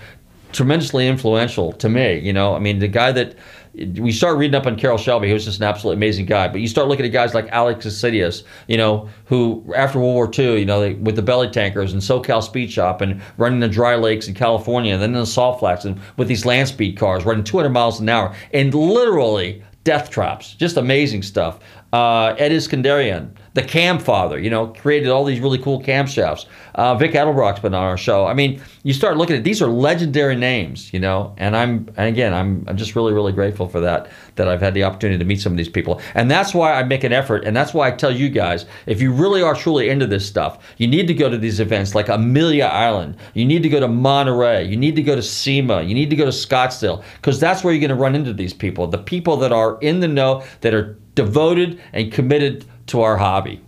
tremendously 0.51 1.07
influential 1.07 1.71
to 1.73 1.89
me 1.89 2.17
you 2.17 2.33
know? 2.33 2.55
I 2.55 2.59
mean 2.59 2.79
the 2.79 2.87
guy 2.87 3.11
that 3.11 3.35
we 3.74 4.11
start 4.11 4.38
reading 4.38 4.53
up 4.53 4.67
on 4.67 4.76
Carroll 4.76 4.97
Shelby, 4.97 5.28
who 5.28 5.34
was 5.34 5.45
just 5.45 5.57
an 5.57 5.63
absolutely 5.63 5.97
amazing 5.97 6.28
guy. 6.28 6.47
But 6.47 6.61
you 6.61 6.67
start 6.67 6.88
looking 6.88 7.05
at 7.05 7.11
guys 7.11 7.34
like 7.34 7.47
Alex 7.49 7.86
Xydias, 7.86 8.43
you 8.67 8.78
know, 8.78 9.09
who 9.26 9.63
after 9.76 9.99
World 9.99 10.13
War 10.13 10.32
II, 10.38 10.59
you 10.59 10.65
know, 10.65 10.80
they, 10.80 10.93
with 10.93 11.15
the 11.15 11.24
belly 11.24 11.49
tankers 11.49 11.91
and 11.91 12.01
SoCal 12.01 12.43
Speed 12.43 12.71
Shop 12.71 13.01
and 13.01 13.21
running 13.38 13.59
the 13.59 13.67
dry 13.67 13.95
lakes 13.95 14.28
in 14.28 14.36
California, 14.36 14.93
and 14.93 15.01
then 15.01 15.09
in 15.09 15.19
the 15.19 15.26
salt 15.26 15.59
flats 15.59 15.86
and 15.86 15.99
with 16.17 16.28
these 16.28 16.45
land 16.45 16.67
speed 16.67 16.97
cars 16.97 17.26
running 17.26 17.43
200 17.43 17.69
miles 17.69 17.99
an 17.99 18.09
hour 18.09 18.36
and 18.53 18.74
literally 18.74 19.63
death 19.84 20.09
traps, 20.09 20.53
just 20.53 20.78
amazing 20.78 21.24
stuff. 21.24 21.59
Uh, 21.93 22.33
Ed 22.39 22.51
Iskenderian, 22.51 23.29
the 23.53 23.61
cam 23.61 23.99
father, 23.99 24.39
you 24.39 24.49
know, 24.49 24.65
created 24.65 25.09
all 25.09 25.23
these 25.23 25.39
really 25.39 25.59
cool 25.59 25.79
camshafts. 25.79 26.47
Uh, 26.73 26.95
Vic 26.95 27.11
Edelbrock's 27.11 27.59
been 27.59 27.75
on 27.75 27.83
our 27.83 27.97
show. 27.97 28.25
I 28.25 28.33
mean, 28.33 28.59
you 28.81 28.93
start 28.93 29.15
looking 29.15 29.35
at 29.35 29.43
these 29.43 29.61
are 29.61 29.67
legendary 29.67 30.35
names, 30.35 30.91
you 30.91 30.99
know, 30.99 31.35
and 31.37 31.55
I'm 31.55 31.87
and 31.95 32.07
again 32.07 32.33
I'm 32.33 32.65
I'm 32.67 32.77
just 32.77 32.95
really 32.95 33.13
really 33.13 33.31
grateful 33.31 33.67
for 33.67 33.79
that 33.81 34.09
that 34.37 34.47
I've 34.47 34.59
had 34.59 34.73
the 34.73 34.83
opportunity 34.83 35.19
to 35.19 35.25
meet 35.25 35.39
some 35.39 35.53
of 35.53 35.57
these 35.57 35.69
people, 35.69 36.01
and 36.15 36.31
that's 36.31 36.55
why 36.55 36.73
I 36.73 36.81
make 36.81 37.03
an 37.03 37.13
effort, 37.13 37.45
and 37.45 37.55
that's 37.55 37.75
why 37.75 37.89
I 37.89 37.91
tell 37.91 38.11
you 38.11 38.27
guys 38.27 38.65
if 38.87 38.99
you 38.99 39.13
really 39.13 39.43
are 39.43 39.53
truly 39.53 39.89
into 39.89 40.07
this 40.07 40.25
stuff, 40.25 40.73
you 40.77 40.87
need 40.87 41.07
to 41.07 41.13
go 41.13 41.29
to 41.29 41.37
these 41.37 41.59
events 41.59 41.93
like 41.93 42.09
Amelia 42.09 42.65
Island, 42.65 43.17
you 43.35 43.45
need 43.45 43.61
to 43.61 43.69
go 43.69 43.79
to 43.79 43.87
Monterey, 43.87 44.65
you 44.65 44.77
need 44.77 44.95
to 44.95 45.03
go 45.03 45.15
to 45.15 45.21
SEMA, 45.21 45.83
you 45.83 45.93
need 45.93 46.09
to 46.09 46.15
go 46.15 46.25
to 46.25 46.31
Scottsdale, 46.31 47.03
because 47.17 47.39
that's 47.39 47.63
where 47.63 47.71
you're 47.71 47.87
going 47.87 47.95
to 47.95 48.03
run 48.03 48.15
into 48.15 48.33
these 48.33 48.53
people, 48.53 48.87
the 48.87 48.97
people 48.97 49.37
that 49.37 49.51
are 49.51 49.77
in 49.81 49.99
the 49.99 50.07
know 50.07 50.43
that 50.61 50.73
are 50.73 50.97
devoted 51.16 51.82
and 51.93 52.11
committed 52.11 52.66
to 52.88 53.01
our 53.01 53.18
hobby. 53.18 53.61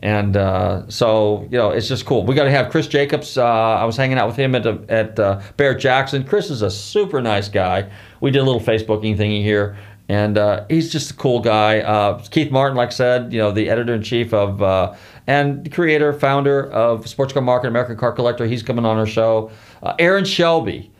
And 0.00 0.36
uh, 0.36 0.86
so, 0.90 1.48
you 1.50 1.56
know, 1.56 1.70
it's 1.70 1.88
just 1.88 2.04
cool. 2.04 2.26
We 2.26 2.34
got 2.34 2.44
to 2.44 2.50
have 2.50 2.70
Chris 2.70 2.86
Jacobs. 2.86 3.38
Uh, 3.38 3.44
I 3.44 3.84
was 3.84 3.96
hanging 3.96 4.18
out 4.18 4.26
with 4.26 4.36
him 4.36 4.54
at, 4.54 4.66
at 4.66 5.18
uh, 5.18 5.40
Barrett 5.56 5.80
Jackson. 5.80 6.24
Chris 6.24 6.50
is 6.50 6.60
a 6.60 6.70
super 6.70 7.22
nice 7.22 7.48
guy. 7.48 7.90
We 8.20 8.30
did 8.30 8.40
a 8.40 8.44
little 8.44 8.60
Facebooking 8.60 9.16
thingy 9.16 9.42
here, 9.42 9.78
and 10.10 10.36
uh, 10.36 10.66
he's 10.68 10.92
just 10.92 11.12
a 11.12 11.14
cool 11.14 11.40
guy. 11.40 11.80
Uh, 11.80 12.22
Keith 12.30 12.50
Martin, 12.50 12.76
like 12.76 12.88
I 12.88 12.92
said, 12.92 13.32
you 13.32 13.38
know, 13.38 13.50
the 13.50 13.70
editor 13.70 13.94
in 13.94 14.02
chief 14.02 14.34
of 14.34 14.62
uh, 14.62 14.94
and 15.26 15.72
creator, 15.72 16.12
founder 16.12 16.70
of 16.70 17.08
Sports 17.08 17.32
Car 17.32 17.40
Market, 17.40 17.68
American 17.68 17.96
Car 17.96 18.12
Collector. 18.12 18.44
He's 18.44 18.62
coming 18.62 18.84
on 18.84 18.98
our 18.98 19.06
show. 19.06 19.50
Aaron 19.98 20.26
Shelby, 20.26 20.90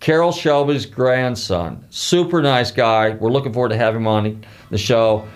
Carroll 0.00 0.32
Shelby's 0.32 0.86
grandson, 0.86 1.84
super 1.90 2.40
nice 2.40 2.70
guy. 2.70 3.10
We're 3.10 3.30
looking 3.30 3.52
forward 3.52 3.70
to 3.70 3.76
having 3.76 4.02
him 4.02 4.06
on 4.06 4.44
the 4.70 4.78
show. 4.78 5.26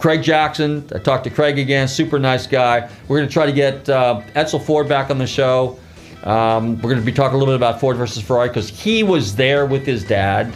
Craig 0.00 0.22
Jackson, 0.22 0.88
I 0.94 0.98
talked 0.98 1.24
to 1.24 1.30
Craig 1.30 1.58
again, 1.58 1.86
super 1.86 2.18
nice 2.18 2.46
guy. 2.46 2.90
We're 3.06 3.18
going 3.18 3.28
to 3.28 3.32
try 3.32 3.46
to 3.46 3.52
get 3.52 3.88
uh, 3.88 4.22
Edsel 4.34 4.60
Ford 4.62 4.88
back 4.88 5.10
on 5.10 5.18
the 5.18 5.26
show. 5.26 5.78
Um, 6.24 6.76
we're 6.76 6.90
going 6.90 6.98
to 6.98 7.06
be 7.06 7.12
talking 7.12 7.36
a 7.36 7.38
little 7.38 7.52
bit 7.52 7.58
about 7.58 7.80
Ford 7.80 7.96
versus 7.96 8.22
Ferrari 8.22 8.48
because 8.48 8.68
he 8.68 9.02
was 9.02 9.36
there 9.36 9.66
with 9.66 9.86
his 9.86 10.02
dad 10.02 10.52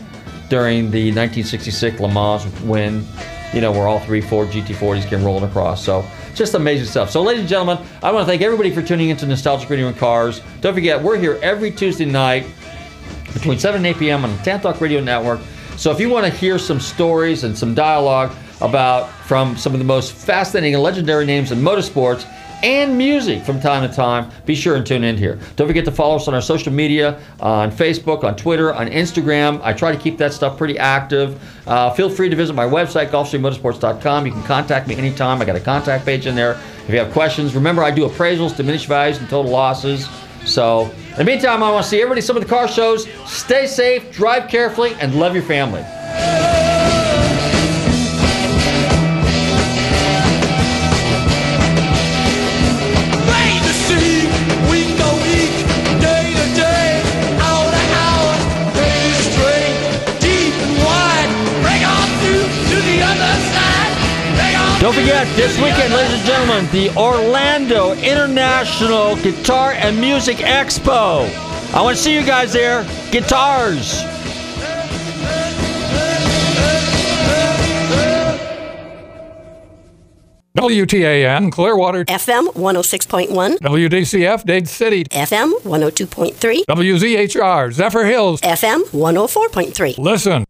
during 0.48 0.90
the 0.90 1.06
1966 1.08 2.00
Le 2.00 2.12
Mans 2.12 2.44
win, 2.62 3.06
you 3.52 3.60
know, 3.60 3.70
where 3.70 3.86
all 3.86 4.00
three 4.00 4.20
Ford 4.20 4.48
GT40s 4.48 5.08
came 5.08 5.22
rolling 5.22 5.44
across. 5.44 5.84
So 5.84 6.04
just 6.34 6.54
amazing 6.54 6.86
stuff. 6.86 7.10
So, 7.10 7.22
ladies 7.22 7.40
and 7.40 7.48
gentlemen, 7.48 7.78
I 8.02 8.10
want 8.10 8.24
to 8.24 8.26
thank 8.26 8.42
everybody 8.42 8.70
for 8.70 8.82
tuning 8.82 9.10
into 9.10 9.26
Nostalgic 9.26 9.70
Radio 9.70 9.88
and 9.88 9.96
Cars. 9.96 10.42
Don't 10.60 10.74
forget, 10.74 11.00
we're 11.00 11.18
here 11.18 11.38
every 11.42 11.70
Tuesday 11.70 12.04
night 12.04 12.46
between 13.34 13.58
7 13.58 13.76
and 13.76 13.86
8 13.86 13.98
p.m. 13.98 14.24
on 14.24 14.34
the 14.34 14.42
Tan 14.42 14.60
Talk 14.60 14.80
Radio 14.80 15.02
Network. 15.02 15.40
So 15.76 15.90
if 15.90 16.00
you 16.00 16.08
want 16.08 16.24
to 16.24 16.32
hear 16.32 16.58
some 16.58 16.80
stories 16.80 17.44
and 17.44 17.56
some 17.56 17.74
dialogue 17.74 18.34
about 18.60 19.10
from 19.26 19.56
some 19.56 19.72
of 19.72 19.80
the 19.80 19.84
most 19.84 20.12
fascinating 20.12 20.74
and 20.74 20.82
legendary 20.82 21.26
names 21.26 21.52
in 21.52 21.58
motorsports 21.58 22.24
and 22.62 22.96
music 22.96 23.42
from 23.42 23.60
time 23.60 23.86
to 23.86 23.94
time, 23.94 24.30
be 24.46 24.54
sure 24.54 24.76
and 24.76 24.86
tune 24.86 25.04
in 25.04 25.18
here. 25.18 25.38
Don't 25.56 25.66
forget 25.66 25.84
to 25.84 25.92
follow 25.92 26.16
us 26.16 26.28
on 26.28 26.34
our 26.34 26.40
social 26.40 26.72
media 26.72 27.20
on 27.40 27.70
Facebook, 27.70 28.24
on 28.24 28.36
Twitter, 28.36 28.72
on 28.72 28.88
Instagram. 28.88 29.60
I 29.62 29.74
try 29.74 29.92
to 29.92 29.98
keep 29.98 30.16
that 30.18 30.32
stuff 30.32 30.56
pretty 30.56 30.78
active. 30.78 31.38
Uh, 31.68 31.90
feel 31.92 32.08
free 32.08 32.30
to 32.30 32.36
visit 32.36 32.54
my 32.54 32.64
website, 32.64 33.10
GulfstreamMotorsports.com. 33.10 34.26
You 34.26 34.32
can 34.32 34.42
contact 34.44 34.88
me 34.88 34.96
anytime. 34.96 35.42
I 35.42 35.44
got 35.44 35.56
a 35.56 35.60
contact 35.60 36.06
page 36.06 36.26
in 36.26 36.34
there. 36.34 36.52
If 36.84 36.90
you 36.90 36.98
have 36.98 37.12
questions, 37.12 37.54
remember 37.54 37.82
I 37.82 37.90
do 37.90 38.08
appraisals, 38.08 38.56
diminished 38.56 38.86
values, 38.86 39.18
and 39.18 39.28
total 39.28 39.50
losses. 39.50 40.08
So, 40.46 40.90
in 41.10 41.16
the 41.16 41.24
meantime, 41.24 41.62
I 41.62 41.70
want 41.70 41.84
to 41.84 41.90
see 41.90 42.00
everybody 42.00 42.20
some 42.20 42.36
of 42.36 42.42
the 42.42 42.48
car 42.48 42.68
shows. 42.68 43.08
Stay 43.26 43.66
safe, 43.66 44.12
drive 44.12 44.50
carefully, 44.50 44.94
and 45.00 45.14
love 45.14 45.34
your 45.34 45.44
family. 45.44 45.84
Forget, 64.94 65.26
this 65.36 65.56
weekend, 65.58 65.92
ladies 65.92 66.14
and 66.14 66.24
gentlemen, 66.24 66.66
the 66.70 66.88
Orlando 66.96 67.92
International 67.94 69.16
Guitar 69.16 69.72
and 69.72 70.00
Music 70.00 70.36
Expo. 70.36 71.28
I 71.74 71.82
want 71.82 71.96
to 71.96 72.02
see 72.02 72.14
you 72.14 72.24
guys 72.24 72.52
there. 72.52 72.84
Guitars. 73.10 74.02
WTAN 80.56 81.50
Clearwater, 81.50 82.04
FM 82.04 82.46
106.1, 82.54 83.58
WDCF 83.58 84.44
Dade 84.44 84.68
City, 84.68 85.02
FM 85.06 85.52
102.3, 85.62 86.64
WZHR 86.68 87.72
Zephyr 87.72 88.04
Hills. 88.04 88.40
FM 88.42 88.84
104.3. 88.90 89.98
Listen. 89.98 90.44